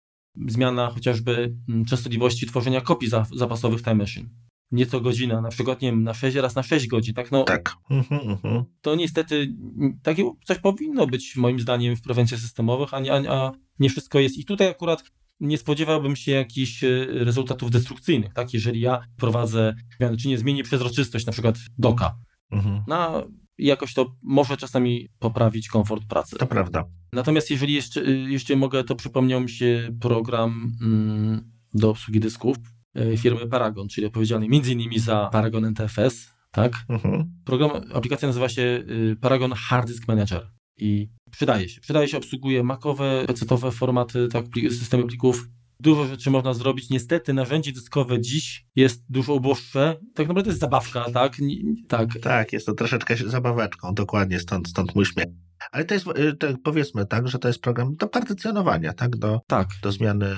[0.48, 4.30] zmiana chociażby mm, częstotliwości tworzenia kopii za, zapasowych Time Machine.
[4.72, 7.32] Nieco godzina, na przykład, nie wiem, na 6 raz na 6 godzin, tak?
[7.32, 7.76] No, Tak.
[7.90, 8.64] Mhm, mhm.
[8.82, 13.34] to niestety mm, takie coś powinno być moim zdaniem w prewencjach systemowych, a nie, a,
[13.34, 14.38] a nie wszystko jest.
[14.38, 15.04] I tutaj akurat
[15.42, 18.54] nie spodziewałbym się jakichś e, rezultatów destrukcyjnych, tak?
[18.54, 22.16] Jeżeli ja prowadzę zmiany, czy nie zmienię przezroczystość na przykład doka,
[22.52, 22.84] Mhm.
[22.88, 23.28] no
[23.58, 26.36] i jakoś to może czasami poprawić komfort pracy.
[26.38, 26.86] To prawda.
[27.14, 32.58] Natomiast jeżeli jeszcze, y, jeszcze mogę, to przypomniał mi się program mm, do obsługi dysków
[32.98, 36.74] y, firmy Paragon, czyli odpowiedzialny między innymi za Paragon NTFS, tak?
[36.90, 37.34] Mhm.
[37.46, 40.52] Program, aplikacja nazywa się y, Paragon Hard Disk Manager
[40.82, 41.82] i przydaje się.
[41.82, 45.48] Przydaje się, obsługuje macowe, pecetowe formaty, tak, systemy plików.
[45.80, 46.90] Dużo rzeczy można zrobić.
[46.90, 49.98] Niestety narzędzie dyskowe dziś jest dużo uboższe.
[50.16, 51.38] Tak naprawdę to jest zabawka, tak?
[51.88, 52.10] Tak.
[52.22, 55.28] Tak, jest to troszeczkę zabaweczką, dokładnie, stąd, stąd mój śmiech.
[55.72, 59.40] Ale to jest, y, tak powiedzmy tak, że to jest program do partycjonowania, tak, do,
[59.48, 59.68] Tak.
[59.84, 60.36] do zmiany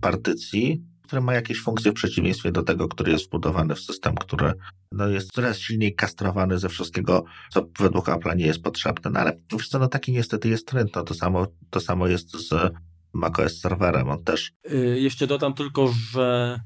[0.00, 4.52] partycji, który ma jakieś funkcje w przeciwieństwie do tego, który jest wbudowany w system, który
[4.92, 9.10] no, jest coraz silniej kastrowany ze wszystkiego, co według Apple'a nie jest potrzebne.
[9.10, 10.90] No ale wiesz co, no taki niestety jest trend.
[10.96, 12.72] No, to, samo, to samo jest z
[13.12, 14.08] macOS serwerem.
[14.08, 16.60] On też Y, Jeszcze dodam tylko, że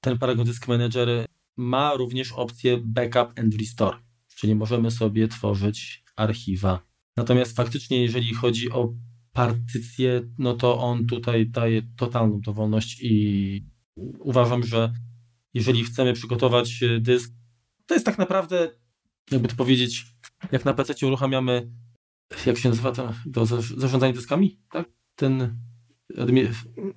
[0.00, 1.26] ten Paragon Disk Manager
[1.56, 3.96] ma również opcję Backup and Restore,
[4.36, 6.82] czyli możemy sobie tworzyć archiwa.
[7.16, 8.92] Natomiast faktycznie, jeżeli chodzi o
[9.32, 13.64] partycję, no to on tutaj daje totalną dowolność i
[14.18, 14.92] uważam, że
[15.54, 17.32] jeżeli chcemy przygotować y, dysk,
[17.86, 18.70] to jest tak naprawdę,
[19.30, 20.06] jakby to powiedzieć,
[20.52, 21.70] jak na PC uruchamiamy,
[22.46, 23.46] jak się nazywa to, to
[23.76, 24.88] zarządzanie dyskami, tak?
[25.16, 25.58] Ten
[26.16, 26.48] admi-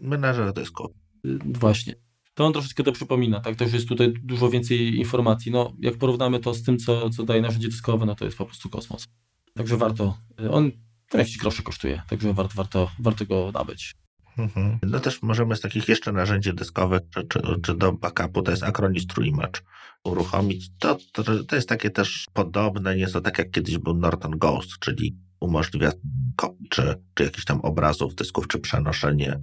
[0.01, 0.93] menadżer dysku.
[1.25, 1.95] Y, Właśnie.
[2.33, 3.55] To on troszeczkę to przypomina, tak?
[3.55, 5.51] Także jest tutaj dużo więcej informacji.
[5.51, 8.45] No, jak porównamy to z tym, co, co daje narzędzie dyskowe, no to jest po
[8.45, 9.07] prostu kosmos.
[9.53, 10.17] Także warto.
[10.41, 10.71] y, On
[11.09, 13.95] tam jakieś grosze kosztuje, także warto, warto, warto go nabyć.
[14.41, 14.79] Mhm.
[14.83, 18.63] No też możemy z takich jeszcze narzędzi dyskowych, czy, czy, czy do backupu, to jest
[18.63, 19.61] Acronis True Image,
[20.03, 20.71] uruchomić.
[20.79, 25.17] To, to, to jest takie też podobne, nieco tak jak kiedyś był Norton Ghost, czyli
[25.39, 25.91] umożliwia
[26.35, 29.39] kopii, czy, czy jakichś tam obrazów, dysków, czy przenoszenie.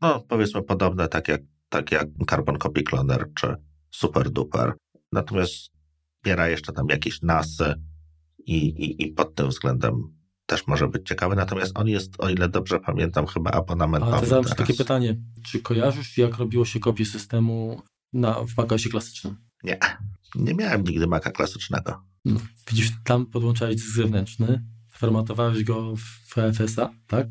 [0.00, 3.54] No powiedzmy podobne, tak jak, tak jak Carbon Copy Cloner, czy
[3.90, 4.72] Super Duper.
[5.12, 7.74] Natomiast wspiera jeszcze tam jakieś NASy
[8.38, 10.15] i, i, i pod tym względem
[10.46, 14.44] też może być ciekawy, natomiast on jest, o ile dobrze pamiętam, chyba abonamentowy Ale zadam
[14.44, 15.16] takie pytanie.
[15.42, 17.82] Czy kojarzysz, jak robiło się kopię systemu
[18.12, 19.36] na, w macOSie klasycznym?
[19.64, 19.78] Nie,
[20.34, 22.02] nie miałem nigdy Maca klasycznego.
[22.24, 22.40] No,
[22.70, 27.26] widzisz, tam podłączałeś dysk zewnętrzny, formatowałeś go w FSA, tak?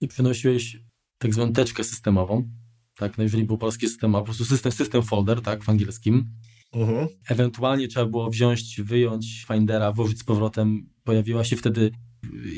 [0.00, 0.78] I przenosiłeś
[1.18, 2.50] tak zwaną teczkę systemową,
[2.96, 3.18] tak?
[3.18, 5.64] No jeżeli był polski system, a po prostu system, system folder, tak?
[5.64, 6.30] W angielskim.
[6.72, 7.08] Mhm.
[7.28, 10.90] Ewentualnie trzeba było wziąć, wyjąć Findera, włożyć z powrotem.
[11.04, 11.90] Pojawiła się wtedy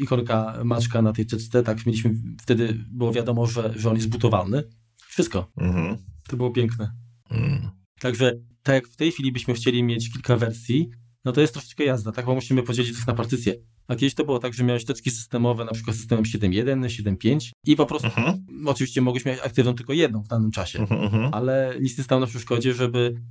[0.01, 1.87] ikonka maczka na tej teczce, tak?
[1.87, 4.63] Mieliśmy, wtedy było wiadomo, że, że on jest butowalny.
[5.09, 5.51] Wszystko.
[5.57, 5.97] Mhm.
[6.29, 6.93] To było piękne.
[7.31, 7.71] Mm.
[8.01, 8.33] Także
[8.63, 10.91] tak jak w tej chwili byśmy chcieli mieć kilka wersji,
[11.25, 12.27] no to jest troszeczkę jazda, tak?
[12.27, 13.55] Bo musimy podzielić to na partycje.
[13.89, 17.77] A kiedyś to było tak, że miałeś teczki systemowe, na przykład systemem 7.1, 7.5 i
[17.77, 18.45] po prostu, Mhm.
[18.67, 21.01] oczywiście mogłeś mieć aktywną tylko jedną w danym czasie, Mhm.
[21.01, 21.35] Mhm.
[21.35, 23.23] ale nic nie stało na przeszkodzie, żeby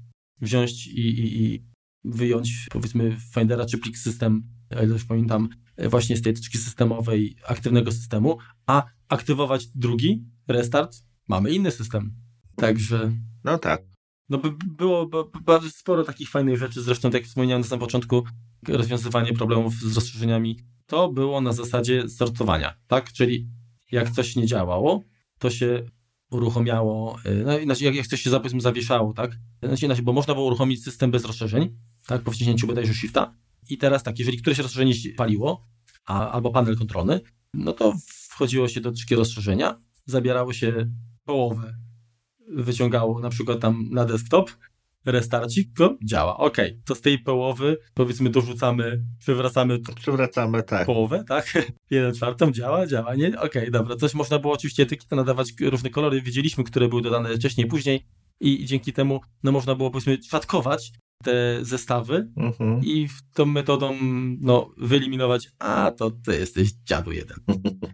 [0.42, 1.64] wziąć i, i, i
[2.04, 4.44] wyjąć powiedzmy Findera czy plik system,
[4.80, 5.50] o ile już pamiętam,
[5.90, 10.98] właśnie z tej teczki systemowej aktywnego systemu, a aktywować drugi, restart,
[11.28, 12.16] mamy inny system.
[12.56, 13.12] Także
[13.44, 13.82] No tak.
[14.30, 15.10] No by, było
[15.46, 18.24] bardzo sporo takich fajnych rzeczy, zresztą tak jak wspomniałem na samym początku,
[18.68, 23.12] rozwiązywanie problemów z rozszerzeniami, to było na zasadzie sortowania, tak?
[23.14, 23.48] Czyli
[23.92, 25.04] jak coś nie działało,
[25.40, 25.84] to się
[26.32, 29.32] uruchomiało, y, no inaczej jak, jak coś się zawieszało, tak?
[29.64, 32.22] Znaczy, inaczej, bo można było uruchomić system bez rozszerzeń, tak?
[32.22, 33.36] Po wciśnięciu bodajże shifta
[33.70, 35.68] i teraz tak, jeżeli któreś rozszerzenie paliło,
[36.06, 37.22] a, albo panel kontrolny,
[37.54, 37.94] no to
[38.30, 40.92] wchodziło się do takiego rozszerzenia, zabierało się
[41.26, 41.76] połowę,
[42.48, 44.52] wyciągało na przykład tam na desktop,
[45.06, 46.38] restarcik, go działa.
[46.38, 50.86] Ok, to z tej połowy powiedzmy dorzucamy, przywracamy przywracamy tak.
[50.86, 51.54] połowę, tak?
[51.90, 53.40] Jeden czwartą działa, działa, nie?
[53.40, 57.68] Ok, dobra, coś można było oczywiście etykietę nadawać różne kolory, wiedzieliśmy, które były dodane wcześniej,
[57.68, 58.06] później
[58.40, 60.92] i dzięki temu no można było powiedzmy szatkować
[61.22, 62.82] te zestawy mhm.
[62.84, 63.98] i tą metodą
[64.40, 67.38] no, wyeliminować, a to ty jesteś dziadu jeden.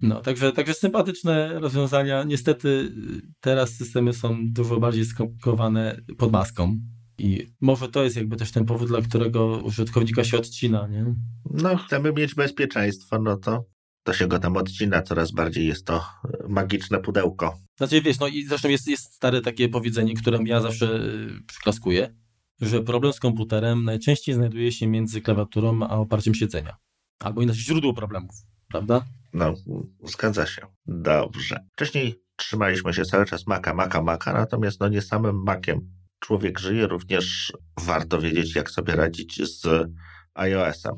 [0.01, 2.23] No, także, także sympatyczne rozwiązania.
[2.23, 2.91] Niestety
[3.39, 6.77] teraz systemy są dużo bardziej skomplikowane pod maską.
[7.17, 11.15] I może to jest jakby też ten powód, dla którego użytkownika się odcina, nie?
[11.51, 13.65] No, chcemy mieć bezpieczeństwo, no to
[14.07, 16.05] to się go tam odcina, coraz bardziej jest to
[16.49, 17.57] magiczne pudełko.
[17.77, 22.15] Znaczy, wiesz, no i zresztą jest, jest stare takie powiedzenie, którym ja zawsze y, przyklaskuję,
[22.61, 26.77] że problem z komputerem najczęściej znajduje się między klawiaturą a oparciem siedzenia.
[27.19, 28.35] Albo inaczej źródło problemów,
[28.67, 29.05] prawda?
[29.33, 29.53] No,
[30.03, 30.61] zgadza się.
[30.85, 31.65] Dobrze.
[31.75, 36.87] Wcześniej trzymaliśmy się cały czas Maca, Maca, Maca, natomiast no nie samym Maciem człowiek żyje,
[36.87, 37.53] również
[37.85, 39.89] warto wiedzieć, jak sobie radzić z
[40.33, 40.95] iOS-em.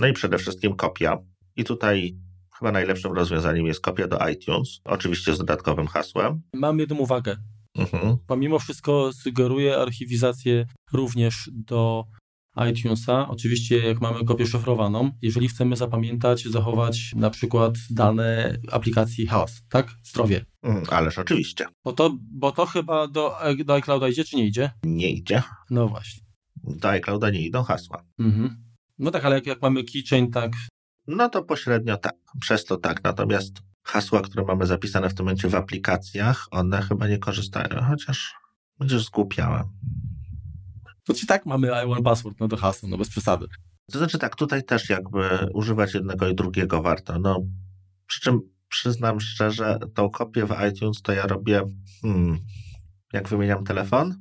[0.00, 1.18] No i przede wszystkim kopia.
[1.56, 2.16] I tutaj
[2.58, 6.42] chyba najlepszym rozwiązaniem jest kopia do iTunes, oczywiście z dodatkowym hasłem.
[6.54, 7.36] Mam jedną uwagę.
[7.74, 8.16] Mhm.
[8.26, 12.04] Pomimo wszystko sugeruje archiwizację również do
[12.70, 13.28] iTunesa.
[13.28, 19.88] Oczywiście, jak mamy kopię szyfrowaną, jeżeli chcemy zapamiętać, zachować na przykład dane aplikacji House, tak?
[20.02, 20.44] Zdrowie.
[20.62, 21.66] Mm, ależ oczywiście.
[21.84, 24.70] Bo to, bo to chyba do, do iClouda idzie, czy nie idzie?
[24.84, 25.42] Nie idzie.
[25.70, 26.22] No właśnie.
[26.64, 28.04] Do iClouda nie idą hasła.
[28.18, 28.64] Mhm.
[28.98, 30.52] No tak, ale jak, jak mamy keychain, tak.
[31.06, 32.14] No to pośrednio tak.
[32.40, 33.04] Przez to tak.
[33.04, 33.52] Natomiast
[33.82, 38.34] hasła, które mamy zapisane w tym momencie w aplikacjach, one chyba nie korzystają, chociaż
[38.78, 39.64] będziesz zgłupiałem.
[41.04, 41.70] To ci tak mamy
[42.00, 43.46] i password, no to hasło, no bez przesady.
[43.92, 47.18] To znaczy tak, tutaj też jakby używać jednego i drugiego warto.
[47.18, 47.40] No,
[48.06, 51.62] przy czym przyznam szczerze, tą kopię w iTunes to ja robię,
[52.02, 52.38] hmm,
[53.12, 54.14] jak wymieniam telefon?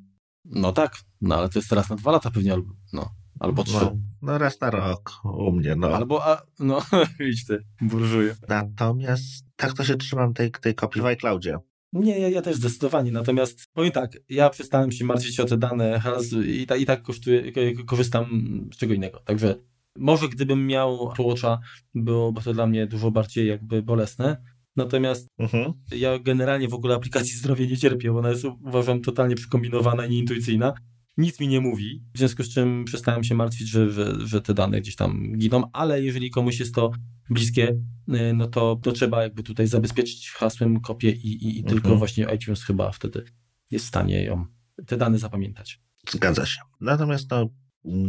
[0.46, 3.10] No tak, no ale to jest teraz na dwa lata pewnie, albo, no,
[3.40, 3.74] albo trzy.
[3.74, 5.88] No, no raz na rok u mnie, no.
[5.88, 6.82] Albo, a, no,
[7.32, 8.36] idź ty, burżuję.
[8.50, 11.58] Natomiast tak to się trzymam tej, tej kopii w iCloudzie.
[11.94, 13.12] Nie, ja, ja, też zdecydowanie.
[13.12, 16.02] Natomiast powiem tak, ja przestałem się martwić o te dane
[16.46, 17.52] i, ta, i tak kosztuje,
[17.86, 18.26] korzystam
[18.74, 19.20] z czego innego.
[19.20, 19.56] Także
[19.98, 21.60] może gdybym miał Watcha,
[21.96, 24.38] byłoby to dla mnie dużo bardziej jakby bolesne.
[24.76, 25.74] Natomiast mhm.
[25.96, 30.10] ja generalnie w ogóle aplikacji zdrowie nie cierpię, bo ona jest uważam totalnie przekombinowana i
[30.10, 30.74] nieintuicyjna.
[31.22, 34.54] Nic mi nie mówi, w związku z czym przestałem się martwić, że, że, że te
[34.54, 36.92] dane gdzieś tam giną, ale jeżeli komuś jest to
[37.30, 37.70] bliskie,
[38.10, 41.76] y, no to, to trzeba jakby tutaj zabezpieczyć hasłem kopię i, i, i mhm.
[41.76, 43.26] tylko właśnie iTunes chyba wtedy
[43.72, 44.46] jest w stanie ją,
[44.88, 45.82] te dane zapamiętać.
[46.10, 46.62] Zgadza się.
[46.80, 47.50] Natomiast no,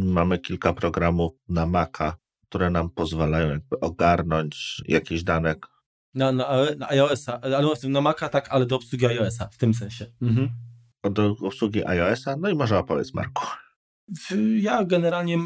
[0.03, 2.17] mamy kilka programów na Maca,
[2.49, 5.55] które nam pozwalają jakby ogarnąć jakieś dane.
[6.13, 6.47] Na, na,
[6.77, 7.41] na iOS-a,
[7.89, 10.05] na Maca tak, ale do obsługi iOS-a w tym sensie.
[10.21, 10.49] Mhm.
[11.11, 13.45] Do obsługi iOS-a, no i może opowiedz Marku.
[14.57, 15.37] Ja generalnie,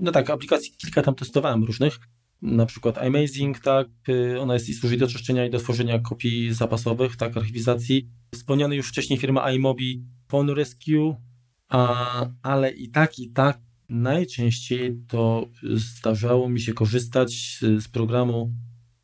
[0.00, 1.98] no tak, aplikacji kilka tam testowałem różnych
[2.42, 6.54] na przykład Amazing, tak, y, ona jest i służy do czyszczenia i do tworzenia kopii
[6.54, 8.08] zapasowych, tak, archiwizacji.
[8.34, 11.16] Wspomniany już wcześniej firma iMobi Phone Rescue,
[11.68, 18.52] a, ale i tak, i tak najczęściej to zdarzało mi się korzystać z, programu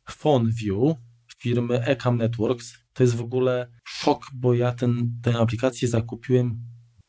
[0.05, 0.95] PhoneView
[1.37, 2.73] firmy Ecam Networks.
[2.99, 6.59] To jest w ogóle szok, bo ja ten, tę aplikację zakupiłem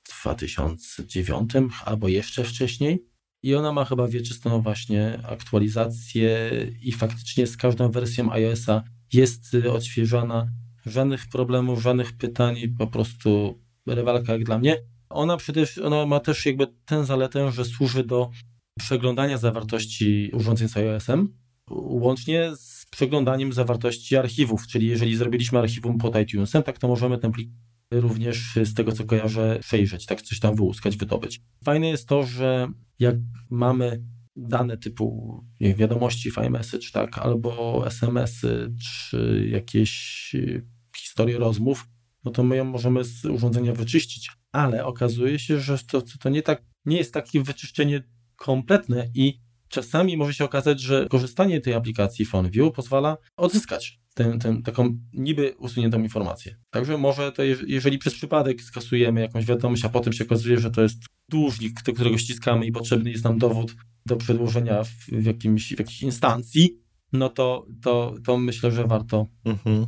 [0.08, 1.50] w 2009
[1.84, 3.06] albo jeszcze wcześniej
[3.42, 6.50] i ona ma chyba wieczystą właśnie aktualizację
[6.82, 10.46] i faktycznie z każdą wersją iOS-a jest odświeżana.
[10.86, 14.76] Żadnych problemów, żadnych pytań, po prostu rewelka jak dla mnie.
[15.08, 18.30] Ona przecież, ona ma też jakby tę zaletę, że służy do
[18.78, 21.38] przeglądania zawartości urządzeń z iOS-em,
[21.70, 27.32] łącznie z przeglądaniem zawartości archiwów, czyli jeżeli zrobiliśmy archiwum pod iTunesem, tak to możemy ten
[27.32, 27.50] plik
[27.90, 30.22] również z tego co kojarzę przejrzeć, tak?
[30.22, 31.40] Coś tam wyłuskać, wydobyć.
[31.64, 32.68] Fajne jest to, że
[32.98, 33.16] jak
[33.50, 34.04] mamy
[34.36, 41.88] dane typu wiadomości, file message, tak, albo SMS-y, czy jakieś y, historie rozmów,
[42.24, 46.42] no to my ją możemy z urządzenia wyczyścić, ale okazuje się, że to, to nie,
[46.42, 48.02] tak, nie jest takie wyczyszczenie
[48.36, 49.40] kompletne i
[49.70, 55.54] czasami może się okazać, że korzystanie tej aplikacji PhoneView pozwala odzyskać tę, tę taką niby
[55.58, 56.56] usuniętą informację.
[56.70, 60.82] Także może to, jeżeli przez przypadek skasujemy jakąś wiadomość, a potem się okazuje, że to
[60.82, 63.74] jest dłużnik, którego ściskamy i potrzebny jest nam dowód
[64.06, 66.78] do przedłożenia w, w, jakimś, w jakiejś instancji,
[67.12, 69.86] no to, to, to myślę, że warto mhm.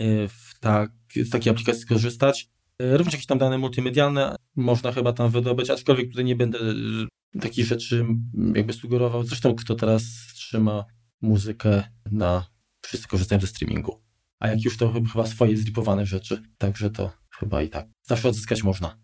[0.00, 2.48] Y, w, tak, z takiej aplikacji skorzystać.
[2.82, 6.58] Y, również jakieś tam dane multimedialne można chyba tam wydobyć, aczkolwiek tutaj nie będę
[7.40, 8.06] takich rzeczy
[8.54, 9.24] jakby sugerował.
[9.24, 10.02] Zresztą kto teraz
[10.34, 10.84] trzyma
[11.20, 11.82] muzykę
[12.12, 12.46] na...
[12.82, 14.02] Wszyscy korzystają ze streamingu.
[14.38, 17.88] A jak już to chyba swoje zlipowane rzeczy, także to chyba i tak.
[18.02, 18.98] Zawsze odzyskać można.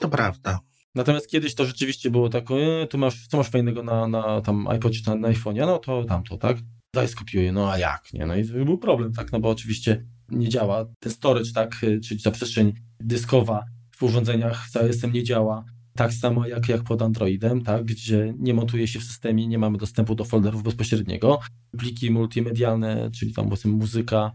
[0.00, 0.60] To prawda.
[0.94, 4.68] Natomiast kiedyś to rzeczywiście było tak, e, tu masz, co masz fajnego na, na tam
[4.68, 6.56] iPod czy na, na iPhone'ie, no to tamto, tak?
[6.94, 8.26] Daj skopiuję, no a jak, nie?
[8.26, 9.32] No i był problem, tak?
[9.32, 11.76] No bo oczywiście nie działa ten storage, tak?
[11.82, 13.64] E, czyli ta przestrzeń dyskowa
[13.96, 15.64] w urządzeniach iOS-em nie działa.
[15.98, 17.84] Tak samo jak, jak pod Androidem, tak?
[17.84, 21.40] Gdzie nie montuje się w systemie, nie mamy dostępu do folderów bezpośredniego.
[21.78, 24.32] Pliki multimedialne, czyli tam muzyka,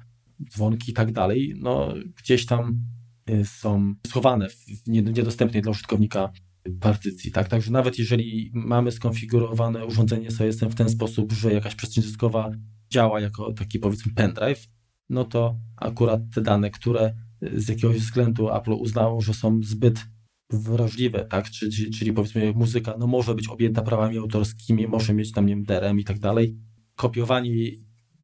[0.49, 2.80] dzwonki i tak dalej, no gdzieś tam
[3.26, 6.31] e, są schowane w niedostępnej dla użytkownika
[6.80, 7.48] partycji, tak?
[7.48, 12.52] Także nawet jeżeli mamy skonfigurowane urządzenie z OS-em w ten sposób, że jakaś przestrzeń dyskowa
[12.90, 14.68] działa jako taki powiedzmy pendrive,
[15.10, 20.12] no to akurat te dane, które z jakiegoś względu Apple uznało, że są zbyt
[20.53, 21.49] wrażliwe, tak?
[21.49, 25.99] Czyli, czyli powiedzmy muzyka no może być objęta prawami autorskimi, może mieć tam nie DRM
[25.99, 26.57] i tak dalej.
[26.95, 27.71] Kopiowanie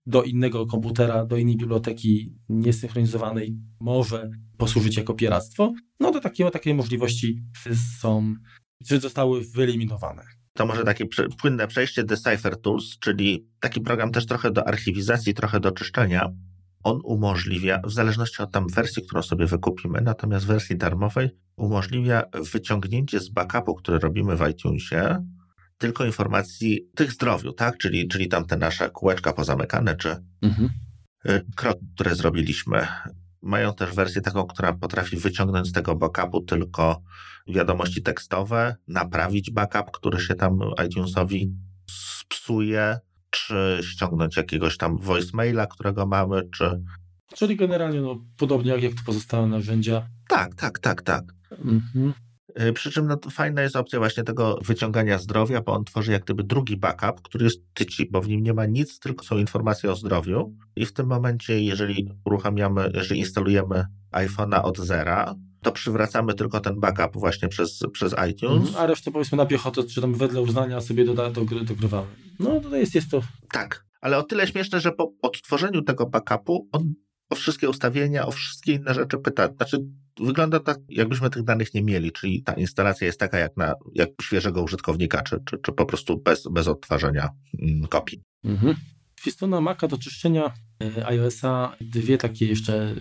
[0.05, 6.73] do innego komputera, do innej biblioteki niesynchronizowanej może posłużyć jako pieractwo, no to takie, takie
[6.73, 7.43] możliwości
[7.99, 8.35] są,
[8.87, 10.23] czy zostały wyeliminowane.
[10.53, 11.05] To może takie
[11.41, 16.29] płynne przejście Decipher Tools, czyli taki program też trochę do archiwizacji, trochę do czyszczenia.
[16.83, 21.29] On umożliwia, w zależności od tam wersji, którą sobie wykupimy, natomiast w wersji darmowej
[21.59, 22.23] umożliwia
[22.53, 25.25] wyciągnięcie z backupu, który robimy w iTunesie,
[25.77, 27.77] tylko informacji tych zdrowiu, tak?
[27.77, 30.69] Czyli, czyli tam te nasze kółeczka pozamykane, czy mhm.
[31.25, 32.87] Y, kroki, które zrobiliśmy.
[33.41, 37.01] Mają też wersję taką, która potrafi wyciągnąć z tego backupu tylko
[37.47, 41.53] wiadomości tekstowe, naprawić backup, który się tam iTunesowi
[42.29, 42.99] psuje,
[43.29, 46.81] czy ściągnąć jakiegoś tam voicemaila, którego mamy, czy...
[47.35, 50.07] Czyli generalnie no, podobnie jak, jak to pozostałe narzędzia.
[50.27, 51.23] Tak, tak, tak, tak.
[51.51, 52.13] Mhm.
[52.61, 56.23] Y, przy czym no, fajna jest opcja właśnie tego wyciągania zdrowia, bo on tworzy jak
[56.23, 59.91] gdyby drugi backup, który jest tyci, bo w nim nie ma nic, tylko są informacje
[59.91, 60.55] o zdrowiu.
[60.75, 66.79] I w tym momencie, jeżeli uruchamiamy, jeżeli instalujemy iPhone'a od zera, to przywracamy tylko ten
[66.79, 68.67] backup właśnie przez, przez iTunes.
[68.67, 72.07] Mhm, a resztę powiedzmy na piechotę, czy tam wedle uznania sobie doda, do, dogrywamy.
[72.39, 73.21] No to jest, jest to.
[73.51, 76.93] Tak, ale o tyle śmieszne, że po odtworzeniu tego backupu on
[77.29, 79.53] o wszystkie ustawienia, o wszystkie inne rzeczy pyta.
[79.53, 79.85] Znaczy,
[80.19, 84.09] wygląda tak, jakbyśmy tych danych nie mieli, czyli ta instalacja jest taka jak na jak
[84.21, 87.29] świeżego użytkownika, czy, czy, czy po prostu bez, bez odtwarzania
[87.61, 88.21] mm, kopii.
[88.43, 88.75] Mhm.
[89.29, 90.53] Strona Maca do czyszczenia
[90.83, 92.95] e, iOS-a dwie takie jeszcze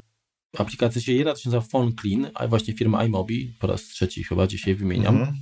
[0.59, 1.13] aplikacje się.
[1.13, 5.17] Jedna nazywa Phone Clean, a właśnie firma iMobi, po raz trzeci chyba dzisiaj wymieniam.
[5.17, 5.37] Mhm.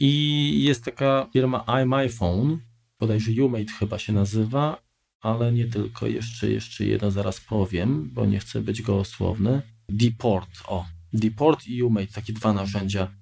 [0.00, 2.58] I jest taka firma iMyPhone,
[3.00, 4.82] bodajże UMate chyba się nazywa,
[5.20, 9.62] ale nie tylko, jeszcze, jeszcze jedno zaraz powiem, bo nie chcę być gołosłowny.
[9.88, 13.14] Deport, o, Deport i UMate, takie dwa narzędzia.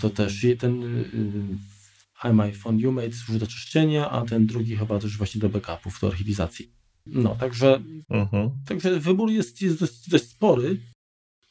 [0.00, 5.40] To też ten yy, iMyPhone UMate służy do czyszczenia, a ten drugi chyba też właśnie
[5.40, 6.72] do backupów, do archiwizacji.
[7.06, 8.50] No, także, uh-huh.
[8.66, 10.78] także wybór jest, jest dość, dość, spory.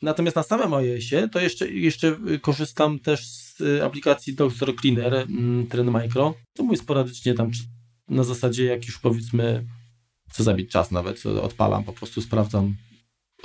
[0.01, 5.91] Natomiast na samym iOSie to jeszcze, jeszcze korzystam też z aplikacji Doctor Cleaner mm, Trend
[5.91, 6.33] Micro.
[6.53, 7.51] To mówię sporadycznie tam
[8.07, 9.65] na zasadzie jak już powiedzmy
[10.31, 12.75] co zabić czas nawet, odpalam, po prostu sprawdzam,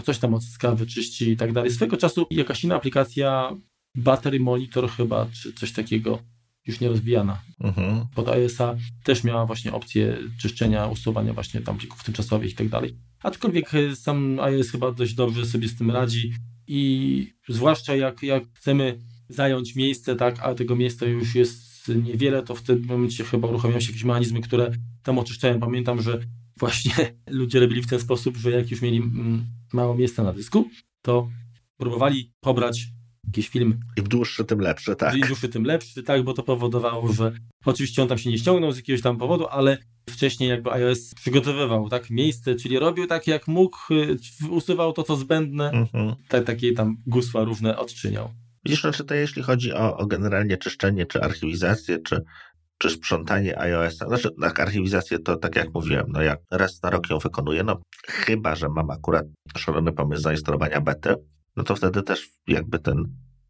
[0.04, 1.70] coś tam odzyska, wyczyści i tak dalej.
[1.70, 3.56] Swego czasu jakaś inna aplikacja,
[3.94, 6.18] Battery Monitor chyba, czy coś takiego,
[6.66, 7.42] już nie rozwijana.
[7.60, 8.06] Mhm.
[8.14, 12.96] Pod iOS-a też miała właśnie opcję czyszczenia, usuwania właśnie tam plików tymczasowych i tak dalej.
[13.22, 16.32] Aczkolwiek e, sam iOS chyba dość dobrze sobie z tym radzi
[16.66, 18.98] i zwłaszcza jak, jak chcemy
[19.28, 23.80] zająć miejsce, tak, a tego miejsca już jest niewiele, to w tym momencie chyba uruchamiają
[23.80, 24.70] się jakieś mechanizmy, które
[25.02, 25.60] tam oczyszczają.
[25.60, 26.20] Pamiętam, że
[26.58, 26.94] właśnie
[27.30, 30.70] ludzie robili w ten sposób, że jak już mieli mm, mało miejsca na dysku,
[31.02, 31.28] to
[31.76, 32.86] próbowali pobrać
[33.26, 33.80] jakiś film.
[33.96, 35.14] Im dłuższy, tym lepszy, tak.
[35.14, 37.32] Im dłuższy, tym lepszy, tak, bo to powodowało, że
[37.64, 39.78] oczywiście on tam się nie ściągnął z jakiegoś tam powodu, ale
[40.10, 44.16] wcześniej jakby iOS przygotowywał tak miejsce, czyli robił tak jak mógł, y,
[44.50, 46.14] usuwał to, co zbędne, mhm.
[46.28, 48.30] tak, takie tam gusła różne odczyniał.
[48.64, 52.24] Widzisz, znaczy to jeśli chodzi o, o generalnie czyszczenie, czy archiwizację, czy
[52.78, 54.06] czy sprzątanie iOS-a.
[54.06, 57.80] Znaczy, tak, archiwizację to tak jak mówiłem, no jak raz na rok ją wykonuję, no
[58.06, 59.24] chyba, że mam akurat
[59.56, 61.14] szalony pomysł zainstalowania bety,
[61.56, 63.04] no to wtedy też jakby ten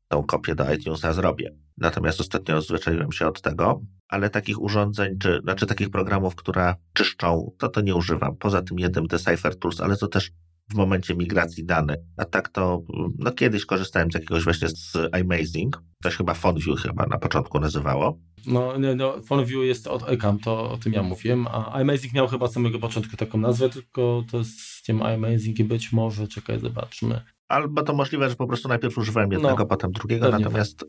[0.09, 1.55] tą kopię do iTunesa zrobię.
[1.77, 7.53] Natomiast ostatnio odzwyczaiłem się od tego, ale takich urządzeń, czy znaczy takich programów, które czyszczą,
[7.59, 8.37] to to nie używam.
[8.37, 10.31] Poza tym jednym Decipher Tools, ale to też
[10.71, 11.97] w momencie migracji danych.
[12.17, 12.83] A tak to,
[13.19, 17.61] no kiedyś korzystałem z jakiegoś właśnie z iMazing, to się chyba FontView chyba na początku
[17.61, 18.19] nazywało.
[18.47, 22.49] No, no FontView jest od Ecam, to o tym ja mówiłem, a iMazing miał chyba
[22.49, 27.21] samego początku taką nazwę, tylko to z tym iMazing i być może, czekaj, zobaczmy.
[27.49, 30.89] Albo to możliwe, że po prostu najpierw używałem jednego, no, potem drugiego, natomiast tak.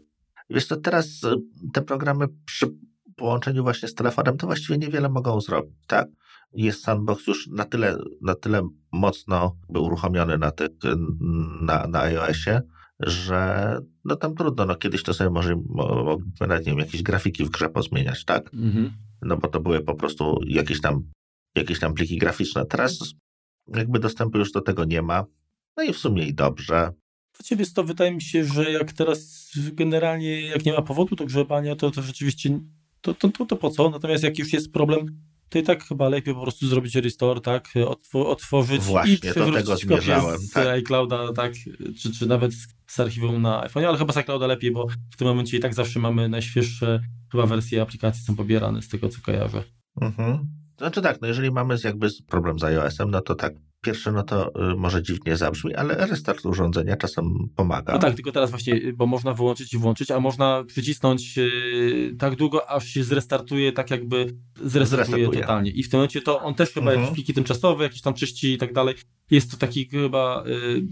[0.50, 1.36] wiesz to teraz e,
[1.74, 2.68] te programy przy
[3.16, 6.08] połączeniu właśnie z telefonem to właściwie niewiele mogą zrobić, tak?
[6.54, 10.70] Jest sandbox już na tyle, na tyle mocno uruchomiony na, tych,
[11.62, 12.62] na, na iOSie,
[13.00, 17.50] że no tam trudno, no kiedyś to sobie może mogliśmy nie wiem, jakieś grafiki w
[17.50, 18.54] grze pozmieniać, tak?
[18.54, 18.92] Mhm.
[19.22, 21.04] No bo to były po prostu jakieś tam,
[21.56, 22.66] jakieś tam pliki graficzne.
[22.66, 23.14] Teraz
[23.76, 25.26] jakby dostępu już do tego nie ma.
[25.78, 26.92] No i w sumie i dobrze.
[27.38, 31.76] Właściwie to wydaje mi się, że jak teraz generalnie, jak nie ma powodu do grzebania,
[31.76, 32.60] to, to rzeczywiście
[33.02, 33.90] to, to, to, to po co?
[33.90, 37.74] Natomiast jak już jest problem to i tak chyba lepiej po prostu zrobić restore, tak,
[38.14, 40.68] otworzyć Właśnie, i przywrócić kopię z tak.
[40.68, 41.54] iClouda, tak,
[42.02, 42.52] czy, czy nawet
[42.88, 45.74] z archiwum na iPhone, ale chyba z iClouda lepiej, bo w tym momencie i tak
[45.74, 47.02] zawsze mamy najświeższe
[47.32, 49.64] chyba wersje aplikacji są pobierane z tego, co kojarzę.
[50.02, 50.57] Mhm.
[50.78, 54.72] Znaczy tak, no jeżeli mamy jakby problem z iOS-em, no to tak, pierwsze, no to
[54.72, 57.94] y, może dziwnie zabrzmi, ale restart urządzenia czasem pomaga.
[57.94, 62.16] No tak, tylko teraz właśnie, y, bo można wyłączyć i włączyć, a można przycisnąć yy,
[62.20, 64.26] tak długo, aż się zrestartuje, tak jakby
[64.56, 65.42] zrestartuje, zrestartuje.
[65.42, 65.72] totalnie.
[65.72, 67.02] I w tym momencie to on też chyba mhm.
[67.02, 68.96] jakieś pliki tymczasowe, jakieś tam czyści i tak dalej.
[69.32, 70.44] Jest to taki chyba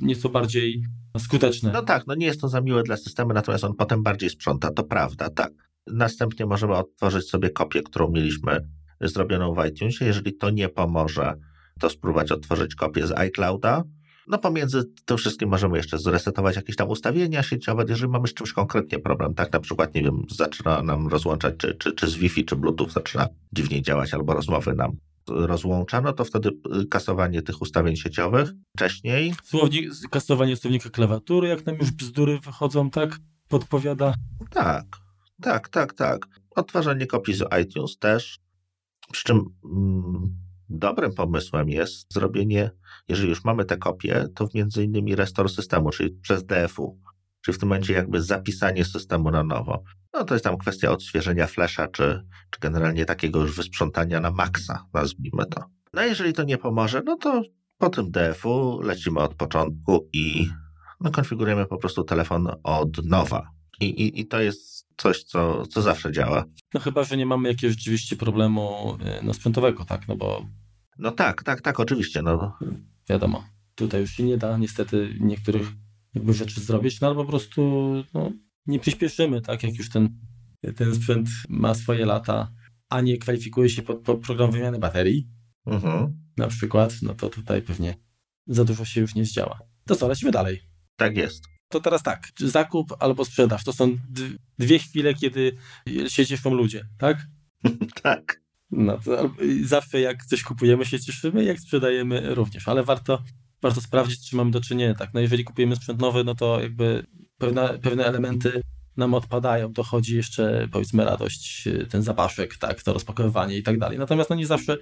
[0.02, 0.84] nieco bardziej
[1.18, 1.72] skuteczny.
[1.74, 4.72] No tak, no nie jest to za miłe dla systemu, natomiast on potem bardziej sprząta,
[4.72, 5.52] to prawda, tak.
[5.88, 8.60] Następnie możemy otworzyć sobie kopię, którą mieliśmy
[9.02, 10.06] zrobioną w iTunesie.
[10.06, 11.34] Jeżeli to nie pomoże,
[11.80, 13.84] to spróbować otworzyć kopię z iClouda.
[14.28, 18.54] No pomiędzy tym wszystkim możemy jeszcze zresetować jakieś tam ustawienia sieciowe, jeżeli mamy z czymś
[18.54, 22.46] konkretnie problem, tak na przykład, nie wiem, zaczyna nam rozłączać, czy, czy, czy z Wi-Fi,
[22.46, 24.98] czy Bluetooth zaczyna dziwniej działać, albo rozmowy nam
[25.28, 26.50] rozłącza, no to wtedy
[26.82, 29.34] y, kasowanie tych ustawień sieciowych wcześniej.
[29.44, 33.20] Słownik, kasowanie słownika klawiatury, jak nam już bzdury wychodzą, tak?
[33.48, 34.14] Podpowiada.
[34.50, 34.86] Tak,
[35.42, 36.28] tak, tak, tak.
[36.56, 38.40] Odtwarzanie kopii z iTunes też.
[39.12, 40.36] Przy czym mm,
[40.70, 42.72] dobrym pomysłem jest zrobienie,
[43.08, 47.00] jeżeli już mamy te kopie, to między innymi restore systemu, czyli przez DFU,
[47.42, 49.84] czyli w tym momencie jakby zapisanie systemu na nowo.
[50.14, 54.86] No to jest tam kwestia odświeżenia flesza, czy, czy generalnie takiego już wysprzątania na maksa,
[54.94, 55.64] nazwijmy to.
[55.94, 57.42] No jeżeli to nie pomoże, no to
[57.78, 60.50] po tym DFU lecimy od początku i
[61.02, 63.50] no, konfigurujemy po prostu telefon od nowa.
[63.80, 66.46] I, i, i to jest coś, co, co zawsze działa.
[66.74, 70.08] No chyba, że nie mamy jakiegoś rzeczywiście problemu e, no, sprzętowego, tak?
[70.08, 70.46] No bo.
[70.98, 72.22] No tak, tak, tak, oczywiście.
[72.22, 72.58] No.
[73.10, 73.44] Wiadomo,
[73.76, 75.72] tutaj już się nie da niestety niektórych
[76.14, 78.32] jakby rzeczy zrobić, no ale po prostu no,
[78.68, 79.64] nie przyspieszymy, tak?
[79.64, 80.10] Jak już ten,
[80.76, 82.52] ten sprzęt ma swoje lata,
[82.90, 85.28] a nie kwalifikuje się pod, pod program wymiany baterii,
[85.66, 86.18] mhm.
[86.38, 87.96] na przykład, no to tutaj pewnie
[88.48, 89.60] za dużo się już nie zdziała.
[89.86, 90.62] To co, lecimy dalej.
[90.96, 93.98] Tak jest to teraz tak, zakup albo sprzedaż, to są
[94.60, 95.58] dwie chwile, kiedy
[96.08, 97.18] się cieszą ludzie, tak?
[98.04, 98.42] tak.
[98.72, 99.32] No to
[99.64, 103.24] zawsze jak coś kupujemy się cieszymy, jak sprzedajemy również, ale warto,
[103.62, 105.14] warto sprawdzić, czy mamy do czynienia, tak?
[105.14, 107.06] No jeżeli kupujemy sprzęt nowy, no to jakby
[107.38, 108.62] pewne, pewne elementy
[108.98, 113.98] nam odpadają, dochodzi jeszcze powiedzmy radość, ten zapaszek, tak, to rozpakowywanie i tak dalej.
[113.98, 114.78] Natomiast no nie zawsze,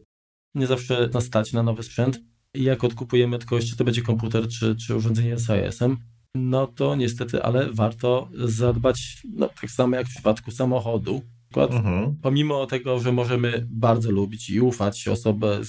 [0.55, 2.19] nie zawsze nas stać na nowy sprzęt
[2.53, 5.97] i jak odkupujemy tylko, czy to będzie komputer, czy, czy urządzenie z iOS-em,
[6.35, 11.21] no to niestety, ale warto zadbać, no tak samo jak w przypadku samochodu.
[11.49, 12.15] Przykład, mhm.
[12.21, 15.61] Pomimo tego, że możemy bardzo lubić i ufać osobę,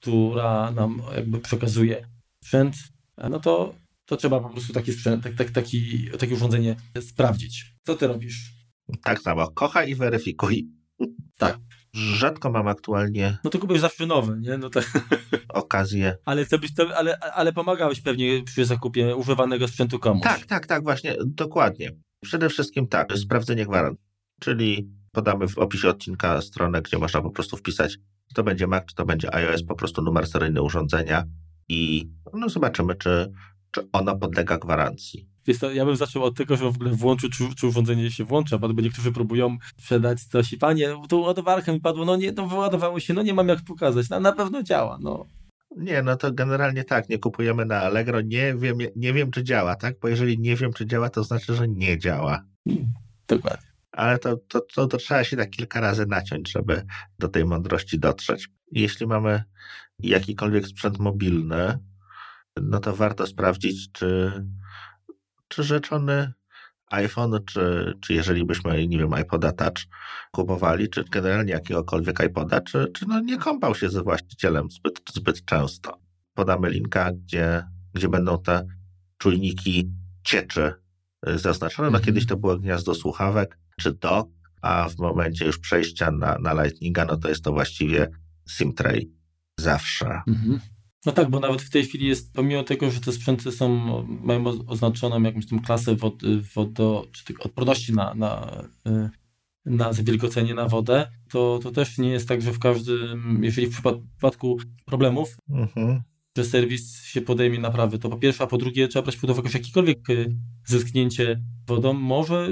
[0.00, 2.08] która nam jakby przekazuje
[2.44, 2.74] sprzęt,
[3.30, 3.74] no to,
[4.06, 7.74] to trzeba po prostu taki sprzęt, tak, tak, taki, takie urządzenie sprawdzić.
[7.82, 8.52] Co ty robisz?
[9.02, 10.68] Tak samo, kochaj i weryfikuj.
[11.38, 11.58] Tak
[11.94, 13.38] rzadko mam aktualnie.
[13.44, 14.58] No to kupujesz zawsze nowe, nie?
[14.58, 14.80] No to...
[15.48, 16.16] Okazję.
[16.24, 20.22] Ale, to byś to, ale, ale pomagałeś pewnie przy zakupie używanego sprzętu komuś.
[20.22, 21.90] Tak, tak, tak, właśnie, dokładnie.
[22.20, 24.04] Przede wszystkim tak, sprawdzenie gwarancji.
[24.40, 27.92] Czyli podamy w opisie odcinka stronę, gdzie można po prostu wpisać,
[28.28, 31.24] czy to będzie Mac, czy to będzie iOS, po prostu numer seryjny urządzenia
[31.68, 33.32] i no zobaczymy, czy,
[33.70, 35.31] czy ono podlega gwarancji.
[35.46, 38.24] Wiesz to, ja bym zaczął od tego, że w ogóle włączył, czy, czy urządzenie się
[38.24, 42.46] włącza, bo niektórzy próbują sprzedać coś i panie, tu ładowarka mi padło, no nie, to
[42.46, 45.26] wyładowało się, no nie mam jak pokazać, no na pewno działa, no.
[45.76, 49.76] Nie, no to generalnie tak, nie kupujemy na Allegro, nie wiem, nie wiem czy działa,
[49.76, 49.94] tak?
[50.00, 52.44] Bo jeżeli nie wiem czy działa, to znaczy, że nie działa.
[52.68, 52.92] Hmm,
[53.28, 53.72] dokładnie.
[53.92, 56.82] Ale to, to, to, to trzeba się tak kilka razy naciąć, żeby
[57.18, 58.48] do tej mądrości dotrzeć.
[58.72, 59.44] Jeśli mamy
[59.98, 61.78] jakikolwiek sprzęt mobilny,
[62.62, 64.32] no to warto sprawdzić, czy
[65.52, 66.32] czy rzeczony
[66.90, 69.86] iPhone, czy, czy jeżeli byśmy, nie wiem, iPoda Touch
[70.30, 75.44] kupowali, czy generalnie jakiegokolwiek iPoda, czy, czy no nie kąpał się ze właścicielem zbyt, zbyt
[75.44, 75.98] często.
[76.34, 77.64] Podamy linka, gdzie,
[77.94, 78.66] gdzie będą te
[79.18, 79.90] czujniki
[80.24, 80.72] cieczy
[81.28, 81.90] y, zaznaczone.
[81.90, 84.30] No kiedyś to było gniazdo słuchawek, czy dock,
[84.62, 88.08] a w momencie już przejścia na, na Lightninga, no to jest to właściwie
[88.50, 89.10] SIM-tray
[89.58, 90.20] zawsze.
[90.28, 90.60] Mhm.
[91.06, 93.76] No tak, bo nawet w tej chwili jest, pomimo tego, że te sprzęty są,
[94.06, 96.22] mają oznaczoną jakąś tą klasę wod,
[96.54, 99.10] wodo, czy odporności na, na, y,
[99.64, 103.70] na zawilgocenie na wodę, to, to też nie jest tak, że w każdym, jeżeli w
[103.70, 106.02] przypadku problemów, mhm.
[106.36, 109.50] że serwis się podejmie naprawy, to po pierwsze, a po drugie trzeba brać pod uwagę,
[109.50, 112.48] że jakiekolwiek y, zetknięcie wodą może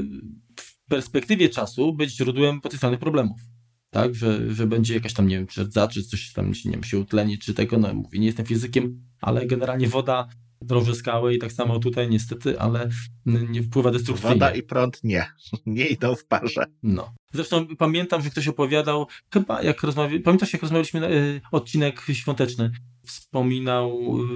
[0.56, 3.49] w perspektywie czasu być źródłem potencjalnych problemów
[3.90, 6.84] tak, że, że będzie jakaś tam, nie wiem, czy rdza, czy coś tam nie wiem,
[6.84, 10.28] się utleni, czy tego, no mówię, nie jestem fizykiem, ale generalnie woda
[10.62, 12.88] drąży skałę i tak samo tutaj niestety, ale
[13.26, 14.34] nie wpływa destrukcyjnie.
[14.34, 15.26] Woda i prąd nie,
[15.66, 16.64] nie idą w parze.
[16.82, 17.14] No.
[17.32, 22.70] Zresztą pamiętam, że ktoś opowiadał, chyba jak rozmawialiśmy, pamiętasz jak rozmawialiśmy, y, odcinek świąteczny,
[23.04, 24.26] wspominał y,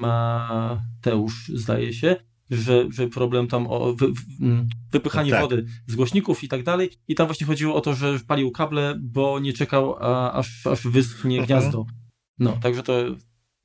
[0.00, 2.16] Mateusz, zdaje się,
[2.50, 4.06] że, że problem tam o wy,
[4.40, 5.40] mm, wypychanie tak.
[5.40, 6.90] wody z głośników i tak dalej.
[7.08, 10.86] I tam właśnie chodziło o to, że palił kable, bo nie czekał, a, aż, aż
[10.86, 11.46] wyschnie mhm.
[11.46, 11.86] gniazdo.
[12.38, 12.92] No, także to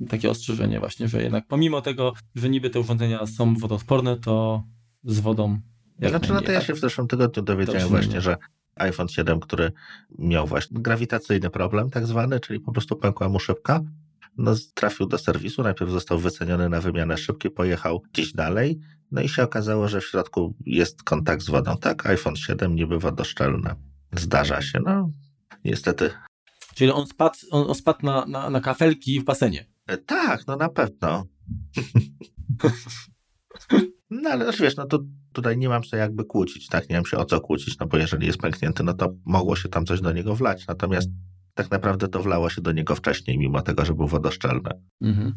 [0.09, 4.63] takie ostrzeżenie właśnie, że jednak pomimo tego, że niby te urządzenia są wodoodporne, to
[5.03, 5.59] z wodą
[5.99, 6.67] znaczy, no to ja tak?
[6.67, 8.37] się w zeszłym tygodniu dowiedziałem właśnie, że
[8.75, 9.71] iPhone 7, który
[10.19, 13.81] miał właśnie grawitacyjny problem tak zwany, czyli po prostu pękła mu szybka,
[14.37, 18.79] no, trafił do serwisu, najpierw został wyceniony na wymianę szybkie, pojechał gdzieś dalej,
[19.11, 21.77] no i się okazało, że w środku jest kontakt z wodą.
[21.77, 23.75] Tak, iPhone 7 niby wodoszczelne.
[24.13, 25.11] Zdarza się, no
[25.65, 26.09] niestety.
[26.75, 29.65] Czyli on spadł, on, on spadł na, na, na kafelki w basenie.
[29.87, 31.25] E, tak, no na pewno.
[34.09, 34.99] no ale wiesz, no to
[35.33, 37.97] tutaj nie mam się jakby kłócić, tak, nie mam się o co kłócić, no bo
[37.97, 41.09] jeżeli jest pęknięty, no to mogło się tam coś do niego wlać, natomiast
[41.57, 44.69] tak naprawdę to wlało się do niego wcześniej, mimo tego, że był wodoszczelny.
[45.01, 45.33] Mhm.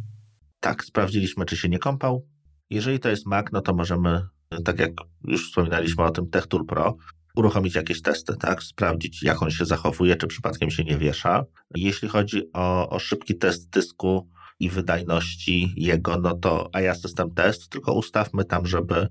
[0.60, 2.26] Tak, sprawdziliśmy, czy się nie kąpał.
[2.70, 4.22] Jeżeli to jest Mac, no to możemy,
[4.64, 4.90] tak jak
[5.24, 6.97] już wspominaliśmy o tym TechTool Pro,
[7.36, 8.62] uruchomić jakieś testy, tak?
[8.62, 11.44] Sprawdzić, jak on się zachowuje, czy przypadkiem się nie wiesza.
[11.74, 14.28] Jeśli chodzi o, o szybki test dysku
[14.60, 19.09] i wydajności jego, no to IA System Test, tylko ustawmy tam, żeby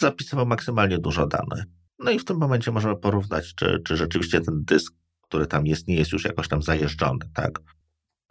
[0.00, 1.64] zapisywał maksymalnie dużo danych.
[1.98, 4.94] No i w tym momencie możemy porównać, czy, czy rzeczywiście ten dysk
[5.28, 7.60] który tam jest, nie jest już jakoś tam zajeżdżony, tak?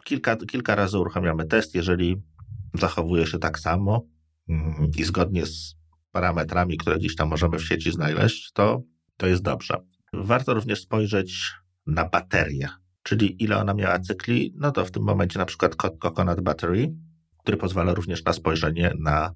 [0.04, 2.22] Kilka, kilka razy uruchamiamy test, jeżeli
[2.74, 4.06] zachowuje się tak samo
[4.48, 5.76] mm, i zgodnie z
[6.12, 8.82] parametrami, które gdzieś tam możemy w sieci znaleźć, to,
[9.16, 9.76] to jest dobrze.
[10.12, 11.52] Warto również spojrzeć
[11.86, 12.68] na baterię,
[13.02, 16.94] czyli ile ona miała cykli, no to w tym momencie na przykład Coconut Battery,
[17.38, 19.34] który pozwala również na spojrzenie na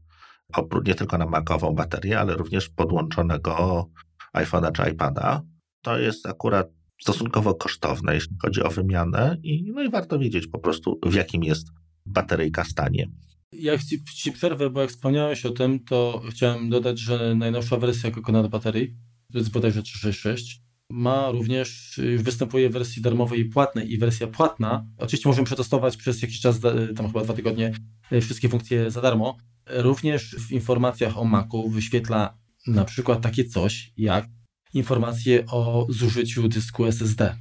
[0.84, 3.86] nie tylko na makową baterię, ale również podłączonego
[4.34, 5.42] iPhone'a czy iPada.
[5.82, 6.68] To jest akurat
[7.02, 11.44] stosunkowo kosztowne, jeśli chodzi o wymianę i, no i warto wiedzieć po prostu, w jakim
[11.44, 11.68] jest
[12.06, 13.09] bateryjka stanie.
[13.52, 18.10] Jak ci, ci przerwę, bo jak wspomniałeś o tym, to chciałem dodać, że najnowsza wersja
[18.10, 18.94] Coconut Battery,
[19.32, 20.60] to jest bodajże 366,
[20.90, 24.86] ma również, występuje w wersji darmowej i płatnej i wersja płatna.
[24.98, 26.60] Oczywiście możemy przetestować przez jakiś czas,
[26.97, 27.72] tam chyba dwa tygodnie,
[28.10, 29.36] e, wszystkie funkcje za darmo.
[29.66, 34.28] Również w informacjach o Macu wyświetla na przykład takie coś jak
[34.74, 37.36] informacje o zużyciu dysku SSD.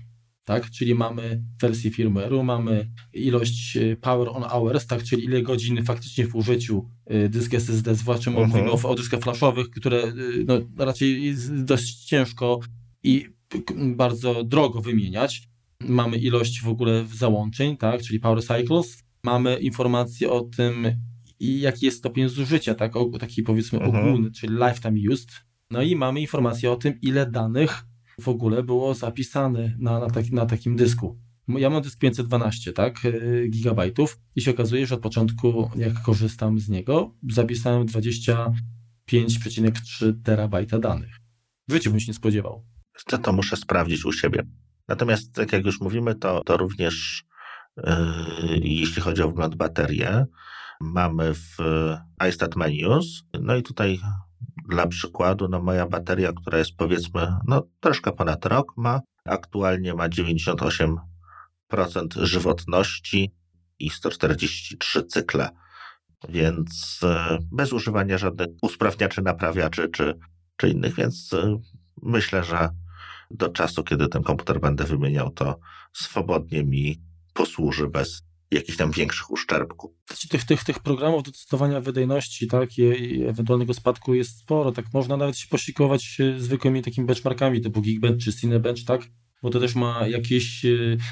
[0.45, 0.69] Tak?
[0.69, 5.03] Czyli mamy wersję firmware'u, mamy ilość e, power on hours, tak?
[5.03, 8.47] czyli ile godzin faktycznie w użyciu e, dysk SSD, zwłaszcza uh-huh.
[8.47, 10.13] mówimy o, o dyskach flashowych, które e,
[10.45, 12.59] no, raczej jest dość ciężko
[13.03, 13.25] i
[13.95, 15.49] bardzo drogo wymieniać.
[15.79, 18.01] Mamy ilość w ogóle załączeń, tak?
[18.01, 19.03] czyli power cycles.
[19.23, 20.87] Mamy informacje o tym,
[21.39, 22.95] jaki jest stopień zużycia, tak?
[22.95, 23.99] O, taki powiedzmy uh-huh.
[23.99, 25.29] ogólny, czyli lifetime used,
[25.71, 27.85] no i mamy informację o tym, ile danych
[28.21, 31.19] w ogóle było zapisane na, na, taki, na takim dysku.
[31.47, 36.59] Ja mam dysk 512, tak, y, gigabajtów i się okazuje, że od początku, jak korzystam
[36.59, 41.19] z niego, zapisałem 25,3 terabajta danych.
[41.69, 42.65] W bym się nie spodziewał.
[43.05, 44.43] To, to muszę sprawdzić u siebie.
[44.87, 47.23] Natomiast, tak jak już mówimy, to, to również
[47.77, 47.83] yy,
[48.63, 50.25] jeśli chodzi o wgląd baterię,
[50.81, 51.57] mamy w
[52.29, 53.99] iStat Menus, no i tutaj
[54.69, 60.09] dla przykładu, no moja bateria, która jest powiedzmy, no troszkę ponad rok ma, aktualnie ma
[60.09, 60.95] 98%
[62.15, 63.31] żywotności
[63.79, 65.49] i 143 cykle,
[66.29, 70.19] więc e, bez używania żadnych usprawniaczy, naprawiaczy czy,
[70.57, 71.57] czy innych, więc e,
[72.01, 72.69] myślę, że
[73.31, 75.59] do czasu, kiedy ten komputer będę wymieniał, to
[75.93, 77.01] swobodnie mi
[77.33, 79.91] posłuży bez, jakichś tam większych uszczerbków.
[80.29, 84.71] Tych, tych, tych programów do testowania wydajności tak, i, i ewentualnego spadku jest sporo.
[84.71, 89.01] Tak można nawet się posikować zwykłymi takimi benchmarkami typu Geekbench czy Cinebench, tak?
[89.43, 90.65] Bo to też ma jakieś.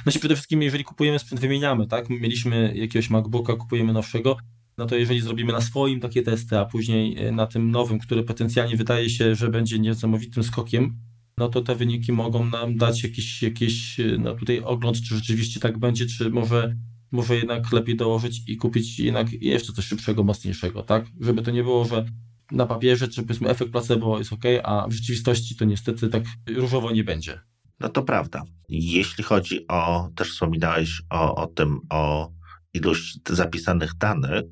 [0.03, 2.09] Znaczy przede wszystkim, jeżeli kupujemy sprzęt, wymieniamy, tak?
[2.09, 4.37] Mieliśmy jakiegoś MacBooka, kupujemy nowszego,
[4.77, 8.77] no to jeżeli zrobimy na swoim takie testy, a później na tym nowym, który potencjalnie
[8.77, 10.99] wydaje się, że będzie niesamowitym skokiem,
[11.37, 15.77] no to te wyniki mogą nam dać jakiś, jakiś no tutaj ogląd, czy rzeczywiście tak
[15.77, 16.75] będzie, czy może,
[17.11, 21.05] może jednak lepiej dołożyć i kupić jednak jeszcze coś szybszego, mocniejszego, tak?
[21.19, 22.05] Żeby to nie było, że
[22.51, 26.23] na papierze, czy powiedzmy efekt placebo jest ok, a w rzeczywistości to niestety tak
[26.55, 27.39] różowo nie będzie.
[27.79, 28.43] No to prawda.
[28.69, 32.31] Jeśli chodzi o, też wspominałeś o, o tym, o
[32.73, 34.43] ilość zapisanych danych,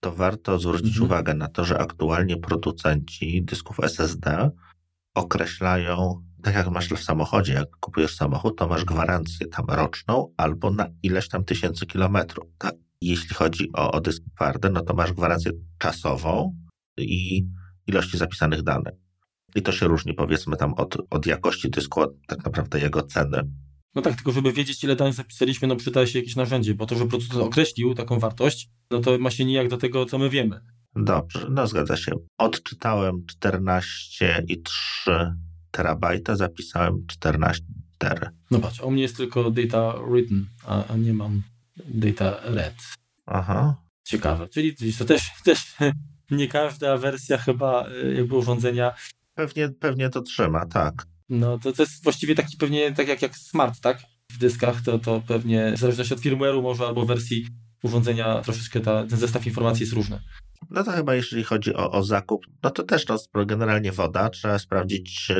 [0.00, 1.04] to warto zwrócić mhm.
[1.04, 4.50] uwagę na to, że aktualnie producenci dysków SSD
[5.14, 10.70] określają, tak jak masz w samochodzie, jak kupujesz samochód, to masz gwarancję tam roczną albo
[10.70, 12.44] na ileś tam tysięcy kilometrów.
[12.58, 12.74] Tak?
[13.00, 16.56] Jeśli chodzi o, o dysk twardy, no to masz gwarancję czasową
[16.98, 17.46] i
[17.86, 18.94] ilości zapisanych danych.
[19.54, 23.50] I to się różni powiedzmy tam od, od jakości dysku, od tak naprawdę jego ceny.
[23.94, 26.94] No tak, tylko żeby wiedzieć, ile danych zapisaliśmy, no przyda się jakieś narzędzie, bo to,
[26.94, 30.60] że producent określił taką wartość, no to ma się nijak do tego, co my wiemy.
[30.96, 32.12] Dobrze, no zgadza się.
[32.38, 35.34] Odczytałem 14,3
[35.74, 38.28] terabajta, zapisałem 14,4.
[38.50, 41.42] No patrz, u mnie jest tylko data written, a, a nie mam
[41.88, 42.74] data read.
[43.26, 43.76] Aha.
[44.04, 45.74] Ciekawe, czyli to też, też
[46.30, 48.94] nie każda wersja chyba y, jakby urządzenia.
[49.34, 51.06] Pewnie, pewnie to trzyma, tak.
[51.28, 54.02] No to, to jest właściwie taki pewnie tak jak, jak smart, tak?
[54.32, 57.46] W dyskach to, to pewnie w zależności od firmware'u może albo wersji
[57.84, 60.20] urządzenia troszeczkę ta, ten zestaw informacji jest różny.
[60.70, 64.58] No to chyba jeżeli chodzi o, o zakup, no to też no, generalnie woda, trzeba
[64.58, 65.32] sprawdzić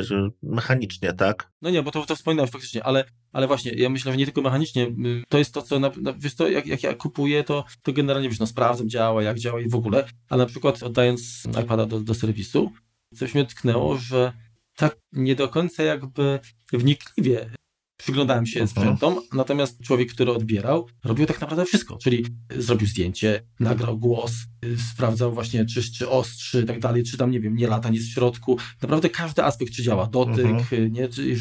[0.43, 1.51] mechanicznie, tak?
[1.61, 4.41] No nie, bo to, to wspominałem faktycznie, ale, ale właśnie, ja myślę, że nie tylko
[4.41, 7.65] mechanicznie, y, to jest to, co, na, na, wiesz to, jak, jak ja kupuję, to,
[7.83, 11.43] to generalnie, wiesz, no sprawdzam, działa, jak działa i w ogóle, a na przykład oddając
[11.63, 12.71] iPada do, do serwisu,
[13.15, 14.33] coś mnie tknęło, że
[14.75, 16.39] tak nie do końca jakby
[16.73, 17.49] wnikliwie
[17.97, 22.25] przyglądałem się sprzętom, natomiast człowiek, który odbierał, robił tak naprawdę wszystko, czyli
[22.57, 24.31] zrobił zdjęcie, nagrał głos,
[24.65, 27.89] y, sprawdzał właśnie, czy, czy ostrzy i tak dalej, czy tam, nie wiem, nie lata
[27.89, 28.57] nic w środku.
[28.81, 30.83] Naprawdę każdy aspekt, czy działa dotyk, mhm.
[30.83, 31.39] Y, nie, czy,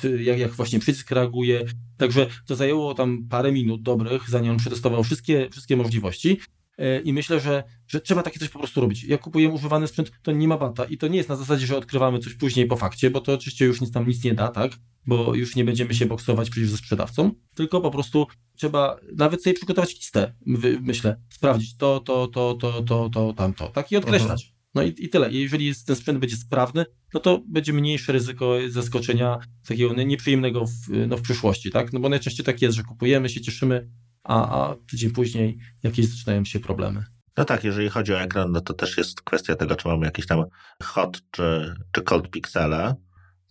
[0.00, 1.64] czy, jak, jak właśnie przycisk reaguje.
[1.96, 6.40] Także to zajęło tam parę minut dobrych, zanim on przetestował wszystkie, wszystkie możliwości.
[6.80, 9.04] Y, I myślę, że, że trzeba takie coś po prostu robić.
[9.04, 10.84] Jak kupujemy używany sprzęt, to nie ma bata.
[10.84, 13.64] I to nie jest na zasadzie, że odkrywamy coś później po fakcie, bo to oczywiście
[13.64, 14.72] już nic tam nic nie da, tak?
[15.06, 18.26] bo już nie będziemy się boksować przecież ze sprzedawcą, tylko po prostu
[18.56, 20.34] trzeba nawet sobie przygotować listę,
[20.80, 24.42] myślę, sprawdzić to, to, to, to, to, to, tamto, tak i odkreślać.
[24.42, 24.54] Mhm.
[24.74, 25.32] No i, i tyle.
[25.32, 26.84] Jeżeli ten sprzęt będzie sprawny,
[27.14, 29.38] no to będzie mniejsze ryzyko zaskoczenia
[29.68, 31.92] takiego nieprzyjemnego w, no, w przyszłości, tak?
[31.92, 33.88] No bo najczęściej tak jest, że kupujemy, się cieszymy,
[34.24, 37.04] a, a tydzień później jakieś zaczynają się problemy.
[37.36, 40.26] No tak, jeżeli chodzi o ekran, no to też jest kwestia tego, czy mamy jakiś
[40.26, 40.44] tam
[40.82, 42.94] hot czy, czy cold pixela,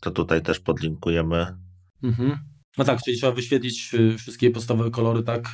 [0.01, 1.57] to tutaj też podlinkujemy.
[2.03, 2.37] Mhm.
[2.77, 5.49] No tak, czyli trzeba wyświetlić y, wszystkie podstawowe kolory, tak?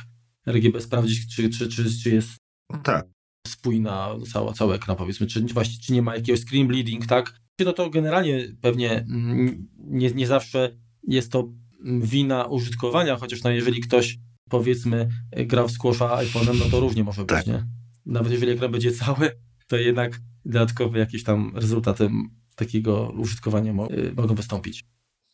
[0.46, 2.36] RGB sprawdzić, czy, czy, czy, czy jest
[2.82, 3.06] tak.
[3.46, 7.40] spójna cała, cały ekran, powiedzmy, czy, właśnie, czy nie ma jakiegoś screen bleeding, tak?
[7.64, 10.76] No to generalnie pewnie mm, nie, nie zawsze
[11.08, 11.52] jest to
[12.00, 14.18] wina użytkowania, chociaż no jeżeli ktoś
[14.50, 17.46] powiedzmy gra w squasha iPhone'em, no to równie może być, tak.
[17.46, 17.66] nie?
[18.06, 19.30] Nawet jeżeli ekran będzie cały,
[19.66, 22.10] to jednak dodatkowe jakieś tam rezultaty
[22.56, 24.84] takiego użytkowania y, mogą wystąpić.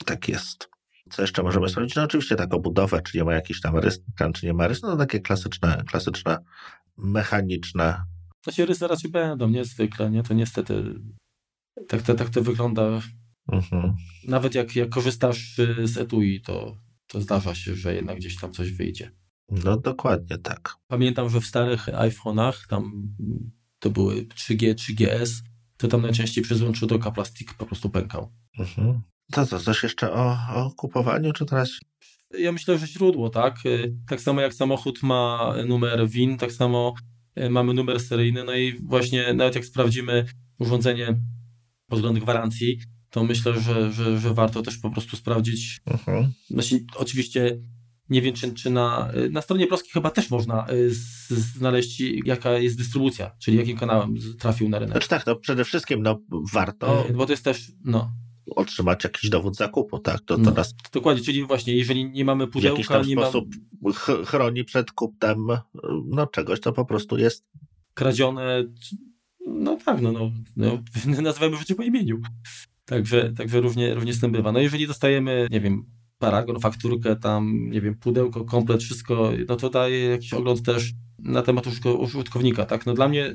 [0.05, 0.68] Tak jest.
[1.10, 1.97] Co jeszcze możemy sprawdzić?
[1.97, 4.01] No oczywiście taką budowę, czy nie ma jakiś tam rys,
[4.34, 6.38] czy nie ma rys, no takie klasyczne, klasyczne,
[6.97, 8.02] mechaniczne.
[8.43, 10.22] To się rysy raczej będą, niezwykle, nie?
[10.22, 10.94] To niestety
[11.88, 13.01] tak to, tak to wygląda.
[13.52, 13.94] Mhm.
[14.28, 16.76] Nawet jak, jak korzystasz y, z etui, to,
[17.16, 19.10] to zdarza się, że jednak gdzieś tam coś wyjdzie.
[19.51, 20.74] No dokładnie tak.
[20.86, 23.14] Pamiętam, że w starych iPhone'ach, tam
[23.78, 25.43] to były 3G, 3GS,
[25.76, 28.32] to tam najczęściej przez łączodoka plastik po prostu pękał.
[28.59, 29.01] Mhm.
[29.32, 31.70] To co, coś jeszcze o, o kupowaniu, czy teraz?
[32.38, 33.66] Ja myślę, że źródło, tak?
[33.66, 36.94] Y, tak samo jak samochód ma numer WIN, tak samo
[37.38, 40.24] y, mamy numer seryjny, no i właśnie nawet jak sprawdzimy
[40.59, 41.06] urządzenie
[41.86, 42.80] pod względem gwarancji,
[43.16, 45.80] to myślę, że, że, że warto też po prostu sprawdzić.
[45.86, 46.32] Mhm.
[46.51, 47.59] Znaczy, oczywiście
[48.10, 50.90] nie wiem, czy, czy na, na stronie Proski chyba też można y,
[51.30, 54.93] znaleźć, jaka jest dystrybucja, czyli jakim kanałem trafił na rynek.
[54.93, 56.20] Znaczy tak, no przede wszystkim no,
[56.52, 57.06] warto.
[57.10, 58.12] Y, bo to jest też, no.
[58.56, 60.20] Otrzymać jakiś dowód zakupu, tak?
[60.20, 63.14] To, to no, nas dokładnie, czyli właśnie, jeżeli nie mamy pudełka, w jakiś tam nie
[63.14, 63.48] sposób
[64.26, 65.47] chroni przed kupnem
[66.06, 67.47] no, czegoś, to po prostu jest
[67.94, 68.64] kradzione.
[69.47, 70.82] No tak, no, no, no
[71.22, 72.20] nazywamy życie po imieniu.
[72.86, 74.52] Także, także równie, równie z tym bywa.
[74.52, 75.84] No jeżeli dostajemy, nie wiem,
[76.18, 81.42] paragon, fakturkę, tam, nie wiem, pudełko, komplet, wszystko, no to daje jakiś ogląd też na
[81.42, 81.66] temat
[81.98, 82.86] użytkownika, tak?
[82.86, 83.34] No dla mnie,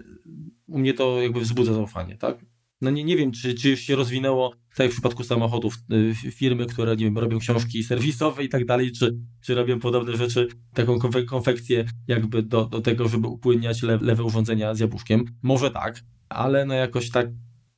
[0.68, 2.46] u mnie to jakby wzbudza zaufanie, tak?
[2.82, 6.66] No nie, nie wiem, czy, czy się rozwinęło, tak jak w przypadku samochodów, y, firmy,
[6.66, 11.00] które, nie wiem, robią książki serwisowe i tak dalej, czy, czy robią podobne rzeczy, taką
[11.28, 15.26] konfekcję jakby do, do tego, żeby upłynniać le, lewe urządzenia z jabłuszkiem.
[15.42, 17.28] Może tak, ale no jakoś tak,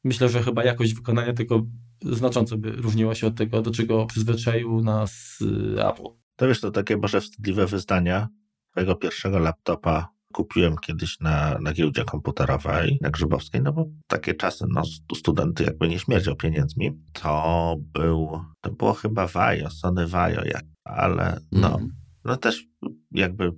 [0.04, 1.66] myślę, że chyba jakość wykonania tego
[2.02, 6.08] znacząco by różniła się od tego, do czego przyzwyczaił nas y, Apple.
[6.36, 8.28] To wiesz, to takie może wstydliwe wyznania
[8.72, 14.66] twojego pierwszego laptopa kupiłem kiedyś na, na giełdzie komputerowej na Grzybowskiej, no bo takie czasy,
[14.70, 14.84] no
[15.16, 16.92] studenty jakby nie śmierdział pieniędzmi.
[17.14, 21.90] To był, to było chyba Vajo, Sony Vajo, jak, ale no, mm.
[22.26, 22.66] No też
[23.12, 23.52] jakby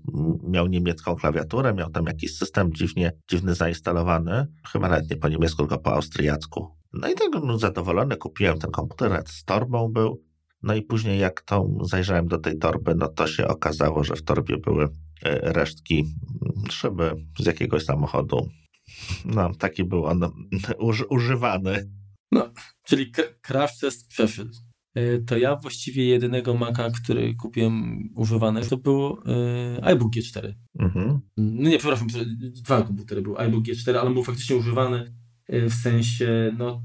[0.43, 5.57] miał niemiecką klawiaturę, miał tam jakiś system dziwnie, dziwny zainstalowany, chyba nawet nie po niemiecku,
[5.57, 6.75] tylko po austriacku.
[6.93, 10.23] No i tak no, zadowolony kupiłem ten komputer, z torbą był,
[10.63, 14.23] no i później jak to zajrzałem do tej torby, no to się okazało, że w
[14.23, 14.89] torbie były e,
[15.53, 18.49] resztki mm, szyby z jakiegoś samochodu.
[19.25, 20.19] No, taki był on
[20.79, 21.89] uż, używany.
[22.31, 22.49] No,
[22.83, 23.11] czyli
[23.41, 24.64] crash test przeszedł.
[24.95, 29.17] E, to ja właściwie jedynego Maca, który kupiłem używany, to był
[29.77, 30.53] e, iBook G4.
[30.79, 31.19] Mhm.
[31.37, 32.07] No nie, przepraszam,
[32.63, 35.15] dwa komputery był iBook G4, ale był faktycznie używany
[35.49, 36.81] w sensie, no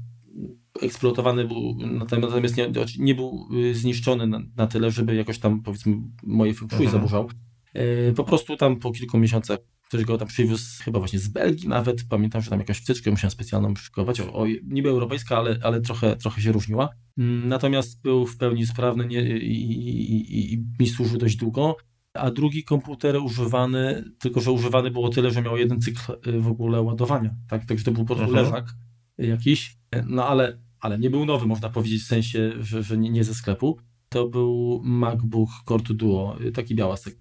[0.81, 6.53] eksploatowany był, natomiast nie, nie był zniszczony na, na, tyle, żeby jakoś tam powiedzmy moje
[6.53, 6.91] shui mhm.
[6.91, 7.29] zaburzał.
[7.73, 9.59] E, po prostu tam po kilku miesiącach
[9.91, 13.31] ktoś go tam przywiózł chyba właśnie z Belgii nawet, pamiętam, że tam jakąś wtyczkę musiałem
[13.31, 16.89] specjalną szykować, o, o, niby europejska, ale, ale trochę, trochę się różniła.
[17.17, 21.77] Mm, natomiast był w pełni sprawny nie, i, i, i, mi służył dość długo.
[22.13, 26.47] A drugi komputer używany, tylko że używany było tyle, że miał jeden cykl y, w
[26.47, 27.35] ogóle ładowania.
[27.47, 28.45] Tak, także to był po prostu mhm.
[28.45, 28.73] leżak
[29.17, 29.77] jakiś,
[30.07, 33.33] no ale, ale nie był nowy, można powiedzieć, w sensie, że, że nie, nie ze
[33.33, 33.77] sklepu.
[34.09, 37.17] To był MacBook Core Duo, taki białasek.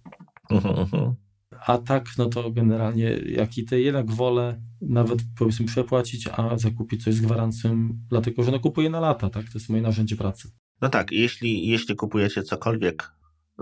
[1.66, 7.04] A tak, no to generalnie, jak i te jednak wolę nawet powiedzmy przepłacić, a zakupić
[7.04, 9.44] coś z gwarancją, dlatego że no kupuję na lata, tak?
[9.44, 10.50] To jest moje narzędzie pracy.
[10.80, 13.12] No tak, jeśli, jeśli kupujecie cokolwiek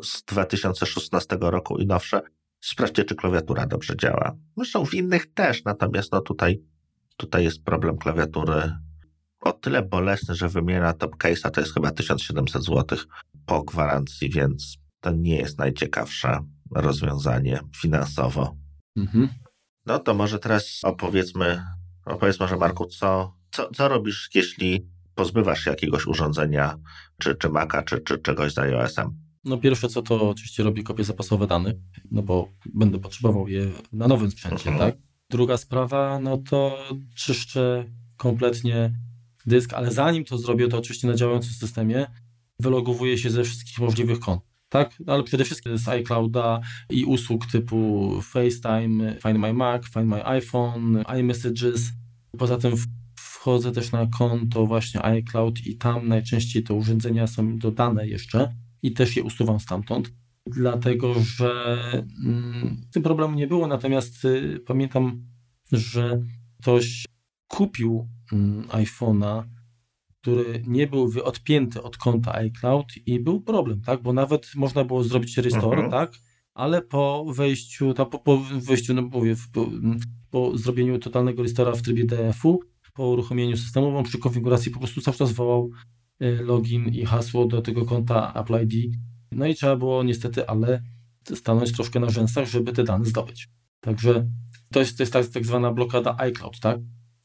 [0.02, 2.20] z 2016 roku i nowsze,
[2.60, 4.36] sprawdźcie, czy klawiatura dobrze działa.
[4.56, 6.62] Zresztą w innych też, natomiast no tutaj
[7.18, 8.72] Tutaj jest problem klawiatury
[9.40, 12.98] o tyle bolesny, że wymiana top case'a to jest chyba 1700 zł
[13.46, 16.38] po gwarancji, więc to nie jest najciekawsze
[16.74, 18.56] rozwiązanie finansowo.
[18.96, 19.28] Mhm.
[19.86, 21.62] No to może teraz opowiedzmy,
[22.06, 26.78] opowiedz może Marku, co, co, co robisz, jeśli pozbywasz się jakiegoś urządzenia,
[27.18, 29.28] czy, czy Maca, czy, czy czegoś z iOS-em?
[29.44, 31.76] No pierwsze co to oczywiście robię kopie zapasowe danych,
[32.10, 34.78] no bo będę potrzebował je na nowym sprzęcie, mhm.
[34.78, 35.00] tak?
[35.30, 36.78] Druga sprawa, no to
[37.14, 37.84] czyszczę
[38.16, 38.92] kompletnie
[39.46, 42.06] dysk, ale zanim to zrobię, to oczywiście na działającym systemie
[42.60, 44.42] wylogowuję się ze wszystkich możliwych kont.
[44.68, 50.26] Tak, ale przede wszystkim z iClouda i usług typu FaceTime, Find My Mac, Find My
[50.26, 51.92] iPhone, iMessages.
[52.38, 52.74] Poza tym
[53.14, 58.92] wchodzę też na konto właśnie iCloud i tam najczęściej te urządzenia są dodane jeszcze i
[58.92, 60.10] też je usuwam stamtąd
[60.50, 61.76] dlatego że
[62.24, 65.26] mm, tym problemu nie było, natomiast y, pamiętam,
[65.72, 66.22] że
[66.60, 67.04] ktoś
[67.48, 69.42] kupił mm, iPhone'a,
[70.28, 75.04] który nie był odpięty od konta iCloud i był problem, tak, bo nawet można było
[75.04, 75.90] zrobić restore, mhm.
[75.90, 76.12] tak,
[76.54, 79.66] ale po wejściu, ta, po, po wejściu, no mówię, po,
[80.30, 82.60] po zrobieniu totalnego restora w trybie DF-u,
[82.94, 85.70] po uruchomieniu systemu, on przy konfiguracji po prostu cały czas wołał
[86.22, 88.94] y, login i hasło do tego konta Apple ID
[89.32, 90.82] no i trzeba było niestety, ale
[91.34, 93.48] stanąć troszkę na rzęsach, żeby te dane zdobyć.
[93.80, 94.26] Także
[94.72, 96.78] to jest, to jest tak, tak zwana blokada iCloud, tak?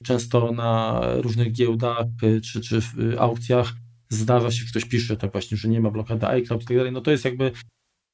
[0.04, 3.74] Często na różnych giełdach y, czy, czy y, aukcjach
[4.10, 6.92] zdarza się, ktoś pisze tak właśnie, że nie ma blokady iCloud i tak dalej.
[6.92, 7.52] No to jest jakby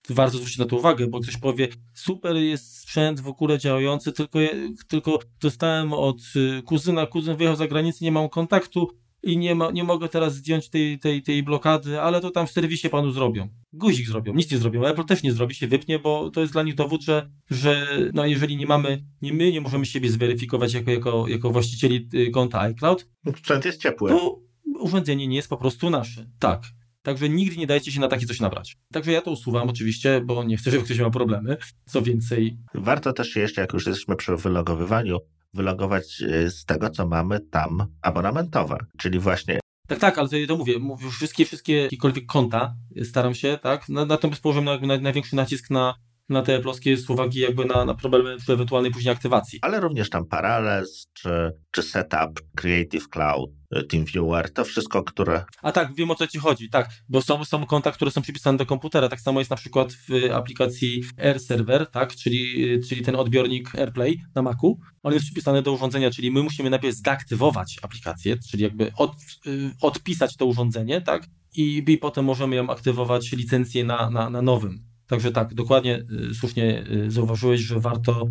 [0.10, 4.40] warto zwrócić na to uwagę, bo ktoś powie, super jest sprzęt w ogóle działający, tylko,
[4.88, 9.72] tylko dostałem od y, kuzyna, kuzyn wyjechał za granicę, nie mam kontaktu, i nie, ma,
[9.72, 13.48] nie mogę teraz zdjąć tej, tej, tej blokady, ale to tam w serwisie panu zrobią.
[13.74, 14.86] Guzik zrobią, nic nie zrobią.
[14.86, 18.26] Apple też nie zrobi, się wypnie, bo to jest dla nich dowód, że, że no
[18.26, 22.60] jeżeli nie mamy, nie my nie możemy siebie zweryfikować jako, jako, jako właścicieli y, konta
[22.60, 23.08] iCloud.
[23.38, 24.10] Sprzęt jest ciepły.
[24.10, 24.40] To
[24.80, 26.30] urządzenie nie jest po prostu nasze.
[26.40, 26.64] Tak.
[27.02, 28.78] Także nigdy nie dajcie się na takie coś nabrać.
[28.92, 31.58] Także ja to usuwam oczywiście, bo nie chcę, żeby ktoś miał problemy.
[31.86, 32.58] Co więcej.
[32.74, 35.18] Warto też jeszcze, jak już jesteśmy przy wylogowywaniu,
[35.54, 40.58] wylogować e, z tego, co mamy tam abonamentowe, czyli właśnie tak, tak, ale to, to
[40.58, 45.70] mówię, mówię, wszystkie, wszystkie jakiekolwiek konta staram się, tak, natomiast położyłem na, na, największy nacisk
[45.70, 45.96] na,
[46.30, 49.60] na te polskie z uwagi jakby na, na problemy ewentualnej później aktywacji.
[49.62, 51.30] Ale również tam Parallels, czy,
[51.72, 53.52] czy Setup, Creative Cloud,
[53.90, 55.46] TeamViewer, to wszystko, które...
[55.62, 58.58] A tak, wiem o co ci chodzi, tak, bo są, są konta, które są przypisane
[58.58, 63.16] do komputera, tak samo jest na przykład w aplikacji Air Server, tak, czyli, czyli ten
[63.16, 68.38] odbiornik AirPlay na Macu, on jest przypisany do urządzenia, czyli my musimy najpierw zdeaktywować aplikację,
[68.52, 69.12] czyli jakby od,
[69.48, 71.24] y, odpisać to urządzenie, tak,
[71.56, 74.89] i, i potem możemy ją aktywować licencję na, na, na nowym.
[75.10, 78.28] Także tak, dokładnie y, słusznie y, zauważyłeś, że warto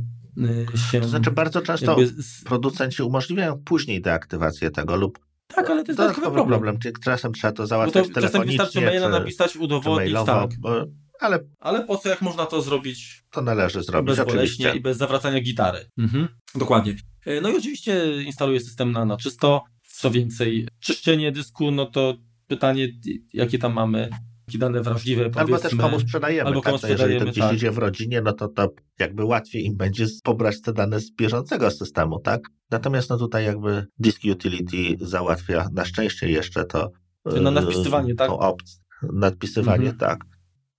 [0.90, 1.00] się.
[1.00, 1.96] To znaczy, bardzo często
[2.44, 6.46] producenci umożliwiają później deaktywację tego lub tak, ale to jest dodatkowy problem.
[6.48, 6.78] problem.
[6.78, 8.58] Czyli czasem trzeba to załatwiać to telefonicznie.
[8.58, 10.50] Czasem wystarczy maila napisać, udowodnić, tak.
[10.58, 10.84] Bo,
[11.20, 13.24] ale, ale po co, jak można to zrobić?
[13.30, 14.74] To należy zrobić, oczywiście.
[14.76, 15.90] i bez zawracania gitary.
[15.98, 16.28] Mhm.
[16.54, 16.96] Dokładnie.
[17.42, 19.64] No i oczywiście instaluję system na, na czysto.
[19.82, 22.88] Co więcej, czyszczenie dysku, no to pytanie,
[23.32, 24.10] jakie tam mamy
[24.56, 25.30] dane wrażliwe.
[25.34, 26.48] Albo też komu sprzedajemy.
[26.48, 27.56] Albo komu tak, sprzedajemy jeżeli to gdzieś tak.
[27.56, 28.68] idzie w rodzinie, no to, to
[28.98, 32.40] jakby łatwiej im będzie pobrać te dane z bieżącego systemu, tak?
[32.70, 36.90] Natomiast no tutaj jakby Disk Utility załatwia na szczęście jeszcze to.
[37.24, 38.30] Na nadpisywanie, tak?
[38.30, 38.78] Opcję,
[39.12, 39.98] nadpisywanie, mhm.
[39.98, 40.24] tak.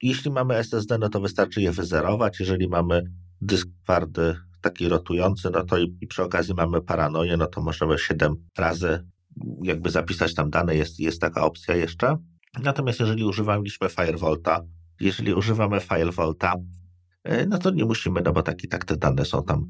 [0.01, 2.39] Jeśli mamy SSD, no to wystarczy je wyzerować.
[2.39, 3.03] Jeżeli mamy
[3.41, 7.97] dysk twardy, taki rotujący, no to i, i przy okazji mamy paranoję, no to możemy
[7.97, 9.03] 7 razy
[9.63, 12.17] jakby zapisać tam dane, jest, jest taka opcja jeszcze.
[12.63, 14.61] Natomiast jeżeli używaliśmy Firevolta,
[14.99, 16.55] jeżeli używamy Firevolta,
[17.23, 19.67] e, no to nie musimy, no bo tak i tak te dane są tam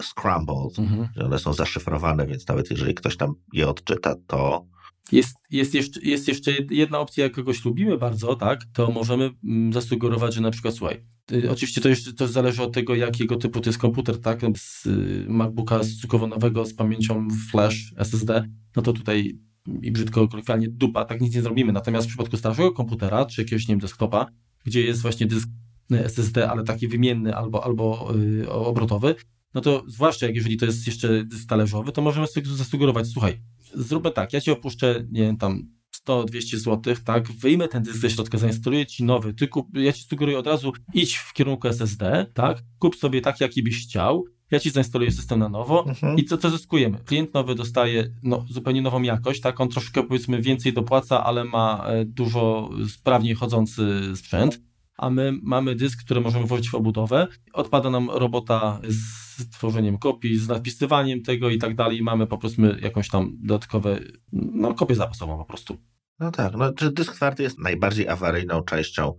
[0.00, 1.08] scrambled, mhm.
[1.26, 4.66] one są zaszyfrowane, więc nawet jeżeli ktoś tam je odczyta, to
[5.12, 9.72] jest, jest, jeszcze, jest jeszcze jedna opcja, jak kogoś lubimy bardzo, tak, to możemy mm,
[9.72, 13.60] zasugerować, że na przykład, słuchaj, y, oczywiście to jeszcze to zależy od tego, jakiego typu
[13.60, 18.92] to jest komputer, tak, z y, MacBooka stosunkowo nowego z pamięcią flash SSD, no to
[18.92, 19.38] tutaj
[19.82, 21.72] i brzydko kolokwialnie dupa, tak nic nie zrobimy.
[21.72, 24.26] Natomiast w przypadku starszego komputera, czy jakiegoś, nie wiem, desktopa,
[24.64, 25.48] gdzie jest właśnie dysk
[25.90, 29.14] SSD, ale taki wymienny albo, albo yy, obrotowy,
[29.54, 33.40] no to zwłaszcza jak jeżeli to jest jeszcze dysk talerzowy, to możemy sobie zasugerować, słuchaj,
[33.74, 35.68] zróbmy tak, ja ci opuszczę, nie wiem, tam
[36.06, 40.02] 100-200 zł, tak, wyjmę ten dysk ze środka, zainstaluję ci nowy, ty kup, ja ci
[40.02, 44.60] sugeruję od razu idź w kierunku SSD, tak, kup sobie tak, jaki byś chciał, ja
[44.60, 46.18] ci zainstaluję system na nowo mhm.
[46.18, 46.98] i co, co zyskujemy?
[46.98, 49.60] Klient nowy dostaje no, zupełnie nową jakość, tak?
[49.60, 54.60] On troszkę powiedzmy więcej dopłaca, ale ma e, dużo sprawniej chodzący sprzęt,
[54.96, 57.28] a my mamy dysk, który możemy włożyć w obudowę.
[57.52, 62.02] Odpada nam robota z tworzeniem kopii, z napisywaniem tego i tak dalej.
[62.02, 63.98] Mamy po prostu jakąś tam dodatkowe,
[64.32, 65.76] no kopię zapasową po prostu.
[66.20, 69.14] No tak, no, dysk twardy jest najbardziej awaryjną częścią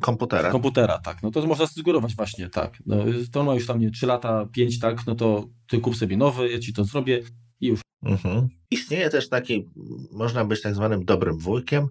[0.00, 0.50] Komputera.
[0.50, 1.22] Komputera, tak.
[1.22, 2.78] No to można zgórować właśnie, tak.
[2.86, 2.96] No,
[3.32, 6.50] to ma już tam nie 3 lata, 5, tak, no to ty kup sobie nowy,
[6.50, 7.22] ja ci to zrobię
[7.60, 7.80] i już.
[8.02, 8.48] Mhm.
[8.70, 9.70] Istnieje też taki,
[10.12, 11.88] można być tak zwanym dobrym wujkiem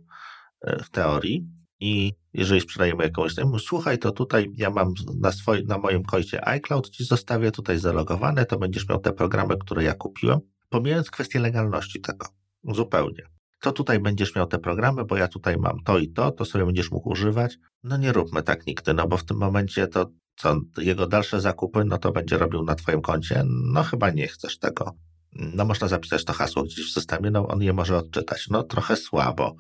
[0.62, 1.48] e, w teorii
[1.80, 6.90] i jeżeli sprzedajemy jakąś, słuchaj, to tutaj ja mam na, swoim, na moim koncie iCloud,
[6.90, 10.40] ci zostawię tutaj zalogowane, to będziesz miał te programy, które ja kupiłem,
[10.70, 12.28] pomijając kwestię legalności tego,
[12.64, 13.24] zupełnie
[13.64, 16.66] to tutaj będziesz miał te programy, bo ja tutaj mam to i to, to sobie
[16.66, 17.58] będziesz mógł używać.
[17.84, 21.86] No nie róbmy tak nigdy, no bo w tym momencie to co, jego dalsze zakupy,
[21.86, 24.92] no to będzie robił na twoim koncie, no chyba nie chcesz tego.
[25.32, 28.96] No można zapisać to hasło gdzieś w systemie, no on je może odczytać, no trochę
[28.96, 29.56] słabo.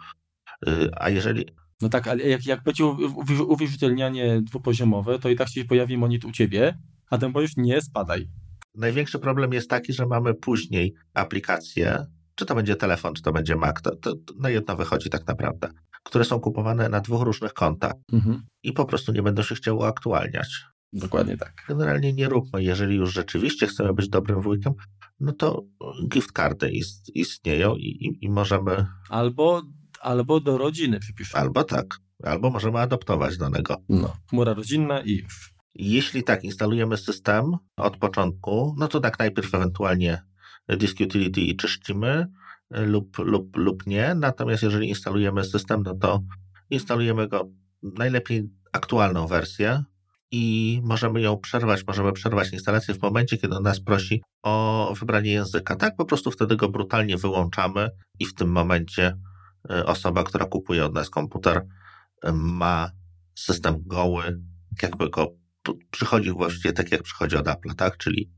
[0.66, 1.46] Yy, a jeżeli...
[1.82, 2.86] No tak, ale jak, jak będzie
[3.48, 6.78] uwierzytelnianie dwupoziomowe, to i tak się pojawi monit u ciebie,
[7.10, 8.28] a ten powiesz nie, spadaj.
[8.76, 12.06] Największy problem jest taki, że mamy później aplikacje,
[12.36, 15.28] czy to będzie telefon, czy to będzie Mac, to, to, to na jedno wychodzi tak
[15.28, 15.70] naprawdę,
[16.04, 18.44] które są kupowane na dwóch różnych kontach mhm.
[18.64, 20.64] i po prostu nie będą się chciały uaktualniać.
[20.94, 21.54] Dokładnie tak.
[21.68, 24.74] Generalnie nie róbmy, jeżeli już rzeczywiście chcemy być dobrym wujkiem,
[25.20, 25.64] no to
[26.08, 28.86] gift cardy ist, istnieją i, i, i, możemy...
[29.10, 29.62] Albo,
[30.02, 31.44] albo do rodziny przypiszemy.
[31.44, 33.76] Albo tak, albo możemy adoptować danego.
[33.90, 35.26] No, chmura rodzinna i.
[35.76, 40.22] Jeśli tak, instalujemy system od początku, no to tak najpierw ewentualnie
[40.70, 42.28] disk utility i czyszczymy
[42.70, 44.16] lub, lub, lub nie.
[44.16, 46.24] Natomiast jeżeli instalujemy system, no to
[46.70, 47.50] instalujemy go
[47.84, 49.84] najlepiej aktualną wersję
[50.32, 55.32] i możemy ją przerwać, możemy przerwać instalację w momencie, kiedy on nas prosi o wybranie
[55.32, 55.76] języka.
[55.76, 59.18] Tak, po prostu wtedy go brutalnie wyłączamy i w tym momencie
[59.70, 61.68] e, osoba, która kupuje od nas komputer,
[62.24, 62.92] e, ma
[63.36, 64.42] system goły,
[64.82, 65.36] jakby go
[65.92, 67.98] przychodzi właściwie tak, jak przychodzi od Apple, tak?
[67.98, 68.32] Czyli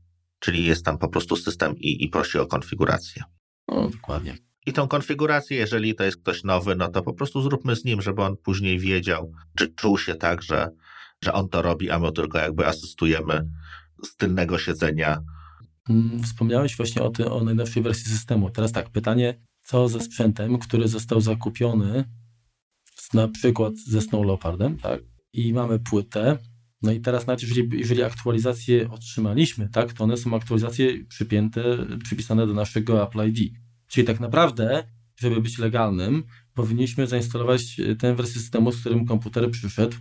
[0.46, 3.22] czyli jest tam po prostu system i, i prosi o konfigurację.
[3.68, 4.36] No, dokładnie.
[4.66, 8.02] I tą konfigurację, jeżeli to jest ktoś nowy, no to po prostu zróbmy z nim,
[8.02, 10.68] żeby on później wiedział, czy czuł się tak, że,
[11.24, 13.48] że on to robi, a my tylko jakby asystujemy
[14.04, 15.22] z tylnego siedzenia.
[15.88, 18.50] Mm, wspomniałeś właśnie o, ty, o najnowszej wersji systemu.
[18.50, 22.04] Teraz tak, pytanie, co ze sprzętem, który został zakupiony
[23.14, 25.00] na przykład ze Snow Leopardem, tak?
[25.32, 26.38] I mamy płytę,
[26.86, 32.46] No i teraz nawet jeżeli, jeżeli aktualizacje otrzymaliśmy, tak, to one są aktualizacje przypięte, przypisane
[32.46, 33.52] do naszego Apple ID.
[33.86, 34.84] Czyli tak naprawdę,
[35.16, 39.96] żeby być legalnym, powinniśmy zainstalować tę wersję systemu, z którym komputer przyszedł,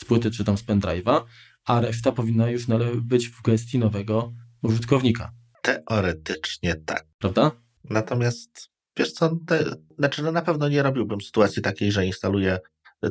[0.00, 1.22] z płyty czy tam z pendrive'a,
[1.64, 2.66] a reszta powinna już
[3.02, 4.32] być w gestii nowego
[4.62, 5.32] użytkownika.
[5.62, 7.06] Teoretycznie tak.
[7.18, 7.50] Prawda?
[7.84, 12.58] Natomiast wiesz co, te, znaczy no na pewno nie robiłbym sytuacji takiej, że instaluję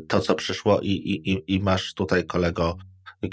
[0.07, 2.77] to, co przyszło i, i, i masz tutaj kolego,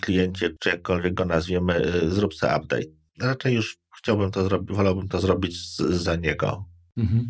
[0.03, 2.87] kliencie, czy jakkolwiek go nazwiemy, y, zrób update.
[3.21, 6.65] Raczej już chciałbym to zrobić, wolałbym to zrobić za niego.
[6.97, 7.27] Mhm.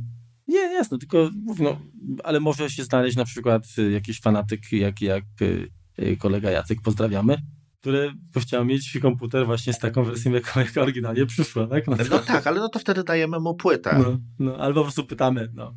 [0.48, 1.80] Nie, jasne, tylko no,
[2.24, 3.62] ale może się znaleźć na przykład
[3.92, 5.68] jakiś fanatyk, jak, jak y,
[6.02, 7.36] y, kolega Jacek, pozdrawiamy,
[7.80, 11.86] który chciał mieć komputer właśnie z taką wersją, jaką, jaka oryginalnie przyszła, tak?
[11.86, 13.98] No, no, tak, ale no to wtedy dajemy mu płytę.
[13.98, 15.74] No, no albo po prostu pytamy, no.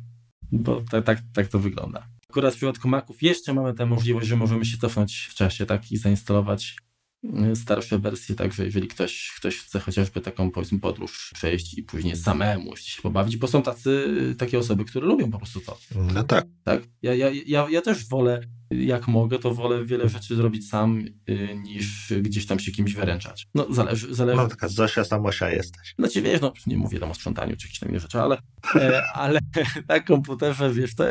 [0.52, 2.06] Bo tak, tak, tak to wygląda.
[2.30, 5.92] Akurat w przypadku Maców jeszcze mamy tę możliwość, że możemy się cofnąć w czasie tak
[5.92, 6.76] i zainstalować
[7.24, 12.16] y, starsze wersje, także jeżeli ktoś, ktoś chce chociażby taką powiedzmy podróż przejść i później
[12.16, 14.06] samemu się pobawić, bo są tacy,
[14.38, 15.78] takie osoby, które lubią po prostu to.
[16.14, 16.46] No tak.
[16.64, 16.82] tak?
[17.02, 18.40] Ja, ja, ja, ja też wolę,
[18.70, 23.46] jak mogę, to wolę wiele rzeczy zrobić sam, y, niż gdzieś tam się kimś wyręczać.
[23.54, 24.14] No zależy.
[24.14, 24.42] zależy.
[24.42, 25.94] No taka Zosia Samosia jesteś.
[25.98, 28.38] No ci wiesz, no nie mówię tam o sprzątaniu czy jakieś tam inne rzeczy, ale,
[28.74, 29.40] e, ale
[29.88, 31.04] na komputerze, wiesz, to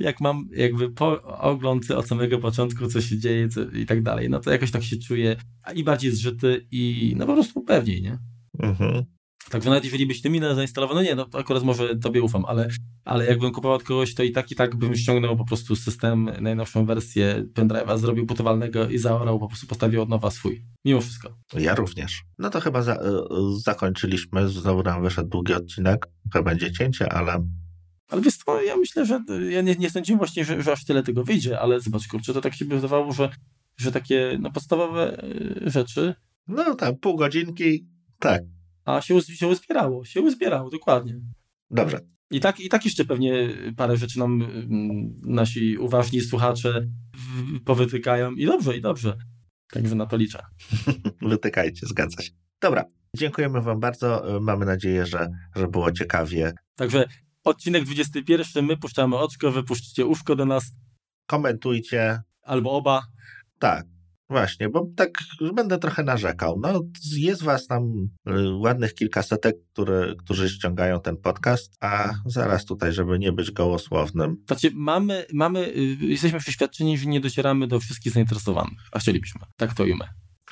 [0.00, 4.30] jak mam jakby po ogląd od samego początku, co się dzieje co, i tak dalej,
[4.30, 5.36] no to jakoś tak się czuję
[5.74, 8.18] i bardziej zżyty i no po prostu pewniej, nie?
[8.58, 9.04] Mhm.
[9.50, 12.68] Także nawet jeżeli byś ty mi zainstalował, no nie, no akurat może tobie ufam, ale,
[13.04, 16.30] ale jakbym kupował od kogoś, to i tak i tak bym ściągnął po prostu system,
[16.40, 20.64] najnowszą wersję pendrive'a, zrobił putowalnego i zaorał, po prostu postawił od nowa swój.
[20.84, 21.38] Mimo wszystko.
[21.54, 22.22] Ja również.
[22.38, 22.98] No to chyba za, y,
[23.62, 27.46] zakończyliśmy, znowu nam wyszedł długi odcinek, chyba będzie cięcie, ale
[28.10, 29.20] ale wiesz co, ja myślę, że
[29.50, 32.40] ja nie, nie sądziłem właśnie, że, że aż tyle tego wyjdzie, ale zobacz, kurczę, to
[32.40, 33.30] tak się by wydawało, że,
[33.76, 36.14] że takie no, podstawowe e, rzeczy.
[36.48, 37.86] No tam pół godzinki,
[38.18, 38.42] tak.
[38.84, 41.20] A się, się uzbierało, się uzbierało, dokładnie.
[41.70, 42.00] Dobrze.
[42.30, 46.86] I tak, I tak jeszcze pewnie parę rzeczy nam mm, nasi uważni słuchacze
[47.64, 49.16] powytykają i dobrze, i dobrze.
[49.72, 50.38] Także na to liczę.
[51.22, 52.30] Wytykajcie, zgadza się.
[52.60, 52.84] Dobra,
[53.16, 54.24] dziękujemy Wam bardzo.
[54.40, 56.52] Mamy nadzieję, że, że było ciekawie.
[56.76, 57.04] Także
[57.50, 60.64] Odcinek 21, my puszczamy oczko, wy puszczycie uszko do nas.
[61.26, 62.20] Komentujcie.
[62.42, 63.02] Albo oba.
[63.58, 63.86] Tak,
[64.28, 65.10] właśnie, bo tak
[65.54, 66.60] będę trochę narzekał.
[66.62, 66.80] No,
[67.16, 67.82] jest was tam
[68.28, 74.36] y, ładnych kilkasetek, które, którzy ściągają ten podcast, a zaraz tutaj, żeby nie być gołosłownym.
[74.46, 79.40] Znaczy, mamy, mamy, y, jesteśmy przeświadczeni, że nie docieramy do wszystkich zainteresowanych, a chcielibyśmy.
[79.56, 80.08] Tak to ujmę.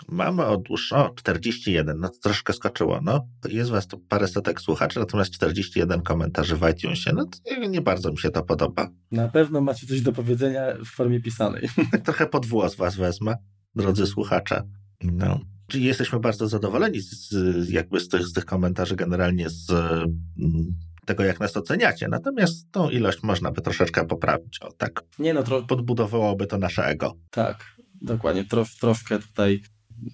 [0.08, 3.28] Mamy odłóż, o 41, no to troszkę skoczyło, no.
[3.48, 8.10] Jest was tu parę setek słuchaczy, natomiast 41 komentarzy w iTunesie, no to nie bardzo
[8.10, 8.88] mi się to podoba.
[9.10, 11.68] Na pewno macie coś do powiedzenia w formie pisanej.
[11.92, 13.34] Tak trochę pod włos was wezmę,
[13.74, 14.62] drodzy słuchacze.
[15.02, 15.40] No.
[15.66, 17.34] Czyli jesteśmy bardzo zadowoleni z,
[17.70, 20.74] jakby z tych, z tych komentarzy generalnie z mm,
[21.06, 22.08] tego, jak nas oceniacie.
[22.08, 24.58] Natomiast tą ilość można by troszeczkę poprawić.
[24.62, 25.04] O, tak.
[25.18, 25.62] Nie no, tro...
[25.62, 27.16] podbudowałoby to nasze ego.
[27.30, 27.64] Tak,
[28.02, 28.44] dokładnie.
[28.44, 29.62] Trosz, troszkę tutaj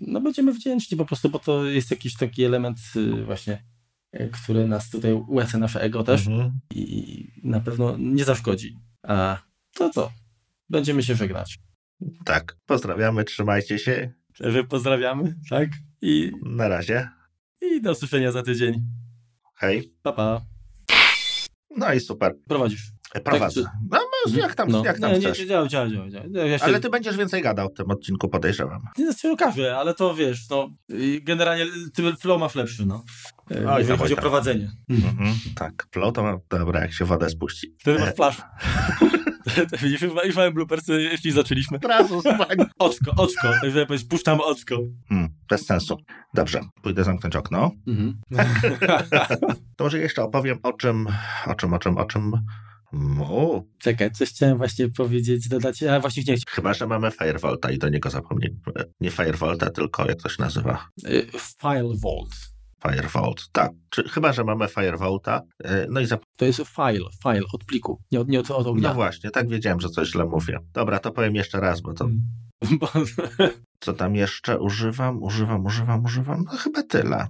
[0.01, 3.65] no będziemy wdzięczni po prostu, bo to jest jakiś taki element y, właśnie,
[4.15, 6.61] y, który nas tutaj ułeca nasze ego też mhm.
[6.75, 8.79] i na pewno nie zaszkodzi.
[9.03, 9.39] A
[9.75, 10.13] to co?
[10.71, 11.59] Będziemy się żegnać.
[12.25, 14.13] Tak, pozdrawiamy, trzymajcie się.
[14.41, 15.69] Wy pozdrawiamy, tak?
[16.03, 17.09] I na razie.
[17.61, 18.85] I do usłyszenia za tydzień.
[19.55, 19.93] Hej.
[20.03, 20.41] Pa, pa.
[21.77, 22.35] No i super.
[22.49, 22.93] Prowadzisz.
[23.25, 23.63] Prowadzę.
[23.63, 23.89] Tak, czy...
[24.27, 24.85] No, no, jak tam, no.
[24.85, 25.39] jak tam nie, chcesz.
[25.39, 26.25] Nie, działa, działa, działa.
[26.47, 26.65] Ja się...
[26.65, 28.83] Ale ty będziesz więcej gadał w tym odcinku, podejrzewam.
[28.99, 30.69] Nie się okaże, ale to wiesz, no,
[31.23, 31.67] generalnie
[32.21, 33.05] flow masz lepszy, no.
[33.51, 34.71] E, Oj, jeżeli chodzi o prowadzenie.
[34.91, 37.75] Mhm, tak, flow to ma, dobra, jak się wodę spuści.
[37.81, 38.43] Wtedy masz flash.
[39.83, 41.79] Widzisz, już mamy bloopersy, jeśli zaczęliśmy.
[41.89, 42.23] Razu,
[42.79, 44.79] Oczko, oczko, także puszczamy oczko.
[45.09, 45.97] Hmm, bez sensu.
[46.35, 47.71] Dobrze, pójdę zamknąć okno.
[47.87, 48.21] Mhm.
[49.77, 51.07] to może jeszcze opowiem o czym,
[51.47, 52.33] o czym, o czym, o czym
[53.21, 53.63] o.
[53.79, 57.89] Czekaj, coś chciałem właśnie powiedzieć, dodać, a właśnie nie Chyba, że mamy Firevolta i do
[57.89, 58.73] niego zapomnieliśmy.
[59.01, 60.89] Nie Firevolta, tylko jak to się nazywa?
[61.09, 61.27] Y,
[62.83, 63.49] Firevolt.
[63.53, 63.73] Tak.
[63.91, 65.43] Czy, chyba, że mamy Firevolta.
[65.65, 66.23] Y, no i zap...
[66.37, 68.89] To jest file, file od pliku, nie od, nie od, od ognia.
[68.89, 70.59] No właśnie, tak wiedziałem, że coś źle mówię.
[70.73, 72.09] Dobra, to powiem jeszcze raz, bo to...
[73.85, 75.23] Co tam jeszcze używam?
[75.23, 76.45] Używam, używam, używam?
[76.45, 77.27] No chyba tyle.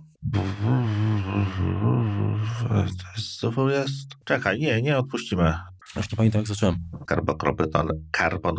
[3.40, 4.14] To jest...
[4.24, 5.54] Czekaj, nie, nie odpuścimy.
[5.96, 6.76] Już nie pamiętam, jak zacząłem.
[7.06, 7.86] Karbonkropy to...
[8.10, 8.56] Karbon...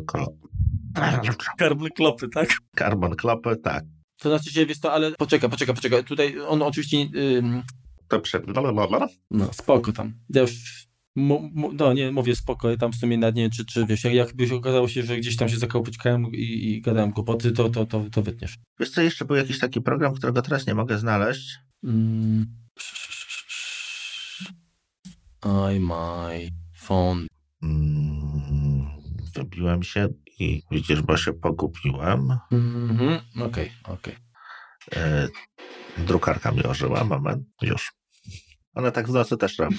[1.58, 2.58] Karbon klopy, tak?
[2.76, 3.84] Karbon klopy, tak.
[4.20, 6.04] To znaczy się, wiesz to, ale poczekaj, poczekaj, poczekaj.
[6.04, 6.98] Tutaj on oczywiście...
[7.38, 7.64] Ym...
[8.08, 8.44] To przed...
[9.32, 10.14] No, spoko tam.
[10.30, 10.85] Ja już
[11.16, 14.88] no nie, mówię spokojnie, tam w sumie nad nie czy, czy wiesz, jak, jakbyś okazało
[14.88, 18.58] się, że gdzieś tam się zakałpyczkałem i, i gadałem głupoty, to, to, to, to wytniesz.
[18.80, 21.60] Wiesz co, jeszcze był jakiś taki program, którego teraz nie mogę znaleźć.
[21.84, 22.46] Mm.
[25.76, 27.28] I my phone.
[27.64, 28.86] Mm,
[29.36, 30.08] wybiłem się
[30.40, 32.38] i widzisz, bo się pogubiłem.
[32.52, 34.16] Mhm, okej, okej.
[34.96, 35.28] E,
[35.98, 37.94] drukarka mi ożyła, moment, już.
[38.74, 39.78] Ona tak w nocy też robi.